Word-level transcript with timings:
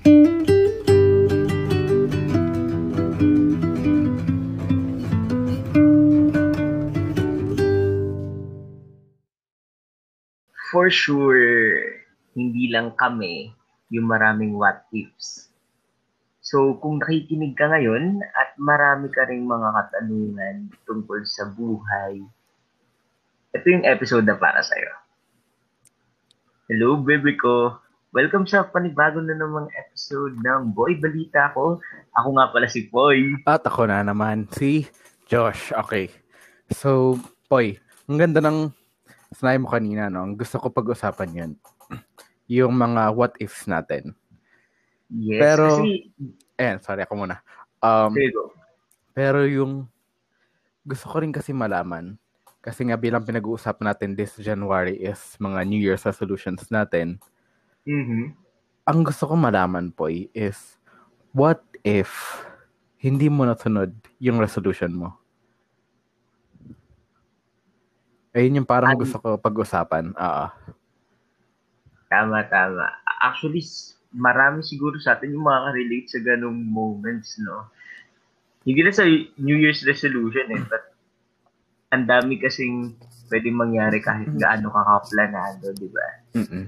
For 0.00 0.16
sure, 10.88 11.36
hindi 12.32 12.72
lang 12.72 12.96
kami 12.96 13.52
yung 13.92 14.08
maraming 14.08 14.56
what 14.56 14.88
ifs. 14.94 15.52
So, 16.40 16.80
kung 16.80 17.04
nakikinig 17.04 17.52
ka 17.52 17.68
ngayon 17.68 18.24
at 18.24 18.56
marami 18.56 19.12
ka 19.12 19.28
ring 19.28 19.44
mga 19.44 19.68
katanungan 19.68 20.72
tungkol 20.88 21.28
sa 21.28 21.44
buhay, 21.52 22.24
ito 23.52 23.66
yung 23.68 23.84
episode 23.84 24.24
na 24.24 24.38
para 24.38 24.64
sa'yo. 24.64 24.94
Hello, 26.70 26.96
baby 26.96 27.36
ko. 27.36 27.82
Welcome 28.10 28.42
sa 28.50 28.66
panibago 28.66 29.22
na 29.22 29.38
namang 29.38 29.70
episode 29.78 30.34
ng 30.42 30.74
Boy 30.74 30.98
Balita 30.98 31.54
ko. 31.54 31.78
Ako 32.18 32.28
nga 32.34 32.50
pala 32.50 32.66
si 32.66 32.90
Poy. 32.90 33.38
At 33.46 33.62
ako 33.62 33.86
na 33.86 34.02
naman, 34.02 34.50
si 34.50 34.90
Josh. 35.30 35.70
Okay. 35.70 36.10
So, 36.74 37.14
Poy, 37.46 37.78
ang 38.10 38.18
ganda 38.18 38.42
ng 38.42 38.74
sinabi 39.30 39.62
mo 39.62 39.70
kanina, 39.70 40.10
no? 40.10 40.26
Ang 40.26 40.34
gusto 40.34 40.58
ko 40.58 40.74
pag-usapan 40.74 41.38
yun. 41.38 41.52
Yung 42.58 42.74
mga 42.74 43.14
what 43.14 43.38
ifs 43.38 43.70
natin. 43.70 44.18
Yes, 45.06 45.38
Pero- 45.38 45.78
kasi... 45.78 46.10
Eh, 46.58 46.82
sorry 46.82 47.06
ako 47.06 47.14
muna. 47.14 47.38
Um, 47.78 48.10
go. 48.10 48.52
pero 49.16 49.48
yung 49.48 49.88
gusto 50.84 51.08
ko 51.08 51.22
rin 51.22 51.32
kasi 51.32 51.54
malaman, 51.56 52.18
kasi 52.60 52.84
nga 52.84 52.98
bilang 53.00 53.24
pinag-uusapan 53.24 53.94
natin 53.94 54.12
this 54.12 54.36
January 54.36 54.98
is 54.98 55.38
mga 55.40 55.62
New 55.64 55.80
Year's 55.80 56.04
resolutions 56.04 56.68
natin, 56.68 57.16
Mhm. 57.90 58.38
ang 58.86 59.00
gusto 59.02 59.26
ko 59.26 59.34
malaman 59.34 59.90
po 59.90 60.06
is, 60.10 60.78
what 61.30 61.58
if 61.82 62.38
hindi 62.98 63.26
mo 63.26 63.46
nasunod 63.46 63.90
yung 64.18 64.38
resolution 64.38 64.94
mo? 64.94 65.14
Ayun 68.30 68.62
yung 68.62 68.68
parang 68.68 68.94
Ano? 68.94 69.02
gusto 69.02 69.18
ko 69.18 69.38
pag-usapan. 69.38 70.14
Oo. 70.14 70.46
Tama, 72.06 72.46
tama. 72.46 72.86
Actually, 73.22 73.62
marami 74.10 74.62
siguro 74.62 74.98
sa 74.98 75.14
atin 75.14 75.34
yung 75.34 75.46
makaka-relate 75.46 76.08
sa 76.10 76.18
ganong 76.22 76.58
moments, 76.58 77.38
no? 77.38 77.70
Hindi 78.62 78.82
na 78.82 78.92
sa 78.94 79.06
New 79.38 79.58
Year's 79.58 79.82
resolution 79.82 80.46
eh, 80.50 80.62
but 80.66 80.94
ang 81.90 82.06
dami 82.06 82.38
kasing 82.38 82.94
pwedeng 83.30 83.58
mangyari 83.58 83.98
kahit 84.02 84.30
gaano 84.34 84.70
ka 84.70 84.82
kaplanado, 84.82 85.70
di 85.74 85.88
ba? 85.90 86.06
Mm-mm. 86.34 86.66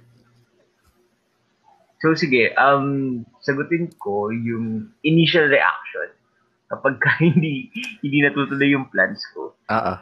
So 2.03 2.19
sige, 2.19 2.51
um, 2.59 3.23
sagutin 3.47 3.95
ko 4.03 4.35
yung 4.35 4.91
initial 5.07 5.47
reaction 5.47 6.11
kapag 6.67 6.99
ka 6.99 7.15
hindi, 7.23 7.71
hindi 8.03 8.19
natutuloy 8.27 8.75
yung 8.75 8.91
plans 8.91 9.23
ko. 9.31 9.55
Oo. 9.71 9.95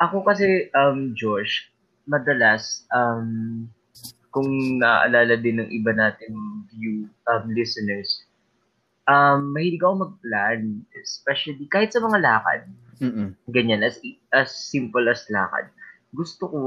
Ako 0.00 0.24
kasi, 0.24 0.72
um, 0.72 1.12
Josh, 1.12 1.68
madalas, 2.08 2.88
um, 2.88 3.68
kung 4.32 4.80
naaalala 4.80 5.36
din 5.36 5.60
ng 5.60 5.68
iba 5.68 5.92
natin 5.92 6.32
view, 6.72 7.04
um, 7.28 7.44
listeners, 7.52 8.24
um, 9.04 9.52
mahilig 9.52 9.84
ako 9.84 10.08
mag-plan, 10.08 10.80
especially 10.96 11.68
kahit 11.68 11.92
sa 11.92 12.00
mga 12.00 12.16
lakad, 12.16 12.62
Mm-mm. 13.02 13.36
ganyan, 13.52 13.84
as, 13.84 14.00
as 14.32 14.48
simple 14.72 15.04
as 15.04 15.28
lakad. 15.28 15.68
Gusto 16.16 16.48
ko, 16.48 16.60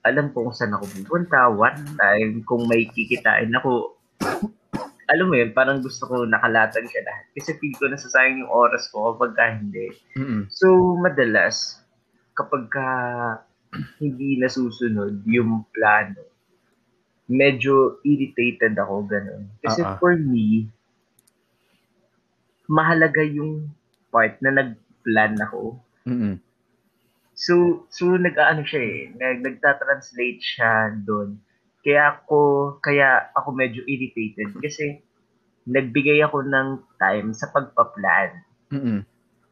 alam 0.00 0.32
ko 0.32 0.48
kung 0.48 0.56
saan 0.56 0.72
ako 0.72 0.88
pupunta, 0.96 1.52
what 1.52 1.76
time, 2.00 2.40
kung 2.48 2.64
may 2.64 2.88
kikitain 2.88 3.52
ako, 3.52 4.00
alam 5.10 5.26
mo 5.26 5.34
yun, 5.34 5.50
parang 5.50 5.82
gusto 5.82 6.06
ko 6.06 6.22
nakalatag 6.24 6.86
siya 6.86 7.02
lahat. 7.02 7.24
Kasi 7.34 7.58
feel 7.58 7.74
ko 7.76 7.90
nasasayang 7.90 8.46
yung 8.46 8.52
oras 8.52 8.86
ko 8.88 9.12
kapag 9.12 9.32
ka 9.34 9.44
hindi. 9.58 9.90
Mm-mm. 10.14 10.46
So, 10.48 10.96
madalas, 10.96 11.82
kapag 12.38 12.70
ka 12.70 12.88
hindi 13.98 14.38
nasusunod 14.38 15.26
yung 15.26 15.66
plano, 15.74 16.22
medyo 17.26 17.98
irritated 18.06 18.78
ako, 18.78 19.06
ganun. 19.06 19.50
Kasi 19.62 19.82
ah. 19.82 19.98
for 19.98 20.14
me, 20.14 20.70
mahalaga 22.70 23.22
yung 23.26 23.70
part 24.14 24.38
na 24.38 24.50
nag-plan 24.54 25.34
ako. 25.42 25.78
Mm-mm. 26.06 26.38
So, 27.40 27.88
so 27.88 28.20
nag-ano 28.20 28.60
siya 28.68 28.82
eh, 28.84 29.00
nag, 29.16 29.40
nagta-translate 29.40 30.40
siya 30.44 30.92
doon. 31.08 31.40
Kaya 31.80 32.20
ako, 32.20 32.38
kaya 32.84 33.32
ako 33.32 33.56
medyo 33.56 33.80
irritated 33.88 34.52
kasi 34.60 35.00
nagbigay 35.64 36.20
ako 36.20 36.44
ng 36.44 36.84
time 37.00 37.32
sa 37.32 37.48
pagpa-plan. 37.48 38.44
Mm-mm. 38.68 39.00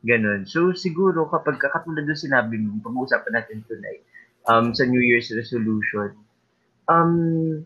Ganun. 0.04 0.44
So, 0.44 0.76
siguro 0.76 1.32
kapag 1.32 1.56
katulad 1.56 2.04
ng 2.04 2.22
sinabi 2.28 2.60
mo, 2.60 2.76
pag-uusapan 2.84 3.41
natin 3.41 3.65
tonight, 3.65 4.05
um, 4.44 4.76
sa 4.76 4.84
New 4.84 5.00
Year's 5.00 5.32
resolution, 5.32 6.12
um, 6.93 7.65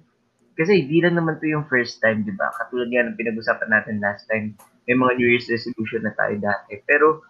kasi 0.54 0.86
hindi 0.86 1.02
lang 1.02 1.18
naman 1.18 1.42
to 1.42 1.50
yung 1.50 1.66
first 1.66 1.98
time, 1.98 2.22
di 2.22 2.32
ba? 2.32 2.46
Katulad 2.62 2.88
nga 2.94 3.04
ng 3.10 3.18
pinag-usapan 3.18 3.68
natin 3.74 3.98
last 3.98 4.24
time, 4.30 4.54
may 4.86 4.94
mga 4.94 5.18
New 5.18 5.28
Year's 5.28 5.50
resolution 5.50 6.06
na 6.06 6.14
tayo 6.14 6.38
dati. 6.38 6.78
Pero, 6.86 7.26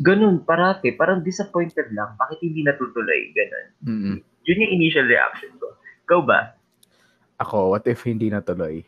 ganun, 0.00 0.40
parati, 0.40 0.96
parang 0.96 1.20
disappointed 1.20 1.92
lang. 1.92 2.16
Bakit 2.16 2.40
hindi 2.40 2.64
natutuloy? 2.64 3.30
Ganun. 3.36 3.66
Mm-mm. 3.84 4.16
Yun 4.44 4.62
yung 4.64 4.72
initial 4.76 5.04
reaction 5.04 5.52
ko. 5.60 5.76
Ikaw 6.08 6.20
ba? 6.24 6.40
Ako, 7.40 7.72
what 7.76 7.84
if 7.84 8.00
hindi 8.04 8.28
natuloy? 8.28 8.84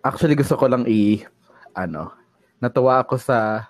Actually, 0.00 0.38
gusto 0.38 0.56
ko 0.56 0.70
lang 0.70 0.86
i, 0.86 1.20
ano, 1.74 2.14
natuwa 2.58 3.02
ako 3.02 3.18
sa 3.18 3.68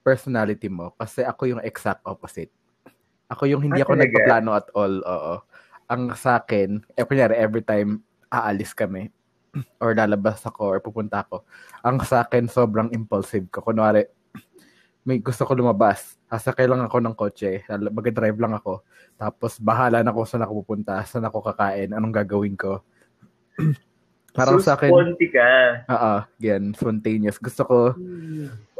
personality 0.00 0.70
mo 0.70 0.94
kasi 0.94 1.26
ako 1.26 1.50
yung 1.50 1.62
exact 1.62 2.02
opposite. 2.06 2.50
Ako 3.26 3.50
yung 3.50 3.62
hindi 3.62 3.82
Ah, 3.82 3.86
ako 3.86 3.98
talaga? 3.98 4.06
nagpaplano 4.06 4.50
at 4.54 4.68
all, 4.78 4.94
oo. 5.02 5.34
Ang 5.90 6.14
sa 6.14 6.38
akin, 6.38 6.82
eh, 6.94 7.02
kunyari, 7.02 7.34
every 7.34 7.62
time 7.62 8.02
aalis 8.30 8.70
kami, 8.74 9.10
or 9.82 9.94
lalabas 9.94 10.42
ako, 10.46 10.62
or 10.62 10.78
pupunta 10.78 11.26
ako, 11.26 11.42
ang 11.82 11.98
sa 12.06 12.22
akin, 12.22 12.46
sobrang 12.46 12.90
impulsive 12.94 13.50
ko. 13.50 13.62
Kunwari, 13.62 14.06
may 15.06 15.22
gusto 15.22 15.46
ko 15.46 15.54
lumabas, 15.54 16.18
sasakay 16.26 16.66
lang 16.66 16.82
ako 16.82 16.98
ng 16.98 17.14
kotse, 17.14 17.62
mag-drive 17.94 18.34
lang 18.42 18.58
ako, 18.58 18.82
tapos 19.14 19.62
bahala 19.62 20.02
na 20.02 20.10
kung 20.10 20.26
saan 20.26 20.42
ako 20.42 20.66
pupunta, 20.66 20.98
saan 21.06 21.22
ako 21.22 21.46
kakain, 21.46 21.94
anong 21.94 22.10
gagawin 22.10 22.58
ko. 22.58 22.82
Parang 24.36 24.58
so, 24.58 24.66
sa 24.66 24.74
akin, 24.74 24.90
sponty 24.90 25.30
ka. 25.30 25.48
Oo, 25.86 26.14
yan, 26.42 26.74
spontaneous. 26.74 27.38
Gusto 27.38 27.62
ko, 27.64 27.78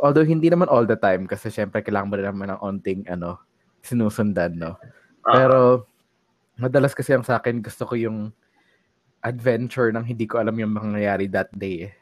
although 0.02 0.26
hindi 0.26 0.50
naman 0.50 0.66
all 0.66 0.84
the 0.84 0.98
time, 0.98 1.30
kasi 1.30 1.46
syempre 1.48 1.80
kailangan 1.80 2.10
mo 2.10 2.14
rin 2.18 2.26
naman 2.26 2.50
ng 2.52 2.60
onting, 2.60 3.00
ano, 3.06 3.38
sinusundan, 3.80 4.58
no? 4.58 4.74
Ah, 5.22 5.32
Pero, 5.38 5.86
madalas 6.58 6.90
kasi 6.90 7.14
ang 7.14 7.22
sa 7.22 7.38
akin, 7.38 7.62
gusto 7.62 7.86
ko 7.86 7.94
yung 7.94 8.34
adventure 9.22 9.94
nang 9.94 10.04
hindi 10.04 10.26
ko 10.26 10.42
alam 10.42 10.58
yung 10.58 10.74
mangyayari 10.74 11.30
that 11.30 11.54
day. 11.54 11.88
eh. 11.88 11.92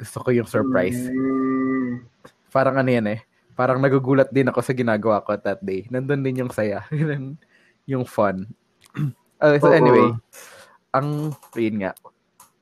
Gusto 0.00 0.24
ko 0.24 0.28
yung 0.32 0.48
surprise. 0.48 1.12
mm, 1.12 2.08
Parang 2.48 2.80
ano 2.80 2.88
yan 2.88 3.06
eh. 3.12 3.20
Parang 3.62 3.78
nagugulat 3.78 4.26
din 4.34 4.50
ako 4.50 4.58
sa 4.58 4.74
ginagawa 4.74 5.22
ko 5.22 5.38
that 5.38 5.62
day. 5.62 5.86
Nandun 5.86 6.26
din 6.26 6.42
yung 6.42 6.50
saya. 6.50 6.82
Yung 7.86 8.02
fun. 8.02 8.50
Uh, 9.42 9.58
so 9.58 9.66
Oo. 9.66 9.74
anyway, 9.74 10.06
ang, 10.94 11.34
yun 11.58 11.82
nga, 11.82 11.90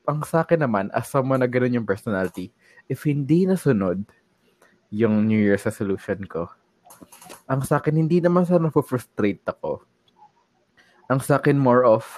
ang 0.08 0.24
sa 0.24 0.40
akin 0.40 0.64
naman, 0.64 0.88
as 0.96 1.12
someone 1.12 1.36
na 1.36 1.44
ganun 1.44 1.76
yung 1.76 1.84
personality, 1.84 2.48
if 2.88 3.04
hindi 3.04 3.44
nasunod 3.44 4.00
yung 4.88 5.28
New 5.28 5.36
Year's 5.36 5.68
resolution 5.68 6.24
ko, 6.24 6.48
ang 7.44 7.60
sa 7.68 7.84
akin, 7.84 8.00
hindi 8.00 8.24
naman 8.24 8.48
sa 8.48 8.56
frustrate 8.80 9.44
ako. 9.44 9.84
Ang 11.12 11.20
sa 11.20 11.36
akin, 11.36 11.60
more 11.60 11.84
of, 11.84 12.08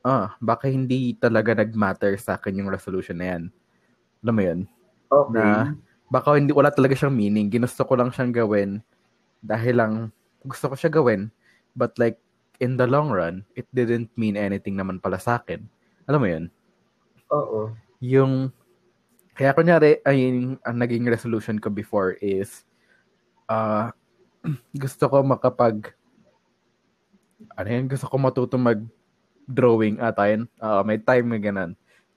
ah, 0.00 0.32
baka 0.40 0.72
hindi 0.72 1.12
talaga 1.20 1.52
nag-matter 1.52 2.16
sa 2.16 2.40
akin 2.40 2.64
yung 2.64 2.72
resolution 2.72 3.20
na 3.20 3.28
yan. 3.28 3.42
Alam 4.24 4.34
mo 4.40 4.40
yun? 4.40 4.60
okay. 5.12 5.36
Na, 5.36 5.76
baka 6.12 6.36
hindi, 6.36 6.52
wala 6.52 6.68
talaga 6.68 6.92
siyang 6.92 7.16
meaning. 7.16 7.48
Ginusto 7.48 7.88
ko 7.88 7.96
lang 7.96 8.12
siyang 8.12 8.36
gawin 8.36 8.84
dahil 9.40 9.80
lang 9.80 9.92
gusto 10.44 10.68
ko 10.68 10.76
siya 10.76 10.92
gawin. 10.92 11.32
But 11.72 11.96
like, 11.96 12.20
in 12.60 12.76
the 12.76 12.84
long 12.84 13.08
run, 13.08 13.48
it 13.56 13.64
didn't 13.72 14.12
mean 14.20 14.36
anything 14.36 14.76
naman 14.76 15.00
pala 15.00 15.16
sa 15.16 15.40
akin. 15.40 15.64
Alam 16.04 16.20
mo 16.20 16.28
yun? 16.28 16.44
Oo. 17.32 17.72
Yung, 18.04 18.52
kaya 19.32 19.56
kunyari, 19.56 20.04
ay, 20.04 20.28
ang 20.60 20.76
naging 20.76 21.08
resolution 21.08 21.56
ko 21.56 21.72
before 21.72 22.20
is, 22.20 22.68
ah 23.48 23.96
gusto 24.82 25.08
ko 25.08 25.24
makapag, 25.24 25.96
ano 27.56 27.68
yun, 27.72 27.88
gusto 27.88 28.04
ko 28.04 28.20
matuto 28.20 28.60
mag-drawing 28.60 29.96
ata 29.98 30.28
yun. 30.28 30.44
Ah, 30.60 30.84
may 30.84 31.00
time 31.00 31.32
na 31.32 31.40
ganun. 31.40 31.72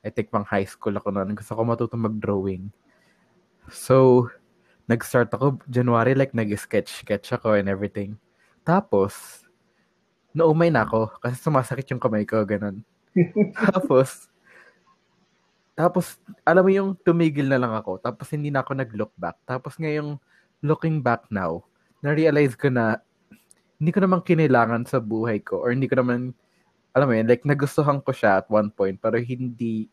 I 0.05 0.11
think 0.11 0.29
pang 0.29 0.45
high 0.45 0.67
school 0.67 0.93
ako 0.93 1.09
noon. 1.09 1.33
Gusto 1.33 1.57
ko 1.57 1.61
matuto 1.65 1.95
mag-drawing. 1.97 2.69
So, 3.69 4.27
nag-start 4.85 5.33
ako 5.33 5.61
January, 5.69 6.13
like 6.13 6.33
nag-sketch-sketch 6.37 7.33
ako 7.33 7.57
and 7.57 7.69
everything. 7.69 8.17
Tapos, 8.61 9.45
naumay 10.35 10.69
na 10.69 10.85
ako 10.85 11.09
kasi 11.21 11.39
sumasakit 11.39 11.89
yung 11.89 12.01
kamay 12.01 12.27
ko, 12.27 12.43
ganun. 12.45 12.83
Tapos, 13.55 14.27
tapos, 15.75 16.15
alam 16.47 16.63
mo 16.63 16.71
yung 16.71 16.95
tumigil 17.03 17.51
na 17.51 17.59
lang 17.59 17.75
ako. 17.75 17.99
Tapos, 17.99 18.31
hindi 18.31 18.47
na 18.47 18.63
ako 18.63 18.79
nag-look 18.79 19.11
back. 19.19 19.35
Tapos, 19.43 19.75
ngayong 19.75 20.15
looking 20.63 21.03
back 21.03 21.27
now, 21.27 21.67
na-realize 21.99 22.55
ko 22.55 22.71
na 22.71 23.03
hindi 23.75 23.91
ko 23.91 23.99
naman 23.99 24.23
kinailangan 24.23 24.87
sa 24.87 25.03
buhay 25.03 25.43
ko 25.43 25.59
or 25.59 25.75
hindi 25.75 25.91
ko 25.91 25.99
naman, 25.99 26.31
alam 26.95 27.07
mo 27.11 27.13
yun, 27.19 27.27
like, 27.27 27.43
nagustuhan 27.43 27.99
ko 27.99 28.15
siya 28.15 28.39
at 28.39 28.47
one 28.47 28.71
point, 28.71 28.95
pero 29.03 29.19
hindi, 29.19 29.91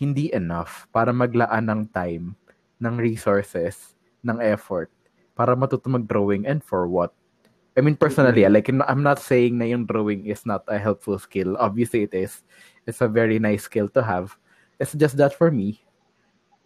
hindi 0.00 0.32
enough 0.32 0.88
para 0.88 1.12
maglaan 1.12 1.68
ng 1.68 1.82
time, 1.92 2.32
ng 2.80 2.96
resources, 2.96 3.94
ng 4.24 4.40
effort, 4.40 4.90
para 5.36 5.54
matuto 5.54 5.88
mag-drawing 5.88 6.48
and 6.48 6.64
for 6.64 6.88
what? 6.88 7.12
I 7.78 7.80
mean, 7.80 7.94
personally, 7.94 8.42
like, 8.48 8.68
I'm 8.68 9.02
not 9.02 9.22
saying 9.22 9.56
na 9.56 9.64
yung 9.64 9.86
drawing 9.86 10.26
is 10.26 10.44
not 10.44 10.66
a 10.66 10.76
helpful 10.76 11.18
skill. 11.18 11.56
Obviously, 11.56 12.02
it 12.02 12.12
is. 12.12 12.42
It's 12.84 13.00
a 13.00 13.08
very 13.08 13.38
nice 13.38 13.64
skill 13.64 13.88
to 13.94 14.02
have. 14.02 14.34
It's 14.80 14.92
just 14.92 15.16
that 15.16 15.32
for 15.32 15.50
me, 15.50 15.80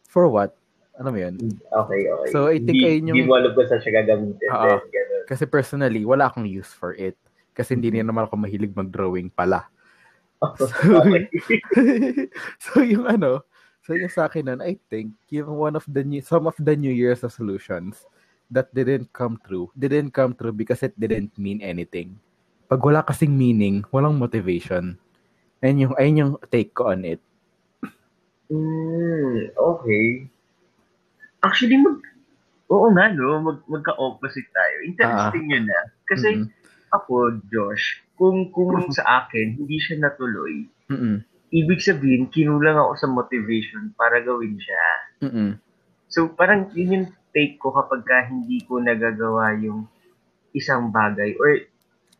for 0.08 0.26
what? 0.26 0.56
Ano 0.98 1.10
mo 1.10 1.18
yun? 1.18 1.36
Okay, 1.70 2.08
okay. 2.08 2.30
So, 2.30 2.46
I 2.48 2.62
think 2.62 2.78
di, 2.78 2.86
ayun 2.86 3.10
yung... 3.10 3.18
Di 3.18 3.26
mo 3.26 3.36
alam 3.36 3.52
kung 3.52 3.66
saan 3.66 3.82
siya 3.82 4.00
gagamitin. 4.00 4.48
Oo. 4.48 4.78
Then. 4.80 5.26
Kasi 5.28 5.44
personally, 5.44 6.06
wala 6.06 6.30
akong 6.30 6.46
use 6.48 6.70
for 6.70 6.94
it. 6.94 7.18
Kasi 7.52 7.74
hindi 7.74 7.90
rin 7.92 8.06
naman 8.06 8.24
ako 8.24 8.38
mahilig 8.40 8.72
mag-drawing 8.72 9.28
pala. 9.28 9.68
okay. 10.42 11.28
so, 12.64 12.80
yung 12.80 13.10
ano, 13.10 13.44
so 13.84 13.92
yung 13.92 14.08
sa 14.08 14.26
akin 14.26 14.48
nun, 14.48 14.60
I 14.64 14.80
think, 14.88 15.12
yung 15.28 15.52
one 15.52 15.76
of 15.76 15.84
the 15.84 16.00
new, 16.00 16.24
some 16.24 16.48
of 16.48 16.56
the 16.56 16.72
New 16.72 16.90
Year's 16.90 17.20
resolutions 17.20 18.08
that 18.48 18.72
didn't 18.72 19.12
come 19.12 19.36
true, 19.44 19.68
didn't 19.76 20.16
come 20.16 20.32
true 20.32 20.52
because 20.52 20.80
it 20.82 20.96
didn't 20.96 21.36
mean 21.36 21.60
anything. 21.60 22.16
Pag 22.66 22.80
wala 22.80 23.04
kasing 23.04 23.36
meaning, 23.36 23.84
walang 23.92 24.16
motivation. 24.16 24.96
Ayun 25.60 25.84
yung, 25.84 25.94
ayun 26.00 26.20
yung 26.20 26.32
take 26.48 26.72
ko 26.72 26.92
on 26.92 27.04
it. 27.04 27.20
Mm, 28.48 29.52
okay. 29.56 30.28
Actually, 31.44 31.76
mag, 31.80 32.00
oo 32.72 32.88
nga, 32.92 33.12
no? 33.12 33.40
Mag, 33.40 33.58
magka-opposite 33.68 34.48
tayo. 34.52 34.76
Interesting 34.88 35.44
yun 35.52 35.64
na. 35.68 35.80
Kasi 36.08 36.28
Mm-mm. 36.40 36.48
ako, 36.92 37.36
Josh, 37.52 38.00
kung, 38.16 38.48
kung 38.52 38.88
sa 38.92 39.24
akin, 39.24 39.60
hindi 39.60 39.76
siya 39.76 40.00
natuloy, 40.00 40.68
Mm-mm. 40.88 41.20
Ibig 41.54 41.78
sabihin, 41.78 42.26
kinulang 42.34 42.74
ako 42.74 42.92
sa 42.98 43.06
motivation 43.06 43.94
para 43.94 44.18
gawin 44.18 44.58
siya. 44.58 44.84
Mm-mm. 45.30 45.50
So, 46.10 46.34
parang 46.34 46.74
yun 46.74 46.90
yung 46.90 47.06
take 47.30 47.62
ko 47.62 47.70
kapag 47.70 48.02
ka 48.02 48.26
hindi 48.26 48.62
ko 48.66 48.82
nagagawa 48.82 49.54
yung 49.62 49.86
isang 50.54 50.94
bagay 50.94 51.34
or 51.38 51.66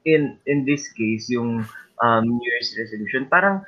in 0.03 0.37
in 0.45 0.67
this 0.67 0.91
case 0.91 1.31
yung 1.31 1.63
um, 2.03 2.23
New 2.27 2.43
Year's 2.43 2.75
resolution 2.75 3.31
parang 3.31 3.63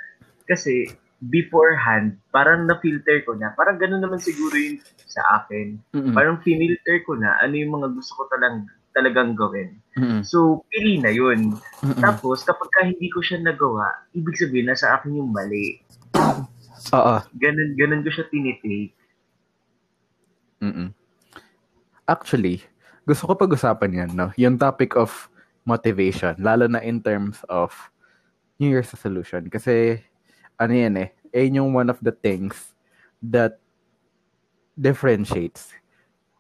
kasi 0.45 0.91
beforehand 1.23 2.19
parang 2.35 2.67
na-filter 2.67 3.23
ko 3.23 3.39
na 3.39 3.55
parang 3.55 3.79
ganoon 3.79 4.03
naman 4.03 4.21
siguro 4.21 4.53
yun 4.59 4.83
sa 5.07 5.23
akin 5.41 5.79
Mm-mm. 5.95 6.13
parang 6.13 6.43
finilter 6.43 7.07
ko 7.07 7.15
na 7.15 7.39
ano 7.41 7.57
yung 7.57 7.79
mga 7.79 7.95
gusto 7.95 8.13
ko 8.21 8.23
talang 8.29 8.67
talagang 8.97 9.37
gawin 9.37 9.77
Mm-mm. 10.01 10.25
so 10.25 10.65
pili 10.73 10.97
na 10.97 11.13
yun 11.13 11.53
Mm-mm. 11.85 12.01
tapos 12.01 12.41
kapag 12.43 12.73
ka 12.73 12.81
hindi 12.89 13.13
ko 13.13 13.21
siya 13.21 13.45
nagawa 13.45 13.93
ibig 14.17 14.41
sabihin 14.41 14.73
na 14.73 14.77
sa 14.77 14.97
akin 14.97 15.21
yung 15.21 15.31
mali 15.31 15.85
Oo. 16.97 17.17
ganun 17.37 17.77
ganun 17.77 18.01
ko 18.01 18.11
siya 18.11 18.25
tinitake 18.33 18.97
Mm-mm. 20.57 20.89
Actually, 22.09 22.63
gusto 23.05 23.27
ko 23.29 23.35
pag-usapan 23.35 23.93
yan, 23.93 24.11
no? 24.15 24.33
Yung 24.41 24.57
topic 24.57 24.95
of 24.97 25.29
motivation, 25.67 26.39
lalo 26.39 26.71
na 26.71 26.81
in 26.81 27.03
terms 27.03 27.43
of 27.51 27.75
New 28.57 28.71
Year's 28.71 28.89
resolution. 28.95 29.51
Kasi, 29.51 30.01
ano 30.57 30.73
yan 30.73 30.97
eh, 30.97 31.09
ayun 31.35 31.61
yung 31.61 31.71
one 31.77 31.91
of 31.91 32.01
the 32.01 32.15
things 32.15 32.73
that 33.21 33.61
differentiates 34.79 35.75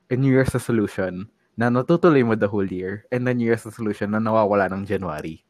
a 0.09 0.17
New 0.17 0.31
Year's 0.31 0.55
resolution 0.55 1.29
na 1.57 1.73
natutuloy 1.73 2.21
mo 2.23 2.37
the 2.37 2.49
whole 2.49 2.69
year 2.69 3.05
and 3.11 3.25
the 3.25 3.33
New 3.33 3.49
Year's 3.49 3.65
resolution 3.65 4.13
na 4.13 4.21
nawawala 4.21 4.69
ng 4.73 4.85
January. 4.85 5.41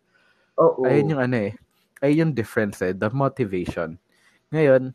oo 0.57 0.87
Ayun 0.87 1.13
yung 1.13 1.23
ano 1.23 1.37
eh, 1.51 1.53
ayun 2.01 2.31
yung 2.31 2.33
difference 2.33 2.81
eh, 2.81 2.95
the 2.95 3.11
motivation. 3.11 3.99
Ngayon, 4.55 4.95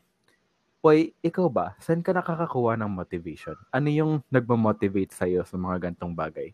Poy, 0.82 1.14
ikaw 1.22 1.46
ba, 1.46 1.78
saan 1.78 2.02
ka 2.02 2.10
nakakakuha 2.10 2.74
ng 2.74 2.90
motivation? 2.90 3.54
Ano 3.70 3.86
yung 3.86 4.18
nagmamotivate 4.34 5.14
sa'yo 5.14 5.46
sa 5.46 5.54
mga 5.54 5.94
gantong 5.94 6.10
bagay? 6.10 6.50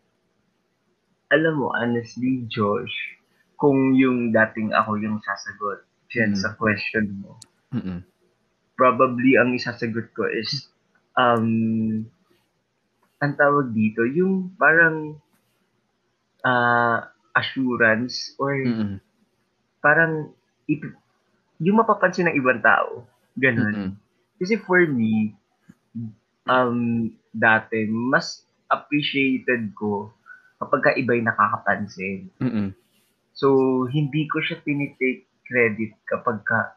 alam 1.29 1.61
mo, 1.61 1.69
honestly, 1.77 2.45
Josh, 2.49 2.93
kung 3.61 3.93
yung 3.93 4.33
dating 4.33 4.73
ako 4.73 4.97
yung 4.97 5.21
sasagot 5.21 5.85
dyan 6.09 6.33
Mm. 6.33 6.41
sa 6.41 6.49
question 6.57 7.05
mo, 7.21 7.37
Mm-mm. 7.69 8.01
probably 8.73 9.37
ang 9.37 9.53
isasagot 9.53 10.09
ko 10.17 10.25
is, 10.25 10.73
um, 11.21 12.01
ang 13.19 13.33
tawag 13.35 13.75
dito, 13.75 14.03
yung 14.07 14.55
parang 14.55 15.19
ah, 16.43 17.11
assurance 17.35 18.35
or 18.39 18.55
Mm-mm. 18.55 18.97
parang 19.83 20.31
ip- 20.67 20.97
yung 21.59 21.79
mapapansin 21.83 22.31
ng 22.31 22.39
ibang 22.39 22.63
tao. 22.63 23.03
Ganun. 23.35 23.75
Mm-mm. 23.75 23.91
Kasi 24.39 24.55
for 24.63 24.79
me, 24.87 25.35
um, 26.47 27.11
dati, 27.35 27.85
mas 27.91 28.47
appreciated 28.71 29.75
ko 29.75 30.09
kapag 30.59 30.81
ka 30.83 30.91
iba'y 30.95 31.23
nakakapansin. 31.23 32.31
Mm-mm. 32.39 32.71
So, 33.35 33.83
hindi 33.87 34.27
ko 34.27 34.43
siya 34.43 34.59
tinitake 34.63 35.27
credit 35.47 35.95
kapag 36.07 36.43
ka 36.43 36.75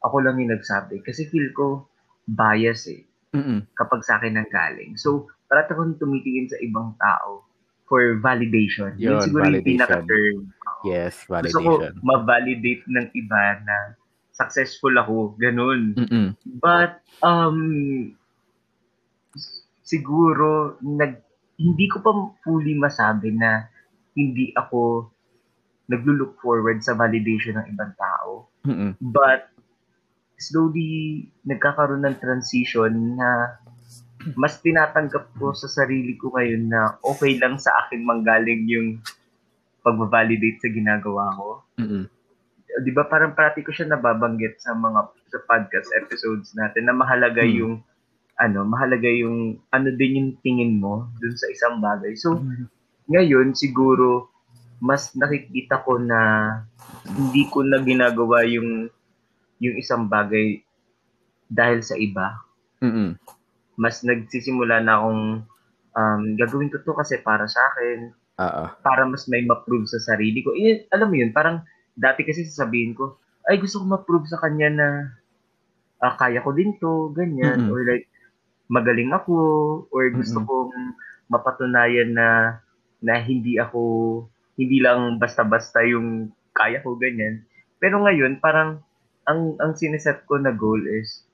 ako 0.00 0.24
lang 0.24 0.40
yung 0.40 0.52
nagsabi. 0.56 1.04
Kasi 1.04 1.28
feel 1.28 1.52
ko 1.52 1.84
bias 2.24 2.88
eh, 2.88 3.04
Mm-mm. 3.36 3.68
kapag 3.76 4.00
sa 4.04 4.16
akin 4.16 4.36
nang 4.36 4.48
galing. 4.48 4.96
So, 4.96 5.28
parati 5.48 5.72
akong 5.72 5.96
tumitingin 5.96 6.46
sa 6.46 6.60
ibang 6.60 6.92
tao 7.00 7.48
for 7.88 8.20
validation. 8.20 8.92
Yun, 9.00 9.16
Yun, 9.16 9.20
siguro 9.24 9.42
yung 9.42 9.48
validation. 9.48 9.72
pinaka-term. 9.80 10.36
Yes, 10.84 11.14
Gusto 11.24 11.58
ko 11.58 11.72
validation. 11.80 11.94
ma-validate 12.04 12.84
ng 12.84 13.06
iba 13.16 13.42
na 13.64 13.76
successful 14.36 14.94
ako, 14.94 15.34
ganun. 15.40 15.96
Mm-mm. 15.98 16.36
But, 16.62 17.02
um, 17.24 17.58
siguro, 19.82 20.78
nag, 20.84 21.18
hindi 21.58 21.86
ko 21.90 21.98
pa 22.04 22.12
fully 22.46 22.78
masabi 22.78 23.34
na 23.34 23.66
hindi 24.14 24.54
ako 24.54 25.10
naglo-look 25.88 26.38
forward 26.38 26.84
sa 26.84 26.94
validation 26.94 27.56
ng 27.58 27.66
ibang 27.72 27.96
tao. 27.96 28.52
Mm-mm. 28.68 28.94
But, 29.00 29.50
slowly, 30.38 31.26
nagkakaroon 31.42 32.06
ng 32.06 32.20
transition 32.22 33.18
na 33.18 33.58
mas 34.34 34.58
tinatanggap 34.58 35.30
ko 35.38 35.54
sa 35.54 35.70
sarili 35.70 36.18
ko 36.18 36.34
ngayon 36.34 36.68
na 36.68 36.98
okay 37.02 37.38
lang 37.38 37.56
sa 37.56 37.70
akin 37.84 38.02
manggaling 38.02 38.66
yung 38.66 38.88
pag-validate 39.80 40.58
sa 40.58 40.68
ginagawa 40.68 41.30
ko 41.38 41.48
Mm-mm. 41.78 42.04
di 42.82 42.90
ba 42.92 43.06
parang 43.06 43.32
parati 43.32 43.62
ko 43.62 43.70
siya 43.70 43.88
nababanggit 43.88 44.58
sa 44.58 44.74
mga 44.74 45.00
sa 45.28 45.38
podcast 45.44 45.88
episodes 45.96 46.52
natin 46.54 46.86
na 46.86 46.94
mahalaga 46.94 47.42
Hmm. 47.42 47.54
yung 47.54 47.74
ano, 48.38 48.62
mahalaga 48.62 49.10
yung 49.10 49.58
ano 49.74 49.88
din 49.98 50.14
yung 50.14 50.30
tingin 50.46 50.78
mo 50.78 51.10
dun 51.18 51.34
sa 51.34 51.50
isang 51.50 51.82
bagay. 51.82 52.14
So, 52.14 52.38
ngayon 53.10 53.58
siguro 53.58 54.30
mas 54.78 55.10
nakikita 55.18 55.82
ko 55.82 55.98
na 55.98 56.46
hindi 57.02 57.50
ko 57.50 57.66
na 57.66 57.82
ginagawa 57.82 58.46
yung 58.46 58.86
yung 59.58 59.74
isang 59.74 60.06
bagay 60.06 60.62
dahil 61.50 61.82
sa 61.82 61.98
iba. 61.98 62.38
Mm-mm. 62.78 63.18
Mas 63.78 64.02
nagsisimula 64.02 64.82
na 64.82 64.98
akong 64.98 65.24
um, 65.94 66.22
gagawin 66.34 66.70
ko 66.74 66.82
to 66.82 66.92
kasi 66.98 67.22
para 67.22 67.46
sa 67.46 67.62
akin, 67.72 68.10
Oo. 68.42 68.64
para 68.82 69.06
mas 69.06 69.30
may 69.30 69.46
ma-prove 69.46 69.86
sa 69.86 70.02
sarili 70.02 70.42
ko. 70.42 70.50
Eh, 70.58 70.90
alam 70.90 71.08
mo 71.08 71.16
yun, 71.16 71.30
parang 71.30 71.62
dati 71.94 72.26
kasi 72.26 72.42
sasabihin 72.42 72.98
ko, 72.98 73.18
ay 73.46 73.62
gusto 73.62 73.80
ko 73.80 73.84
ma-prove 73.86 74.26
sa 74.26 74.42
kanya 74.42 74.68
na 74.68 74.88
ah, 76.02 76.14
kaya 76.14 76.42
ko 76.42 76.54
din 76.54 76.74
to, 76.78 77.10
ganyan. 77.14 77.66
Mm-mm. 77.66 77.74
Or 77.74 77.82
like, 77.82 78.06
magaling 78.70 79.10
ako. 79.10 79.36
Or 79.90 80.02
gusto 80.14 80.38
Mm-mm. 80.42 80.48
kong 80.48 80.74
mapatunayan 81.28 82.14
na 82.14 82.60
na 82.98 83.14
hindi 83.22 83.58
ako, 83.58 83.80
hindi 84.58 84.82
lang 84.82 85.22
basta-basta 85.22 85.86
yung 85.86 86.34
kaya 86.54 86.82
ko, 86.82 86.98
ganyan. 86.98 87.46
Pero 87.78 88.02
ngayon, 88.02 88.42
parang 88.42 88.82
ang 89.28 89.54
ang 89.62 89.76
sineset 89.76 90.24
ko 90.26 90.40
na 90.40 90.50
goal 90.50 90.82
is, 90.82 91.27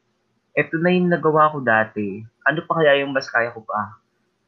eto 0.54 0.78
na 0.78 0.94
yung 0.94 1.10
nagawa 1.10 1.50
ko 1.50 1.58
dati. 1.60 2.22
Ano 2.46 2.62
pa 2.64 2.80
kaya 2.80 3.02
yung 3.02 3.10
mas 3.10 3.26
kaya 3.26 3.50
ko 3.50 3.66
pa 3.66 3.98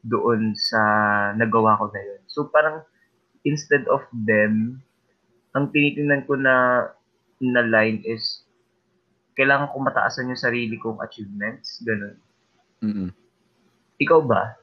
doon 0.07 0.55
sa 0.55 0.81
nagawa 1.35 1.79
ko 1.83 1.91
na 1.91 2.01
yun. 2.01 2.23
So 2.31 2.47
parang 2.47 2.87
instead 3.43 3.83
of 3.91 4.07
them, 4.15 4.79
ang 5.51 5.75
tinitingnan 5.75 6.25
ko 6.31 6.39
na 6.39 6.87
na 7.43 7.63
line 7.67 8.01
is 8.07 8.47
kailangan 9.37 9.69
ko 9.69 9.77
mataasan 9.83 10.33
yung 10.33 10.41
sarili 10.41 10.79
kong 10.79 11.03
achievements. 11.03 11.83
Ganun. 11.85 12.17
Mm-mm. 12.81 13.11
Ikaw 14.01 14.21
ba? 14.25 14.57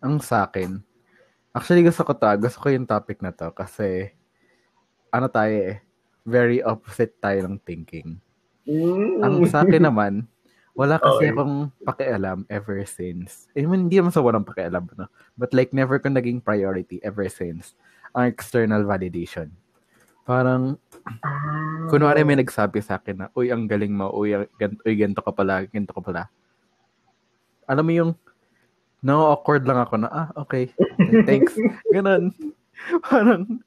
Ang 0.00 0.22
sa 0.22 0.48
akin, 0.48 0.80
actually 1.52 1.84
gusto 1.84 2.02
ko 2.02 2.16
to, 2.16 2.26
ah. 2.26 2.38
gusto 2.38 2.58
ko 2.58 2.68
yung 2.72 2.88
topic 2.88 3.20
na 3.20 3.30
to 3.30 3.52
kasi 3.54 4.10
ano 5.12 5.28
tayo 5.28 5.52
eh, 5.52 5.76
very 6.24 6.64
opposite 6.64 7.20
tayo 7.20 7.44
ng 7.44 7.60
thinking. 7.62 8.16
Mm. 8.62 9.20
Ang 9.20 9.34
sa 9.46 9.66
akin 9.66 9.82
naman, 9.82 10.12
wala 10.72 10.96
kasi 10.96 11.28
Okay. 11.28 11.32
akong 11.34 11.56
pakialam 11.84 12.38
ever 12.48 12.80
since. 12.86 13.50
I 13.52 13.66
mean, 13.66 13.88
hindi 13.88 13.98
naman 13.98 14.14
sa 14.14 14.22
walang 14.22 14.46
pakialam, 14.46 14.88
no? 14.96 15.10
But 15.36 15.52
like, 15.52 15.74
never 15.74 15.98
ko 15.98 16.08
naging 16.08 16.40
priority 16.40 17.02
ever 17.02 17.26
since 17.28 17.74
ang 18.12 18.28
external 18.28 18.84
validation. 18.84 19.52
Parang, 20.22 20.78
Ah. 21.02 21.90
kunwari 21.90 22.22
may 22.22 22.38
nagsabi 22.38 22.78
sa 22.78 22.96
akin 22.96 23.26
na, 23.26 23.26
uy, 23.34 23.50
ang 23.50 23.66
galing 23.66 23.90
mo, 23.90 24.08
uy, 24.14 24.38
ang- 24.38 24.48
gan- 24.54 24.78
uy 24.86 24.94
ganito 24.94 25.18
ka 25.18 25.34
pala, 25.34 25.66
ganito 25.66 25.90
ka 25.90 25.98
pala. 26.00 26.30
Alam 27.66 27.84
mo 27.84 27.92
yung, 27.92 28.12
no-awkward 29.02 29.66
lang 29.66 29.82
ako 29.82 29.94
na, 29.98 30.08
ah, 30.08 30.28
okay, 30.38 30.70
thanks. 31.26 31.58
Ganon. 31.94 32.30
parang, 33.02 33.58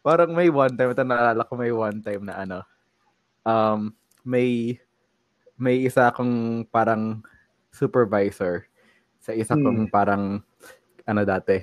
parang 0.00 0.30
may 0.30 0.46
one 0.46 0.78
time, 0.78 0.94
ito 0.94 1.02
naalala 1.02 1.42
ko 1.42 1.52
may 1.58 1.74
one 1.74 1.98
time 2.00 2.22
na 2.22 2.34
ano, 2.38 2.58
um, 3.42 3.90
may, 4.26 4.76
may 5.54 5.86
isa 5.86 6.10
akong 6.10 6.66
parang 6.68 7.22
supervisor 7.70 8.66
sa 9.22 9.30
isa 9.30 9.54
Hmm. 9.54 9.62
kong 9.62 9.80
parang, 9.88 10.42
ano 11.06 11.22
dati, 11.22 11.62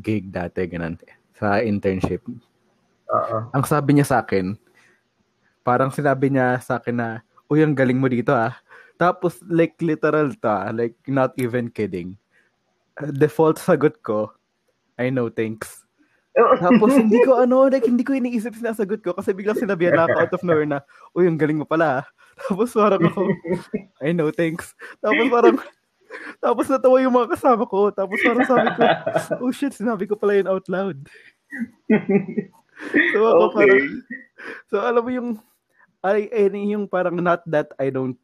gig 0.00 0.32
dati, 0.32 0.64
ganun, 0.64 0.96
sa 1.36 1.60
internship 1.60 2.24
Oo. 3.08 3.52
ang 3.52 3.64
sabi 3.64 3.96
niya 3.96 4.08
sa 4.08 4.18
akin, 4.24 4.56
parang 5.64 5.92
sinabi 5.92 6.32
niya 6.32 6.60
sa 6.60 6.80
akin 6.80 6.96
na, 6.96 7.08
uy, 7.48 7.60
ang 7.64 7.76
galing 7.76 7.96
mo 8.00 8.08
dito 8.08 8.32
ah. 8.32 8.56
Tapos, 8.98 9.38
like, 9.46 9.78
literal 9.78 10.32
ta, 10.36 10.68
like, 10.74 10.96
not 11.06 11.30
even 11.38 11.70
kidding. 11.70 12.18
Default 13.14 13.62
sagot 13.62 14.02
ko, 14.02 14.32
I 14.98 15.08
know, 15.14 15.30
thanks. 15.30 15.87
Tapos, 16.36 16.92
hindi 16.94 17.18
ko, 17.24 17.40
ano, 17.42 17.66
like, 17.66 17.86
hindi 17.86 18.04
ko 18.04 18.14
iniisip 18.14 18.54
sinasagot 18.54 19.00
ko 19.02 19.16
kasi 19.16 19.34
biglang 19.34 19.58
sinabi 19.58 19.90
na 19.90 20.06
ako 20.06 20.16
out 20.18 20.34
of 20.34 20.44
nowhere 20.44 20.68
na, 20.68 20.78
uy, 21.16 21.26
ang 21.26 21.40
galing 21.40 21.58
mo 21.58 21.66
pala 21.66 22.02
ah. 22.02 22.04
Tapos, 22.46 22.70
parang 22.70 23.02
ako, 23.02 23.22
I 23.98 24.14
know, 24.14 24.30
thanks. 24.30 24.76
Tapos, 25.02 25.26
parang, 25.26 25.56
tapos 26.40 26.66
natawa 26.70 27.02
yung 27.02 27.14
mga 27.14 27.34
kasama 27.36 27.66
ko. 27.66 27.90
Tapos, 27.90 28.18
parang 28.22 28.46
sabi 28.46 28.68
ko, 28.72 28.82
oh 29.42 29.52
shit, 29.52 29.74
sinabi 29.74 30.06
ko 30.06 30.14
pala 30.14 30.38
yun 30.38 30.48
out 30.48 30.66
loud. 30.70 30.98
So, 33.12 33.18
ako 33.26 33.44
okay. 33.50 33.56
parang, 33.58 33.82
so 34.70 34.74
alam 34.78 35.02
mo 35.02 35.10
yung, 35.10 35.30
ay, 36.06 36.30
ay, 36.30 36.46
yung 36.54 36.86
parang 36.86 37.18
not 37.18 37.42
that 37.50 37.74
I 37.76 37.90
don't, 37.90 38.14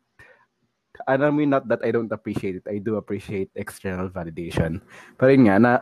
alam 1.10 1.34
mo 1.34 1.42
yung 1.42 1.58
not 1.58 1.66
that 1.66 1.82
I 1.82 1.90
don't 1.90 2.12
appreciate 2.14 2.62
it. 2.62 2.66
I 2.70 2.78
do 2.78 2.94
appreciate 2.94 3.50
external 3.58 4.06
validation. 4.14 4.78
Pero 5.18 5.34
yun 5.34 5.50
nga, 5.50 5.58
na, 5.58 5.72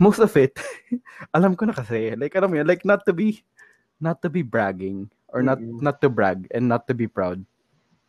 most 0.00 0.18
of 0.18 0.32
it, 0.38 0.56
alam 1.36 1.54
ko 1.54 1.66
na 1.66 1.74
kasi, 1.74 2.14
like, 2.16 2.34
alam 2.34 2.50
mo 2.50 2.56
yun, 2.58 2.66
like, 2.66 2.82
not 2.86 3.04
to 3.04 3.12
be, 3.12 3.42
not 3.98 4.22
to 4.22 4.30
be 4.30 4.42
bragging, 4.42 5.10
or 5.30 5.42
not, 5.44 5.60
Mm-mm. 5.60 5.82
not 5.82 6.00
to 6.00 6.08
brag, 6.08 6.48
and 6.54 6.66
not 6.66 6.86
to 6.88 6.94
be 6.94 7.06
proud. 7.06 7.42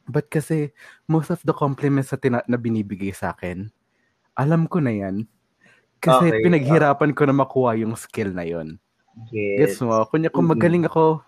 But 0.10 0.30
kasi, 0.32 0.74
most 1.06 1.30
of 1.30 1.42
the 1.46 1.54
compliments 1.54 2.10
na, 2.14 2.18
tina- 2.18 2.48
na 2.50 2.58
binibigay 2.58 3.14
sa 3.14 3.36
akin, 3.36 3.70
alam 4.34 4.66
ko 4.66 4.82
na 4.82 4.96
yan. 4.96 5.28
Kasi 6.00 6.32
Okay, 6.32 6.42
pinaghirapan 6.48 7.12
ko 7.12 7.28
na 7.28 7.36
makuha 7.36 7.76
yung 7.76 7.94
skill 8.00 8.32
na 8.32 8.48
yon. 8.48 8.80
Yes. 9.30 9.76
Gets 9.76 9.84
mo? 9.84 10.08
Kunya 10.08 10.32
kung 10.32 10.48
magaling 10.48 10.88
ako 10.88 11.20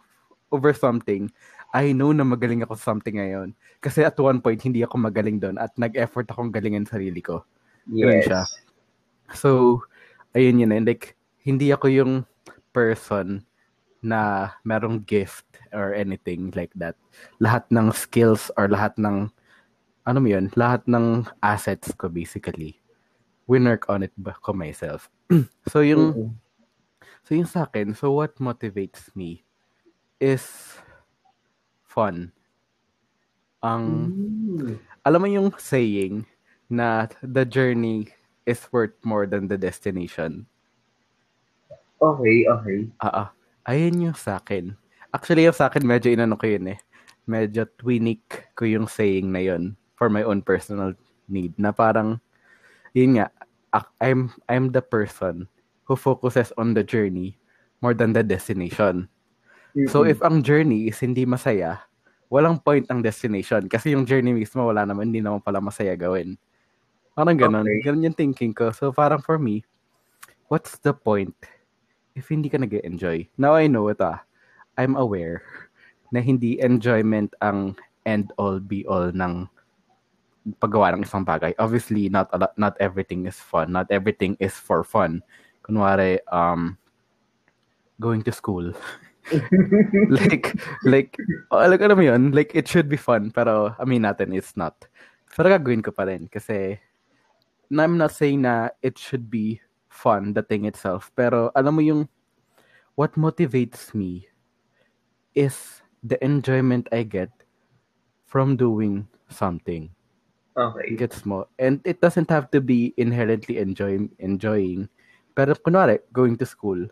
over 0.48 0.72
something, 0.72 1.28
I 1.76 1.92
know 1.92 2.12
na 2.16 2.24
magaling 2.24 2.64
ako 2.64 2.80
sa 2.80 2.92
something 2.96 3.20
ngayon. 3.20 3.52
Kasi 3.84 4.04
at 4.08 4.16
one 4.20 4.40
point, 4.40 4.60
hindi 4.64 4.84
ako 4.84 5.00
magaling 5.00 5.40
doon 5.40 5.60
at 5.60 5.76
nag-effort 5.76 6.28
akong 6.32 6.52
galingin 6.52 6.88
sarili 6.88 7.20
ko. 7.20 7.44
Ganun 7.88 8.20
Yes. 8.20 8.28
siya. 8.28 8.42
So, 9.36 9.82
ayun 10.36 10.62
yun. 10.64 10.72
And 10.72 10.88
like, 10.88 11.16
hindi 11.42 11.72
ako 11.72 11.88
yung 11.90 12.14
person 12.72 13.46
na 14.02 14.54
merong 14.66 15.06
gift 15.06 15.46
or 15.74 15.94
anything 15.94 16.50
like 16.58 16.74
that. 16.74 16.98
Lahat 17.38 17.66
ng 17.70 17.94
skills 17.94 18.50
or 18.58 18.66
lahat 18.66 18.98
ng, 18.98 19.30
ano 20.10 20.18
mo 20.18 20.28
yun, 20.28 20.50
lahat 20.58 20.82
ng 20.90 21.30
assets 21.46 21.94
ko 21.94 22.10
basically, 22.10 22.82
winwork 23.46 23.86
on 23.90 24.02
it 24.02 24.14
ba 24.18 24.34
ko 24.42 24.54
myself. 24.54 25.10
so 25.72 25.86
yung, 25.86 26.14
Mm-mm. 26.14 26.34
So 27.22 27.38
yung 27.38 27.50
sa 27.50 27.70
akin, 27.70 27.94
so 27.94 28.12
what 28.18 28.34
motivates 28.42 29.14
me 29.14 29.46
is 30.18 30.78
fun. 31.86 32.34
Ang, 33.62 34.10
Mm. 34.62 34.78
alam 35.06 35.22
mo 35.22 35.30
yung 35.30 35.50
saying 35.58 36.26
na 36.70 37.10
the 37.22 37.46
journey 37.46 38.10
is 38.46 38.62
worth 38.72 38.96
more 39.06 39.26
than 39.26 39.48
the 39.48 39.58
destination. 39.58 40.46
Okay, 42.02 42.50
okay. 42.50 42.80
Ah, 42.98 43.14
ah. 43.14 43.28
ayun 43.70 44.10
yung 44.10 44.18
sa 44.18 44.42
akin. 44.42 44.74
Actually, 45.14 45.46
yung 45.46 45.58
sa 45.58 45.70
akin, 45.70 45.86
medyo 45.86 46.10
inano 46.10 46.34
ko 46.34 46.50
yun 46.50 46.74
eh. 46.74 46.80
Medyo 47.30 47.70
twinik 47.78 48.50
ko 48.58 48.66
yung 48.66 48.90
saying 48.90 49.30
na 49.30 49.44
yun 49.44 49.78
for 49.94 50.10
my 50.10 50.26
own 50.26 50.42
personal 50.42 50.98
need. 51.30 51.54
Na 51.62 51.70
parang, 51.70 52.18
yun 52.98 53.22
nga, 53.22 53.30
I'm, 54.02 54.34
I'm 54.50 54.74
the 54.74 54.82
person 54.82 55.46
who 55.86 55.94
focuses 55.94 56.50
on 56.58 56.74
the 56.74 56.82
journey 56.82 57.38
more 57.86 57.94
than 57.94 58.14
the 58.18 58.26
destination. 58.26 59.06
So 59.88 60.04
Mm-mm. 60.04 60.12
if 60.12 60.20
ang 60.26 60.44
journey 60.44 60.92
is 60.92 61.00
hindi 61.00 61.24
masaya, 61.24 61.80
walang 62.32 62.60
point 62.64 62.88
ang 62.90 63.04
destination. 63.04 63.68
Kasi 63.68 63.96
yung 63.96 64.08
journey 64.08 64.36
mismo, 64.36 64.68
wala 64.68 64.84
naman, 64.88 65.12
hindi 65.12 65.24
naman 65.24 65.44
pala 65.44 65.60
masaya 65.60 65.96
gawin. 65.96 66.36
Parang 67.16 67.36
ganun. 67.36 67.68
Okay. 67.68 67.82
Ganun 67.84 68.08
yung 68.12 68.18
thinking 68.18 68.56
ko. 68.56 68.72
So 68.72 68.92
parang 68.92 69.20
for 69.20 69.40
me, 69.40 69.64
what's 70.48 70.80
the 70.80 70.96
point 70.96 71.36
if 72.16 72.28
hindi 72.28 72.52
ka 72.52 72.60
nag 72.60 72.76
enjoy 72.84 73.24
Now 73.40 73.56
I 73.56 73.72
know 73.72 73.88
ito 73.88 74.04
ah. 74.04 74.20
I'm 74.80 74.96
aware 74.96 75.44
na 76.12 76.24
hindi 76.24 76.60
enjoyment 76.64 77.36
ang 77.44 77.76
end 78.08 78.32
all 78.40 78.60
be 78.60 78.88
all 78.88 79.12
ng 79.12 79.48
paggawa 80.58 80.96
ng 80.96 81.06
isang 81.06 81.28
bagay. 81.28 81.54
Obviously, 81.60 82.10
not 82.10 82.32
a 82.34 82.38
lot, 82.40 82.56
not 82.58 82.74
everything 82.80 83.28
is 83.28 83.38
fun. 83.38 83.72
Not 83.72 83.88
everything 83.94 84.36
is 84.42 84.56
for 84.56 84.82
fun. 84.82 85.22
Kunwari, 85.62 86.18
um, 86.34 86.78
going 88.02 88.26
to 88.26 88.34
school. 88.34 88.74
like, 90.10 90.58
like, 90.84 91.14
oh, 91.54 91.62
alam 91.62 91.78
alam 91.78 91.98
mo 91.98 92.04
yun, 92.04 92.34
like, 92.34 92.52
it 92.58 92.66
should 92.66 92.90
be 92.90 92.98
fun, 92.98 93.30
pero, 93.30 93.78
I 93.78 93.86
mean 93.86 94.02
natin, 94.02 94.34
it's 94.34 94.58
not. 94.58 94.74
Pero 95.30 95.54
gagawin 95.54 95.86
ko 95.86 95.94
pa 95.94 96.10
rin, 96.10 96.26
kasi, 96.26 96.82
I'm 97.80 97.98
not 97.98 98.12
saying 98.12 98.44
na 98.44 98.70
it 98.82 98.98
should 98.98 99.32
be 99.32 99.62
fun, 99.88 100.34
the 100.34 100.44
thing 100.44 100.66
itself, 100.66 101.12
pero, 101.16 101.52
alam 101.56 101.76
mo 101.76 101.82
yung, 101.82 102.10
what 102.96 103.16
motivates 103.16 103.94
me 103.96 104.28
is 105.36 105.82
the 106.04 106.20
enjoyment 106.24 106.90
I 106.92 107.04
get 107.04 107.32
from 108.28 108.56
doing 108.56 109.08
something. 109.30 109.92
Okay. 110.58 110.96
Gets 111.00 111.24
mo? 111.24 111.48
And 111.60 111.80
it 111.86 112.02
doesn't 112.02 112.28
have 112.28 112.52
to 112.52 112.60
be 112.60 112.94
inherently 112.98 113.60
enjoy, 113.60 114.10
enjoying. 114.20 114.90
Pero 115.36 115.56
kunwari, 115.56 116.00
going 116.12 116.36
to 116.40 116.46
school, 116.46 116.88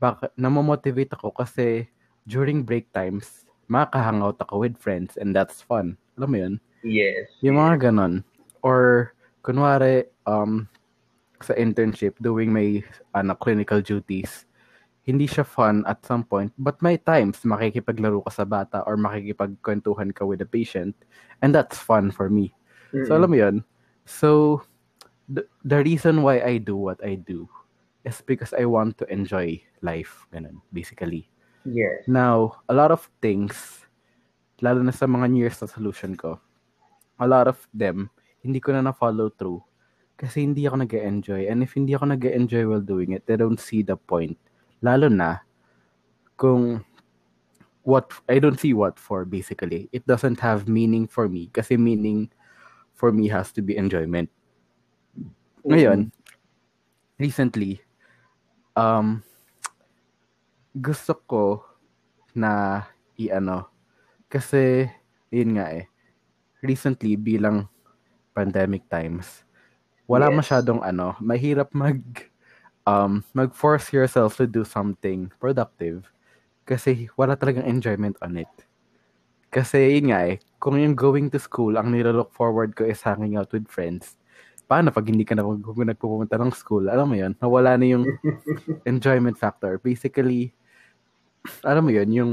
baka 0.00 0.28
namomotivate 0.36 1.16
ako 1.16 1.32
kasi 1.32 1.88
during 2.28 2.60
break 2.64 2.92
times, 2.92 3.48
makaka-hangout 3.72 4.36
ako 4.40 4.68
with 4.68 4.76
friends 4.76 5.16
and 5.16 5.32
that's 5.32 5.64
fun. 5.64 5.96
Alam 6.20 6.28
mo 6.28 6.36
yun? 6.36 6.54
Yes. 6.84 7.32
Yung 7.40 7.56
mga 7.56 7.88
ganon. 7.88 8.24
Or, 8.60 9.12
kunwari, 9.42 10.08
um, 10.26 10.68
sa 11.40 11.56
internship, 11.56 12.16
doing 12.20 12.52
my 12.52 12.84
ano, 13.16 13.32
clinical 13.34 13.80
duties, 13.80 14.44
hindi 15.08 15.24
siya 15.24 15.42
fun 15.42 15.82
at 15.88 16.04
some 16.04 16.22
point, 16.22 16.52
but 16.60 16.76
may 16.84 17.00
times 17.00 17.40
makikipaglaro 17.42 18.20
ka 18.28 18.30
sa 18.30 18.44
bata 18.44 18.84
or 18.84 19.00
makikipagkwentuhan 19.00 20.12
ka 20.12 20.28
with 20.28 20.44
a 20.44 20.48
patient, 20.48 20.92
and 21.40 21.56
that's 21.56 21.80
fun 21.80 22.12
for 22.12 22.28
me. 22.28 22.52
So, 23.06 23.14
alam 23.14 23.30
mo 23.30 23.38
yun? 23.38 23.56
So, 24.02 24.60
the, 25.30 25.46
the 25.62 25.78
reason 25.86 26.26
why 26.26 26.42
I 26.42 26.58
do 26.58 26.74
what 26.74 26.98
I 27.06 27.14
do 27.14 27.46
is 28.02 28.18
because 28.26 28.52
I 28.52 28.66
want 28.66 28.98
to 28.98 29.06
enjoy 29.06 29.62
life. 29.80 30.26
Ganun, 30.34 30.58
basically. 30.74 31.30
Yes. 31.64 32.02
Now, 32.10 32.60
a 32.68 32.74
lot 32.74 32.90
of 32.90 33.06
things, 33.22 33.86
lalo 34.60 34.82
na 34.82 34.90
sa 34.90 35.06
mga 35.06 35.30
New 35.30 35.46
Year's 35.46 35.62
resolution 35.62 36.18
ko, 36.18 36.40
a 37.20 37.26
lot 37.30 37.46
of 37.46 37.62
them, 37.70 38.10
hindi 38.40 38.58
ko 38.60 38.72
na 38.72 38.84
na-follow 38.84 39.32
through 39.36 39.60
kasi 40.20 40.44
hindi 40.44 40.68
ako 40.68 40.84
nag 40.84 40.92
enjoy 40.92 41.48
And 41.48 41.64
if 41.64 41.72
hindi 41.72 41.96
ako 41.96 42.12
nag 42.12 42.24
enjoy 42.28 42.68
while 42.68 42.84
doing 42.84 43.16
it, 43.16 43.24
I 43.28 43.40
don't 43.40 43.60
see 43.60 43.80
the 43.80 43.96
point. 43.96 44.36
Lalo 44.84 45.08
na 45.08 45.40
kung 46.36 46.84
what 47.84 48.12
I 48.28 48.36
don't 48.36 48.60
see 48.60 48.76
what 48.76 49.00
for 49.00 49.24
basically. 49.24 49.88
It 49.92 50.04
doesn't 50.04 50.40
have 50.44 50.68
meaning 50.68 51.08
for 51.08 51.28
me 51.28 51.48
kasi 51.52 51.80
meaning 51.80 52.28
for 53.00 53.08
me 53.08 53.32
has 53.32 53.48
to 53.56 53.64
be 53.64 53.80
enjoyment. 53.80 54.28
Ngayon, 55.64 56.12
recently, 57.16 57.80
um, 58.76 59.24
gusto 60.76 61.16
ko 61.24 61.44
na 62.36 62.84
i-ano, 63.16 63.68
kasi, 64.28 64.88
yun 65.32 65.56
nga 65.56 65.72
eh, 65.74 65.88
recently, 66.62 67.16
bilang 67.16 67.68
pandemic 68.40 68.88
times, 68.88 69.44
wala 70.08 70.32
Yes. 70.32 70.48
masyadong 70.48 70.80
ano, 70.80 71.12
mahirap 71.20 71.68
mag, 71.76 72.00
um, 72.88 73.20
mag-force 73.36 73.92
yourself 73.92 74.40
to 74.40 74.48
do 74.48 74.64
something 74.64 75.28
productive 75.36 76.08
kasi 76.64 77.12
wala 77.20 77.36
talagang 77.36 77.68
enjoyment 77.68 78.16
on 78.24 78.40
it. 78.40 78.50
Kasi 79.52 79.98
yun 80.00 80.14
nga 80.14 80.24
eh, 80.24 80.40
kung 80.62 80.78
yung 80.78 80.94
going 80.96 81.26
to 81.28 81.42
school, 81.42 81.74
ang 81.76 81.90
nilolook 81.90 82.30
forward 82.30 82.72
ko 82.72 82.86
is 82.86 83.02
hanging 83.02 83.34
out 83.36 83.50
with 83.50 83.66
friends. 83.66 84.14
Paano 84.70 84.94
pag 84.94 85.10
hindi 85.10 85.26
ka 85.26 85.34
na 85.34 85.42
nagpupunta 85.42 86.38
ng 86.38 86.54
school? 86.54 86.86
Alam 86.86 87.06
mo 87.10 87.16
yun, 87.18 87.34
nawala 87.42 87.74
na 87.74 87.86
yung 87.90 88.06
enjoyment 88.90 89.34
factor. 89.34 89.82
Basically, 89.82 90.54
alam 91.66 91.82
mo 91.82 91.90
yun, 91.90 92.08
yung 92.14 92.32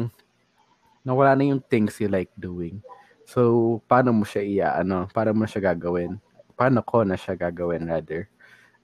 nawala 1.02 1.34
na 1.34 1.58
yung 1.58 1.62
things 1.66 1.98
you 1.98 2.06
like 2.06 2.30
doing. 2.38 2.78
So, 3.28 3.84
paano 3.92 4.16
mo 4.16 4.24
siya 4.24 4.44
iya, 4.48 4.68
ano, 4.80 5.04
paano 5.12 5.36
mo 5.36 5.44
siya 5.44 5.76
gagawin? 5.76 6.16
Paano 6.56 6.80
ko 6.80 7.04
na 7.04 7.20
siya 7.20 7.36
gagawin, 7.36 7.84
rather? 7.84 8.32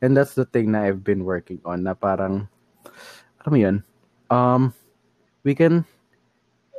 And 0.03 0.11
that's 0.11 0.35
the 0.35 0.43
thing 0.43 0.75
na 0.75 0.83
I've 0.83 0.99
been 0.99 1.23
working 1.23 1.63
on, 1.63 1.87
na 1.87 1.95
parang, 1.95 2.51
alam 3.39 3.51
mo 3.55 3.55
yun, 3.55 3.77
um, 4.27 4.75
we 5.47 5.55
can, 5.55 5.87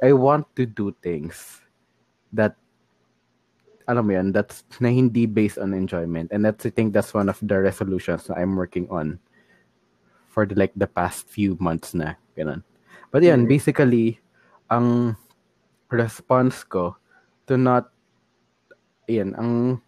I 0.04 0.12
want 0.12 0.44
to 0.60 0.68
do 0.68 0.92
things 1.00 1.64
that 2.36 2.52
alam 3.88 4.08
mo 4.08 4.12
yan, 4.12 4.32
that's 4.32 4.64
na 4.80 4.88
hindi 4.88 5.24
based 5.24 5.56
on 5.56 5.72
enjoyment. 5.72 6.32
And 6.32 6.44
that's, 6.44 6.64
I 6.64 6.70
think 6.72 6.92
that's 6.92 7.12
one 7.12 7.28
of 7.28 7.40
the 7.40 7.60
resolutions 7.60 8.28
na 8.28 8.36
I'm 8.36 8.56
working 8.56 8.88
on 8.92 9.20
for 10.28 10.44
the, 10.44 10.56
like 10.56 10.72
the 10.76 10.88
past 10.88 11.28
few 11.28 11.56
months 11.60 11.92
na. 11.92 12.16
Ganun. 12.36 12.64
But 13.12 13.24
yan, 13.24 13.44
mm-hmm. 13.44 13.52
basically, 13.52 14.20
ang 14.68 15.16
response 15.88 16.64
ko 16.64 16.96
to 17.46 17.56
not, 17.56 17.92
yan, 19.08 19.36
ang 19.36 19.82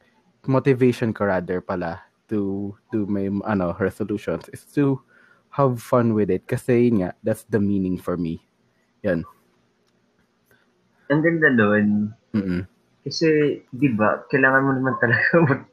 motivation 0.47 1.11
ko 1.11 1.27
rather 1.27 1.61
pala 1.61 2.03
to 2.27 2.75
to 2.91 3.07
my 3.07 3.31
ano 3.47 3.75
resolutions 3.79 4.51
is 4.51 4.67
to 4.67 4.99
have 5.51 5.79
fun 5.79 6.11
with 6.11 6.27
it 6.31 6.43
kasi 6.47 6.91
nga 6.91 7.15
that's 7.23 7.47
the 7.51 7.59
meaning 7.59 7.95
for 7.95 8.19
me 8.19 8.43
yan 9.07 9.23
ang 11.07 11.23
ganda 11.23 11.51
nun 11.55 12.11
mm 12.35 12.67
kasi, 13.07 13.63
di 13.71 13.89
ba, 13.95 14.27
kailangan 14.35 14.67
mo 14.67 14.73
naman 14.75 14.95
talaga 14.99 15.31
mag- 15.47 15.71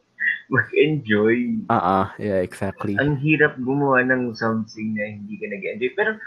mag-enjoy. 0.54 1.66
Ah, 1.74 1.82
uh-uh, 1.82 2.08
yeah, 2.22 2.40
exactly. 2.46 2.94
Ang 3.02 3.18
hirap 3.18 3.58
gumawa 3.58 4.06
ng 4.06 4.38
something 4.38 4.94
na 4.94 5.18
hindi 5.18 5.42
ka 5.42 5.50
nag-enjoy. 5.50 5.92
Pero, 5.98 6.22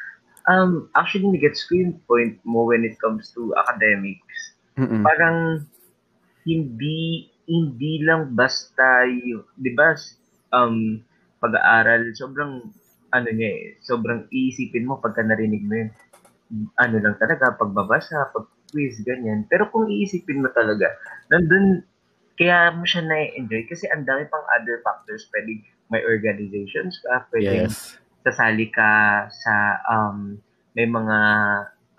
um, 0.51 0.91
actually, 0.99 1.31
nag-gets 1.31 1.63
ko 1.71 1.79
yung 1.79 1.95
point 2.11 2.35
mo 2.43 2.67
when 2.67 2.83
it 2.83 2.99
comes 2.99 3.31
to 3.31 3.55
academics. 3.55 4.56
Mm-mm. 4.77 5.03
Parang, 5.03 5.65
hindi, 6.47 7.27
hindi 7.49 8.05
lang 8.05 8.37
basta 8.37 9.05
yung, 9.09 9.45
di 9.59 9.73
ba, 9.75 9.97
um, 10.55 11.01
pag-aaral, 11.43 12.13
sobrang, 12.15 12.71
ano 13.15 13.29
niya 13.33 13.51
eh, 13.51 13.65
sobrang 13.83 14.29
iisipin 14.31 14.87
mo 14.87 15.01
pagka 15.01 15.25
narinig 15.25 15.65
mo 15.65 15.75
yun. 15.75 15.91
Ano 16.79 16.97
lang 17.03 17.17
talaga, 17.19 17.57
pagbabasa, 17.57 18.31
pag 18.31 18.47
quiz, 18.71 19.01
ganyan. 19.03 19.47
Pero 19.49 19.71
kung 19.71 19.89
iisipin 19.89 20.43
mo 20.43 20.51
talaga, 20.53 20.91
nandun, 21.31 21.83
kaya 22.37 22.75
mo 22.77 22.85
siya 22.85 23.07
na-enjoy 23.07 23.65
kasi 23.65 23.89
ang 23.89 24.05
dami 24.05 24.29
pang 24.29 24.45
other 24.53 24.85
factors. 24.85 25.25
Pwede 25.33 25.65
may 25.89 26.03
organizations 26.05 27.01
ka, 27.01 27.25
pwede 27.33 27.71
yes. 27.71 27.97
sasali 28.27 28.69
ka 28.69 29.25
sa, 29.31 29.81
um, 29.89 30.37
may 30.77 30.85
mga 30.85 31.19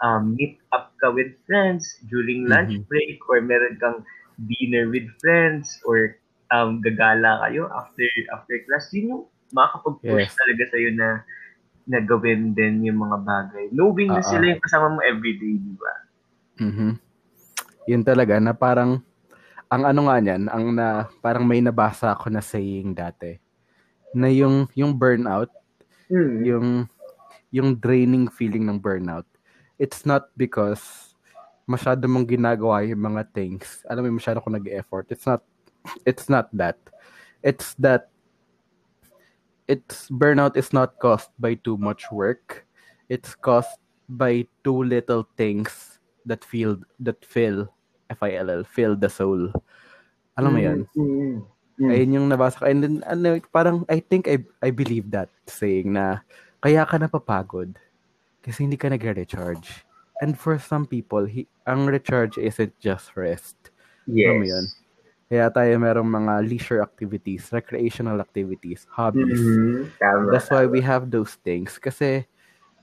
um, 0.03 0.37
meet 0.37 0.57
up 0.73 0.93
ka 1.01 1.09
with 1.09 1.33
friends 1.45 1.97
during 2.09 2.45
lunch 2.45 2.73
mm-hmm. 2.73 2.89
break 2.89 3.17
or 3.29 3.41
meron 3.41 3.77
kang 3.81 4.01
dinner 4.45 4.89
with 4.89 5.05
friends 5.21 5.81
or 5.85 6.17
um, 6.53 6.79
gagala 6.81 7.41
kayo 7.47 7.69
after 7.73 8.05
after 8.33 8.55
class. 8.65 8.89
Yun 8.93 9.05
yung 9.13 9.23
makakapag-push 9.53 10.29
yes. 10.29 10.37
talaga 10.37 10.63
sa'yo 10.73 10.89
na 10.93 11.09
na 11.87 11.99
gawin 12.03 12.51
din 12.51 12.83
yung 12.83 12.99
mga 12.99 13.17
bagay. 13.23 13.65
Knowing 13.71 14.11
uh-uh. 14.11 14.19
na 14.19 14.27
sila 14.27 14.43
yung 14.51 14.61
kasama 14.61 14.87
mo 14.91 14.99
everyday, 15.01 15.55
di 15.55 15.73
ba? 15.79 15.93
Mhm. 16.59 16.91
Yun 17.87 18.03
talaga 18.03 18.35
na 18.43 18.51
parang 18.51 18.99
ang 19.71 19.83
ano 19.83 20.07
nga 20.07 20.17
niyan, 20.19 20.51
ang 20.51 20.65
na 20.75 21.07
parang 21.23 21.47
may 21.47 21.63
nabasa 21.63 22.11
ako 22.11 22.31
na 22.31 22.43
saying 22.43 22.91
dati 22.91 23.39
na 24.15 24.31
yung 24.31 24.67
yung 24.75 24.95
burnout, 24.95 25.51
mm. 26.07 26.35
yung 26.43 26.67
yung 27.51 27.75
draining 27.79 28.27
feeling 28.31 28.67
ng 28.67 28.79
burnout. 28.79 29.27
It's 29.77 30.05
not 30.05 30.33
because 30.37 31.13
masyado 31.69 32.09
mong 32.09 32.25
ginagawa 32.25 32.81
yung 32.87 33.03
mga 33.13 33.29
things. 33.33 33.85
Alam 33.85 34.09
mo, 34.09 34.17
masyado 34.17 34.41
ko 34.41 34.49
nag-effort. 34.49 35.07
It's 35.13 35.25
not 35.25 35.45
it's 36.03 36.27
not 36.27 36.49
that. 36.55 36.77
It's 37.45 37.77
that 37.77 38.09
it's 39.69 40.09
burnout 40.09 40.57
is 40.57 40.73
not 40.73 40.97
caused 40.97 41.29
by 41.37 41.55
too 41.61 41.77
much 41.77 42.09
work. 42.09 42.65
It's 43.11 43.35
caused 43.35 43.77
by 44.07 44.47
too 44.63 44.83
little 44.83 45.27
things 45.35 45.99
that 46.25 46.43
feel 46.43 46.79
that 47.03 47.23
fill 47.23 47.67
F-I-L-L, 48.09 48.63
fill 48.63 48.95
the 48.95 49.11
soul. 49.11 49.51
Alam 50.39 50.51
mo 50.53 50.59
yan? 50.59 50.79
Mm-hmm. 50.95 51.35
Mm-hmm. 51.77 51.91
Ayun 51.91 52.15
yung 52.15 52.27
nabasa 52.31 52.57
ko. 52.57 52.65
And 52.65 52.79
then, 52.81 52.95
ano, 53.05 53.37
parang, 53.51 53.85
I 53.91 53.99
think 53.99 54.31
I, 54.31 54.41
I 54.63 54.71
believe 54.71 55.11
that 55.11 55.29
saying 55.45 55.93
na, 55.93 56.23
kaya 56.63 56.87
ka 56.87 56.97
napapagod 56.97 57.75
kasi 58.47 58.63
hindi 58.63 58.79
ka 58.79 58.87
nag-recharge. 58.87 59.83
And 60.23 60.39
for 60.39 60.55
some 60.57 60.87
people, 60.87 61.27
he, 61.27 61.45
ang 61.67 61.85
recharge 61.85 62.39
isn't 62.39 62.73
just 62.79 63.13
rest. 63.19 63.59
Yes. 64.07 64.31
Alam 64.31 64.47
yun? 64.47 64.65
Kaya 65.27 65.51
tayo 65.51 65.75
merong 65.75 66.07
mga 66.07 66.33
leisure 66.47 66.79
activities, 66.79 67.51
recreational 67.51 68.23
activities, 68.23 68.87
hobbies. 68.87 69.35
Mm-hmm. 69.35 69.99
Tama, 69.99 70.31
That's 70.31 70.47
why 70.47 70.63
we 70.65 70.79
have 70.79 71.11
those 71.11 71.35
things. 71.43 71.75
Kasi, 71.75 72.23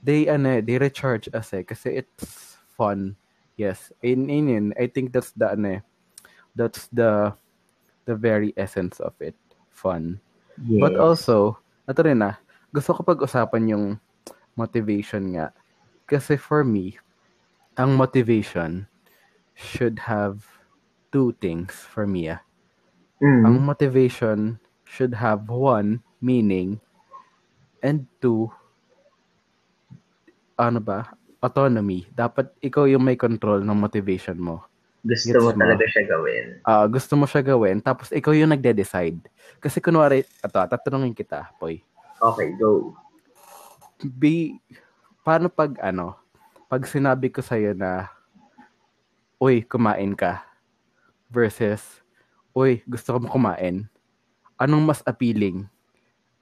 they, 0.05 0.29
ano, 0.29 0.61
they 0.61 0.77
recharge 0.77 1.25
us 1.33 1.49
eh. 1.57 1.65
Kasi 1.65 2.05
it's 2.05 2.61
fun 2.77 3.17
Yes, 3.55 3.91
in 4.03 4.27
in, 4.27 4.51
in 4.51 4.65
I 4.75 4.91
think 4.91 5.15
that's 5.15 5.31
the 5.31 5.55
ano, 5.55 5.79
eh, 5.79 5.81
that's 6.59 6.91
the 6.91 7.31
the 8.03 8.15
very 8.15 8.51
essence 8.59 8.99
of 8.99 9.15
it, 9.23 9.35
fun. 9.71 10.19
Yes. 10.59 10.83
But 10.83 10.99
also, 10.99 11.63
ito 11.87 11.99
rin 12.03 12.19
ah, 12.19 12.35
gusto 12.75 12.99
ko 12.99 13.07
pag-usapan 13.07 13.71
yung 13.71 13.85
motivation 14.55 15.35
nga. 15.35 15.51
Kasi 16.07 16.39
for 16.39 16.63
me, 16.63 16.99
ang 17.75 17.95
motivation 17.99 18.87
should 19.55 20.07
have 20.07 20.43
two 21.11 21.35
things 21.39 21.71
for 21.71 22.03
me 22.07 22.31
ah. 22.31 22.41
Mm. 23.23 23.43
Ang 23.47 23.55
motivation 23.63 24.59
should 24.83 25.15
have 25.15 25.47
one, 25.47 26.03
meaning, 26.19 26.79
and 27.79 28.07
two, 28.19 28.51
ano 30.59 30.79
ba, 30.83 31.15
autonomy. 31.39 32.07
Dapat 32.11 32.51
ikaw 32.59 32.87
yung 32.87 33.07
may 33.07 33.15
control 33.15 33.63
ng 33.63 33.75
motivation 33.75 34.35
mo. 34.39 34.63
Gusto 35.05 35.37
Gets 35.37 35.45
mo, 35.45 35.53
mo 35.53 35.61
talaga 35.61 35.85
siya 35.85 36.03
gawin. 36.09 36.45
Uh, 36.65 36.85
gusto 36.89 37.13
mo 37.13 37.25
siya 37.29 37.43
gawin, 37.45 37.77
tapos 37.77 38.09
ikaw 38.09 38.33
yung 38.33 38.49
nagde-decide. 38.49 39.21
Kasi 39.61 39.77
kunwari, 39.77 40.25
ito, 40.25 40.59
tatanungin 40.65 41.13
kita, 41.13 41.53
Poy. 41.61 41.79
Okay, 42.17 42.57
go. 42.57 42.97
Be, 44.03 44.59
paano 45.23 45.47
pag, 45.47 45.79
ano, 45.79 46.19
pag 46.67 46.83
sinabi 46.83 47.31
ko 47.31 47.39
sa'yo 47.39 47.71
na, 47.71 48.11
uy, 49.39 49.63
kumain 49.63 50.11
ka, 50.11 50.43
versus, 51.31 52.03
uy, 52.51 52.83
gusto 52.83 53.15
ko 53.15 53.39
kumain, 53.39 53.87
anong 54.59 54.83
mas 54.83 54.99
appealing? 55.07 55.63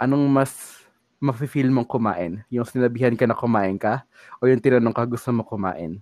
Anong 0.01 0.25
mas 0.25 0.81
mafe-feel 1.21 1.69
mong 1.69 1.85
kumain? 1.85 2.41
Yung 2.49 2.65
sinabihan 2.65 3.13
ka 3.13 3.29
na 3.29 3.37
kumain 3.37 3.77
ka 3.77 4.01
o 4.41 4.49
yung 4.49 4.59
tinanong 4.59 4.93
ka 4.93 5.05
gusto 5.05 5.29
mo 5.29 5.45
kumain? 5.45 6.01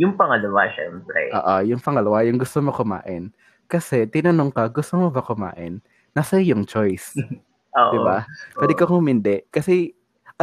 Yung 0.00 0.16
pangalawa, 0.16 0.72
syempre. 0.72 1.28
Oo, 1.36 1.54
yung 1.68 1.84
pangalawa, 1.84 2.24
yung 2.24 2.40
gusto 2.40 2.64
mo 2.64 2.72
kumain. 2.72 3.28
Kasi 3.68 4.08
tinanong 4.08 4.48
ka, 4.48 4.72
gusto 4.72 4.96
mo 4.96 5.12
ba 5.12 5.20
kumain? 5.20 5.84
Nasa 6.16 6.40
yung 6.40 6.64
choice. 6.64 7.12
Oo. 7.76 7.92
Diba? 7.92 8.24
Pwede 8.56 8.72
ka 8.72 8.88
humindi. 8.88 9.44
Kasi, 9.52 9.92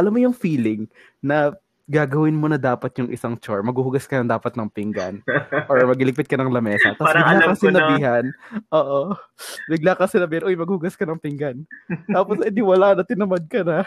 alam 0.00 0.10
mo 0.16 0.18
yung 0.18 0.32
feeling 0.32 0.88
na 1.20 1.52
gagawin 1.90 2.38
mo 2.38 2.46
na 2.46 2.54
dapat 2.54 2.94
yung 3.02 3.10
isang 3.10 3.34
chore. 3.34 3.66
Maghuhugas 3.66 4.06
ka 4.06 4.22
na 4.22 4.38
dapat 4.38 4.54
ng 4.54 4.70
pinggan. 4.70 5.18
or 5.66 5.82
magliligpit 5.90 6.30
ka 6.30 6.38
ng 6.38 6.48
lamesa. 6.48 6.94
Tapos 6.94 7.18
bigla 7.18 7.42
ka 7.42 7.54
sinabihan. 7.58 8.24
Na. 8.30 8.78
Oo. 8.78 9.00
Bigla 9.66 9.92
ka 9.98 10.06
sinabihan, 10.06 10.46
uy, 10.46 10.54
maghugas 10.54 10.94
ka 10.94 11.02
ng 11.02 11.18
pinggan. 11.18 11.66
Tapos, 12.06 12.38
edi 12.46 12.62
wala 12.62 12.94
na, 12.94 13.02
tinamad 13.02 13.42
ka 13.50 13.66
na. 13.66 13.82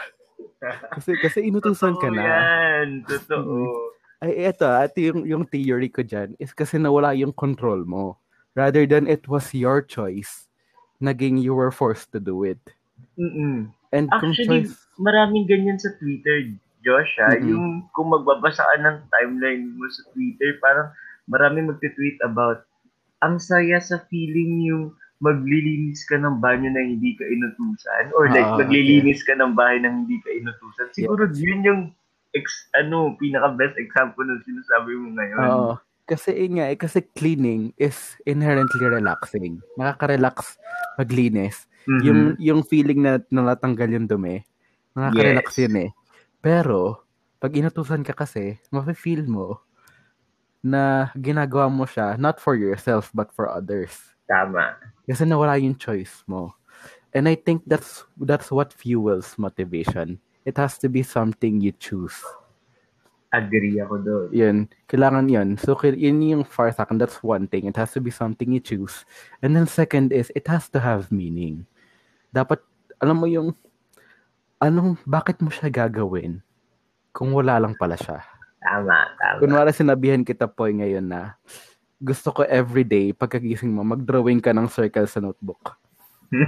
Kasi, 0.92 1.16
kasi 1.16 1.48
inutusan 1.48 1.96
ka 1.96 2.12
na. 2.12 2.22
yan. 2.22 2.88
Totoo. 3.08 3.72
Ay, 4.20 4.52
eto, 4.52 4.68
at 4.68 4.92
yung, 5.00 5.24
yung 5.24 5.44
theory 5.48 5.88
ko 5.88 6.04
dyan 6.04 6.36
is 6.36 6.52
kasi 6.52 6.76
nawala 6.76 7.16
yung 7.16 7.32
control 7.32 7.88
mo. 7.88 8.20
Rather 8.52 8.84
than 8.84 9.08
it 9.08 9.26
was 9.26 9.50
your 9.56 9.80
choice, 9.80 10.46
naging 11.00 11.40
you 11.40 11.56
were 11.56 11.72
forced 11.72 12.12
to 12.12 12.20
do 12.20 12.44
it. 12.44 12.60
Mm-mm. 13.18 13.72
And 13.94 14.10
Actually, 14.10 14.66
choice... 14.66 14.74
maraming 14.98 15.46
ganyan 15.46 15.78
sa 15.78 15.94
Twitter 16.02 16.50
Josh, 16.84 17.14
ha, 17.16 17.32
mm-hmm. 17.32 17.48
yung 17.48 17.66
kung 17.96 18.12
magbabasa 18.12 18.60
ka 18.60 18.76
ng 18.82 19.08
timeline 19.08 19.72
mo 19.72 19.88
sa 19.88 20.02
Twitter, 20.12 20.60
parang 20.60 20.92
marami 21.24 21.64
magte-tweet 21.64 22.20
about 22.20 22.68
ang 23.24 23.40
saya 23.40 23.80
sa 23.80 24.04
feeling 24.12 24.60
yung 24.68 24.92
maglilinis 25.24 26.04
ka 26.04 26.20
ng 26.20 26.44
banyo 26.44 26.68
na 26.68 26.84
hindi 26.84 27.16
ka 27.16 27.24
inutusan 27.24 28.12
or 28.12 28.28
like 28.28 28.44
ah, 28.44 28.60
maglilinis 28.60 29.24
okay. 29.24 29.32
ka 29.32 29.40
ng 29.40 29.56
bahay 29.56 29.80
na 29.80 29.88
hindi 29.88 30.20
ka 30.20 30.28
inutusan. 30.28 30.92
Siguro 30.92 31.24
yeah. 31.32 31.40
yun 31.40 31.60
yung 31.64 31.82
ex, 32.36 32.68
ano, 32.76 33.16
pinaka 33.16 33.56
best 33.56 33.80
example 33.80 34.26
ng 34.28 34.44
sinasabi 34.44 34.92
mo 35.00 35.08
ngayon. 35.16 35.40
Oo. 35.48 35.74
Kasi 36.04 36.36
eh, 36.36 36.48
nga, 36.52 36.68
eh, 36.68 36.76
kasi 36.76 37.00
cleaning 37.16 37.72
is 37.80 38.20
inherently 38.28 38.84
relaxing. 38.84 39.64
Nakaka-relax 39.80 40.60
maglinis. 41.00 41.64
Mhm. 41.84 42.02
Yung 42.04 42.20
yung 42.40 42.60
feeling 42.64 43.00
na 43.04 43.20
nalatanggal 43.28 43.88
yung 43.92 44.08
dumi, 44.08 44.40
nakaka-relax 44.96 45.48
Yes. 45.56 45.62
yun 45.68 45.76
eh. 45.88 45.90
Pero, 46.40 47.04
pag 47.40 47.52
inutusan 47.52 48.04
ka 48.04 48.16
kasi, 48.16 48.56
mafe-feel 48.72 49.24
mo 49.28 49.60
na 50.64 51.12
ginagawa 51.12 51.68
mo 51.68 51.84
siya 51.84 52.16
not 52.16 52.40
for 52.40 52.56
yourself 52.56 53.12
but 53.12 53.28
for 53.36 53.52
others. 53.52 53.92
Tama. 54.24 54.80
Kasi 55.04 55.28
nawala 55.28 55.60
yung 55.60 55.76
choice 55.76 56.24
mo. 56.24 56.56
And 57.12 57.28
I 57.28 57.36
think 57.36 57.62
that's 57.68 58.08
that's 58.16 58.48
what 58.48 58.72
fuels 58.72 59.36
motivation. 59.36 60.16
It 60.48 60.56
has 60.56 60.80
to 60.80 60.88
be 60.88 61.04
something 61.04 61.60
you 61.60 61.76
choose. 61.76 62.16
Agree 63.34 63.76
ako 63.82 63.94
doon. 63.98 64.26
Yun, 64.30 64.56
kailangan 64.86 65.26
yun. 65.26 65.48
So, 65.58 65.74
yun 65.82 66.22
yung 66.22 66.44
for 66.46 66.70
sa 66.70 66.86
akin, 66.86 67.02
that's 67.02 67.18
one 67.18 67.50
thing. 67.50 67.66
It 67.66 67.74
has 67.74 67.90
to 67.98 68.00
be 68.00 68.14
something 68.14 68.54
you 68.54 68.62
choose. 68.62 69.02
And 69.42 69.58
then 69.58 69.66
second 69.66 70.14
is, 70.14 70.30
it 70.38 70.46
has 70.46 70.70
to 70.70 70.78
have 70.78 71.10
meaning. 71.10 71.66
Dapat, 72.34 72.58
alam 72.98 73.14
mo 73.22 73.30
yung, 73.30 73.54
anong, 74.58 74.98
bakit 75.06 75.38
mo 75.38 75.54
siya 75.54 75.70
gagawin 75.70 76.42
kung 77.14 77.30
wala 77.30 77.62
lang 77.62 77.78
pala 77.78 77.94
siya? 77.94 78.26
Tama, 78.58 78.96
tama. 79.22 79.38
Kunwari 79.38 79.70
sinabihan 79.70 80.26
kita 80.26 80.50
po 80.50 80.66
ngayon 80.66 81.06
na 81.06 81.38
gusto 82.02 82.34
ko 82.34 82.42
everyday, 82.50 83.14
pagkagising 83.14 83.70
mo, 83.70 83.86
mag-drawing 83.86 84.42
ka 84.42 84.50
ng 84.50 84.66
circle 84.66 85.06
sa 85.06 85.22
notebook. 85.22 85.78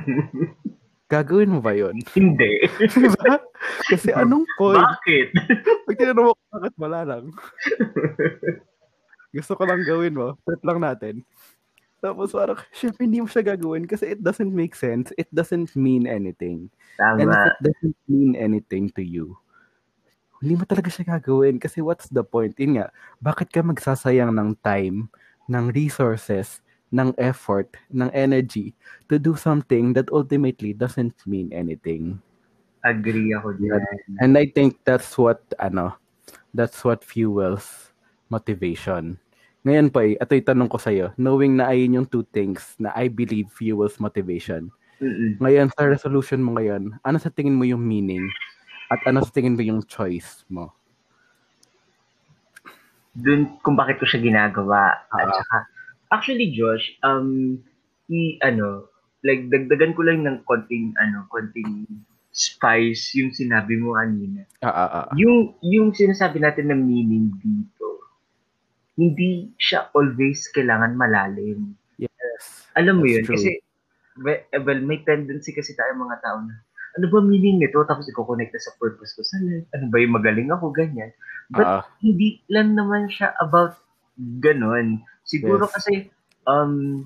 Gagawin 1.07 1.55
mo 1.55 1.63
ba 1.63 1.71
yun? 1.71 2.03
Hindi. 2.19 2.67
Diba? 2.83 3.39
Kasi 3.87 4.11
anong 4.11 4.43
point? 4.59 4.83
Bakit? 4.83 5.29
Pag 5.87 5.97
tinanong 6.03 6.27
mo, 6.27 6.33
bakit 6.51 6.75
wala 6.83 7.01
lang? 7.07 7.31
Gusto 9.37 9.55
ko 9.55 9.63
lang 9.71 9.87
gawin 9.87 10.19
mo. 10.19 10.35
Trip 10.43 10.63
lang 10.67 10.83
natin. 10.83 11.23
Tapos 12.01 12.33
parang, 12.33 12.59
syempre 12.77 13.09
hindi 13.09 13.21
mo 13.21 13.29
siya 13.29 13.43
gagawin 13.43 13.89
kasi 13.89 14.17
it 14.17 14.21
doesn't 14.21 14.53
make 14.53 14.77
sense. 14.77 15.13
It 15.17 15.29
doesn't 15.33 15.73
mean 15.75 16.05
anything. 16.05 16.69
And 17.01 17.29
if 17.29 17.41
Tama. 17.41 17.51
it 17.51 17.59
doesn't 17.61 17.99
mean 18.09 18.37
anything 18.37 18.93
to 18.97 19.03
you, 19.03 19.37
hindi 20.41 20.55
mo 20.61 20.65
talaga 20.69 20.93
siya 20.93 21.17
gagawin 21.17 21.57
kasi 21.57 21.81
what's 21.81 22.13
the 22.13 22.21
point? 22.21 22.57
Yun 22.61 22.81
nga, 22.81 22.93
bakit 23.25 23.49
ka 23.49 23.65
magsasayang 23.65 24.37
ng 24.37 24.61
time, 24.61 25.09
ng 25.49 25.73
resources, 25.73 26.61
ng 26.93 27.17
effort, 27.17 27.73
ng 27.91 28.13
energy 28.13 28.77
to 29.09 29.17
do 29.19 29.35
something 29.35 29.97
that 29.97 30.13
ultimately 30.13 30.77
doesn't 30.77 31.17
mean 31.25 31.49
anything? 31.51 32.21
Agree 32.85 33.35
ako 33.35 33.59
dyan. 33.59 33.83
And 34.23 34.39
I 34.39 34.47
think 34.53 34.79
that's 34.85 35.17
what 35.19 35.43
ano, 35.59 35.97
that's 36.53 36.85
what 36.85 37.03
fuels 37.03 37.91
motivation. 38.31 39.19
Ngayon 39.67 39.91
pa, 39.91 40.07
ito 40.07 40.33
yung 40.39 40.47
tanong 40.47 40.71
ko 40.71 40.79
sa'yo. 40.79 41.11
Knowing 41.19 41.59
na 41.59 41.75
ayun 41.75 41.99
yung 41.99 42.07
two 42.07 42.23
things 42.31 42.79
na 42.79 42.95
I 42.95 43.11
believe 43.11 43.51
fuels 43.51 43.99
motivation. 43.99 44.71
Mm-mm. 45.03 45.43
Ngayon, 45.43 45.75
sa 45.75 45.91
resolution 45.91 46.39
mo 46.39 46.55
ngayon, 46.55 46.95
ano 47.03 47.19
sa 47.19 47.35
tingin 47.35 47.59
mo 47.59 47.67
yung 47.67 47.83
meaning? 47.83 48.31
At 48.95 49.03
ano 49.11 49.27
sa 49.27 49.35
tingin 49.35 49.59
mo 49.59 49.67
yung 49.67 49.83
choice 49.83 50.47
mo? 50.47 50.71
Dun 53.19 53.59
kung 53.67 53.75
bakit 53.75 53.99
ko 53.99 54.07
siya 54.07 54.23
ginagawa. 54.23 55.03
At 55.11 55.27
Ah. 55.27 55.35
saka, 55.35 55.57
actually, 56.15 56.55
Josh, 56.55 56.87
um, 57.03 57.59
i, 58.07 58.39
ano, 58.47 58.87
like, 59.27 59.51
dagdagan 59.51 59.99
ko 59.99 60.07
lang 60.07 60.23
ng 60.23 60.47
konting, 60.47 60.95
ano, 61.03 61.27
konting 61.27 61.91
spice 62.31 63.19
yung 63.19 63.35
sinabi 63.35 63.81
mo 63.83 63.99
kanina. 63.99 64.47
Ah, 64.63 64.71
ah. 64.71 65.07
Yung, 65.19 65.59
yung 65.65 65.91
sinasabi 65.91 66.39
natin 66.39 66.71
na 66.71 66.79
meaning 66.79 67.35
dito, 67.43 67.76
hindi 68.97 69.53
siya 69.61 69.93
always 69.93 70.49
kailangan 70.57 70.97
malalim. 70.97 71.77
Yes. 72.01 72.65
Alam 72.77 73.05
mo 73.05 73.07
yun, 73.09 73.25
true. 73.29 73.37
kasi, 73.37 73.61
we- 74.21 74.45
well, 74.65 74.81
may 74.81 75.05
tendency 75.05 75.53
kasi 75.53 75.77
tayo 75.77 75.93
mga 75.97 76.21
tao 76.25 76.41
na, 76.41 76.57
ano 76.97 77.05
ba 77.13 77.21
meaning 77.21 77.61
nito? 77.61 77.85
Tapos 77.85 78.09
iko-connect 78.09 78.57
na 78.57 78.63
sa 78.65 78.73
purpose 78.81 79.13
ko. 79.13 79.21
Saan, 79.21 79.69
ano 79.69 79.85
ba 79.93 80.01
yung 80.01 80.17
magaling 80.17 80.49
ako? 80.49 80.73
Ganyan. 80.73 81.13
But 81.53 81.69
Ah, 81.69 81.83
hindi 82.01 82.41
lang 82.49 82.73
naman 82.73 83.13
siya 83.13 83.37
about 83.37 83.77
ganon. 84.41 85.05
Siguro 85.29 85.69
Yes. 85.69 85.75
kasi, 85.77 85.93
um, 86.49 87.05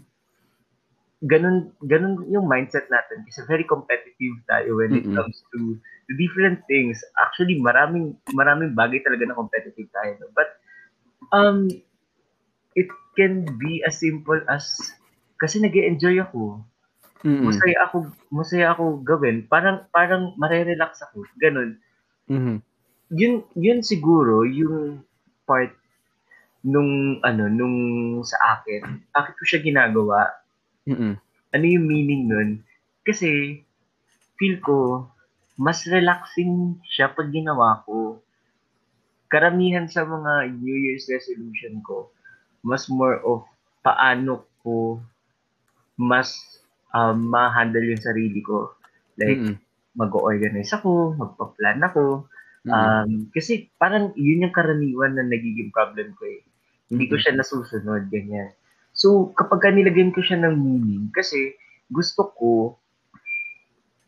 ganon, 1.27 1.75
ganon 1.91 2.23
yung 2.31 2.47
mindset 2.47 2.87
natin. 2.87 3.27
Kasi 3.27 3.43
very 3.51 3.67
competitive 3.67 4.39
tayo 4.47 4.79
when 4.79 4.95
it 4.95 5.03
Mm-mm. 5.03 5.19
comes 5.19 5.43
to, 5.51 5.75
to 6.07 6.13
different 6.15 6.63
things. 6.71 7.03
Actually, 7.19 7.59
maraming, 7.59 8.15
maraming 8.31 8.79
bagay 8.79 9.03
talaga 9.03 9.27
na 9.27 9.35
competitive 9.35 9.91
tayo. 9.91 10.15
no? 10.23 10.31
But, 10.39 10.55
um, 11.33 11.71
it 12.75 12.89
can 13.19 13.47
be 13.59 13.83
as 13.83 13.99
simple 13.99 14.39
as, 14.47 14.95
kasi 15.39 15.59
nag 15.59 15.75
enjoy 15.75 16.21
ako. 16.21 16.63
mm-mm. 17.23 17.49
Masaya 17.49 17.77
ako, 17.89 17.97
masaya 18.31 18.67
ako 18.73 19.03
gawin. 19.03 19.47
Parang, 19.47 19.87
parang 19.91 20.35
marerelax 20.39 21.03
ako. 21.03 21.27
Ganon 21.39 21.81
Mhm. 22.31 22.63
yun 23.11 23.43
yun 23.59 23.83
siguro 23.83 24.47
yung 24.47 25.03
part 25.43 25.75
nung 26.63 27.19
ano 27.27 27.51
nung 27.51 27.77
sa 28.23 28.39
akin 28.55 29.03
bakit 29.11 29.35
ko 29.35 29.43
siya 29.43 29.67
ginagawa 29.67 30.31
Mm-mm. 30.87 31.19
ano 31.51 31.65
yung 31.67 31.87
meaning 31.91 32.31
nun 32.31 32.63
kasi 33.03 33.59
feel 34.39 34.63
ko 34.63 35.11
mas 35.59 35.83
relaxing 35.91 36.79
siya 36.87 37.11
pag 37.11 37.35
ginawa 37.35 37.83
ko 37.83 38.23
karamihan 39.31 39.87
sa 39.87 40.05
mga 40.05 40.59
New 40.59 40.77
Year's 40.77 41.07
resolution 41.07 41.81
ko 41.87 42.11
mas 42.67 42.91
more 42.93 43.23
of 43.25 43.47
paano 43.81 44.45
ko 44.61 45.01
mas 45.97 46.35
um, 46.93 47.31
ma-handle 47.31 47.87
yung 47.87 48.03
sarili 48.03 48.43
ko 48.45 48.75
like 49.17 49.41
Mm-mm. 49.41 49.57
mag-organize 49.97 50.75
ako 50.77 51.17
magpa-plan 51.17 51.81
ako 51.87 52.29
Mm-mm. 52.67 52.77
Um, 52.77 53.11
kasi 53.33 53.73
parang 53.81 54.13
yun 54.21 54.45
yung 54.45 54.53
karaniwan 54.53 55.17
na 55.17 55.25
nagiging 55.25 55.73
problem 55.73 56.13
ko 56.21 56.29
eh. 56.29 56.45
Hindi 56.93 57.09
ko 57.09 57.17
siya 57.17 57.33
nasusunod, 57.39 58.11
ganyan. 58.13 58.53
So, 58.93 59.33
kapag 59.39 59.65
ka 59.65 59.69
nilagyan 59.71 60.13
ko 60.13 60.21
siya 60.21 60.43
ng 60.43 60.59
meaning, 60.59 61.09
kasi 61.15 61.55
gusto 61.89 62.35
ko 62.37 62.77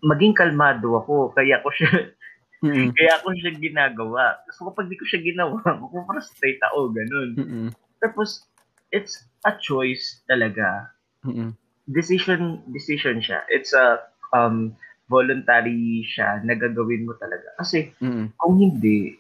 maging 0.02 0.34
kalmado 0.34 0.98
ako, 0.98 1.32
kaya 1.32 1.62
ko 1.62 1.70
siya 1.72 2.12
Mm-mm. 2.62 2.94
kaya 2.94 3.18
ko 3.26 3.34
siya 3.34 3.58
ginagawa. 3.58 4.38
So, 4.54 4.70
kapag 4.70 4.86
di 4.86 4.94
ko 4.94 5.02
siya 5.02 5.18
ginawa, 5.18 5.58
frustrate 6.06 6.62
ako, 6.70 6.94
ganun. 6.94 7.30
Mm-mm. 7.34 7.68
Tapos, 7.98 8.46
it's 8.94 9.26
a 9.42 9.58
choice 9.58 10.22
talaga. 10.30 10.86
Mm-mm. 11.26 11.58
Decision, 11.90 12.62
decision 12.70 13.18
siya. 13.18 13.42
It's 13.50 13.74
a 13.74 14.06
um, 14.30 14.78
voluntary 15.10 16.06
siya 16.06 16.38
na 16.46 16.54
gagawin 16.54 17.02
mo 17.02 17.18
talaga. 17.18 17.50
Kasi, 17.58 17.90
Mm-mm. 17.98 18.30
kung 18.38 18.54
hindi, 18.62 19.18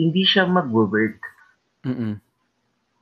hindi 0.00 0.24
siya 0.24 0.48
mag-work. 0.48 1.20
Mm-mm. 1.84 2.16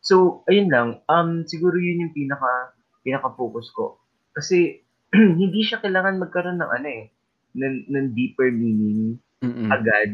So, 0.02 0.42
ayun 0.50 0.66
lang. 0.66 0.88
Um, 1.06 1.46
siguro 1.46 1.78
yun 1.78 2.10
yung 2.10 2.14
pinaka, 2.14 2.74
pinaka-focus 3.06 3.70
ko. 3.70 4.02
Kasi, 4.34 4.82
hindi 5.14 5.62
siya 5.62 5.78
kailangan 5.78 6.18
magkaroon 6.18 6.58
ng 6.58 6.72
ano 6.74 6.88
eh, 6.90 7.06
ng, 7.54 7.86
ng 7.86 8.06
deeper 8.18 8.50
meaning 8.50 9.22
Mm-mm. 9.44 9.68
agad. 9.72 10.10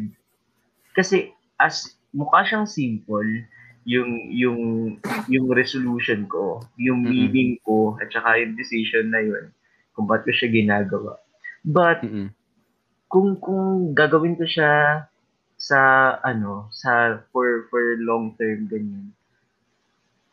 Kasi, 0.96 1.32
as 1.60 1.94
mukha 2.10 2.42
siyang 2.42 2.68
simple, 2.68 3.46
yung 3.82 4.30
yung 4.30 4.60
yung 5.26 5.46
resolution 5.50 6.26
ko, 6.30 6.62
yung 6.78 7.02
Mm-mm. 7.02 7.30
meaning 7.30 7.52
ko, 7.66 7.98
at 7.98 8.10
saka 8.10 8.38
yung 8.38 8.54
decision 8.54 9.10
na 9.10 9.22
yun, 9.22 9.50
kung 9.94 10.06
ba't 10.06 10.22
ko 10.22 10.32
siya 10.34 10.50
ginagawa. 10.50 11.18
But, 11.66 12.02
Mm-mm. 12.06 12.30
kung 13.12 13.36
kung 13.36 13.92
gagawin 13.92 14.40
ko 14.40 14.48
siya 14.48 15.04
sa 15.60 15.80
ano 16.26 16.72
sa 16.74 17.22
for 17.30 17.68
for 17.70 18.00
long 18.02 18.34
term 18.34 18.66
ganyan 18.66 19.14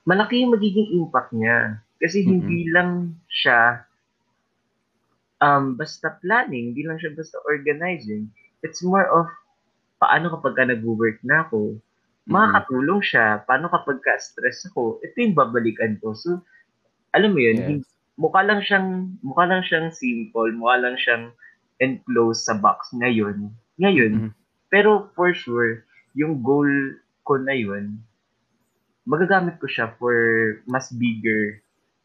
malaki 0.10 0.41
yung 0.41 0.58
magiging 0.58 0.89
impact 0.97 1.30
niya 1.36 1.78
kasi 2.02 2.25
hindi 2.25 2.65
lang 2.73 3.13
siya 3.30 3.86
um 5.43 5.78
basta 5.78 6.17
planning 6.23 6.73
hindi 6.73 6.82
lang 6.82 6.97
siya 6.97 7.13
basta 7.13 7.38
organizing 7.45 8.25
it's 8.62 8.82
more 8.82 9.06
of 9.06 9.28
paano 9.98 10.32
kapag 10.32 10.56
ka 10.56 10.63
nag-work 10.65 11.19
na 11.22 11.43
ako 11.43 11.76
makakatulong 12.26 13.02
siya 13.02 13.41
paano 13.43 13.67
kapag 13.67 14.00
ka 14.00 14.13
stress 14.17 14.63
ako 14.67 15.02
ito 15.02 15.15
yung 15.17 15.34
babalikan 15.34 15.98
ko 15.98 16.13
so 16.13 16.39
alam 17.12 17.34
mo 17.34 17.39
yun 17.39 17.58
Yes. 17.58 17.67
hindi- 17.67 17.88
mukha 18.19 18.43
lang 18.43 18.60
siyang 18.62 18.88
mukha 19.24 19.48
lang 19.48 19.63
siyang 19.63 19.89
simple 19.89 20.52
mukha 20.54 20.76
lang 20.78 20.95
siyang 20.95 21.32
enclosed 21.80 22.43
sa 22.43 22.54
box 22.54 22.91
ngayon 22.93 23.48
ngayon 23.80 24.12
Mhm. 24.28 24.32
pero 24.67 25.08
for 25.15 25.32
sure 25.32 25.88
yung 26.13 26.43
goal 26.43 26.67
ko 27.24 27.39
na 27.39 27.56
yun 27.56 27.98
magagamit 29.04 29.58
ko 29.58 29.65
siya 29.65 29.95
for 29.98 30.13
mas 30.67 30.91
bigger 30.93 31.63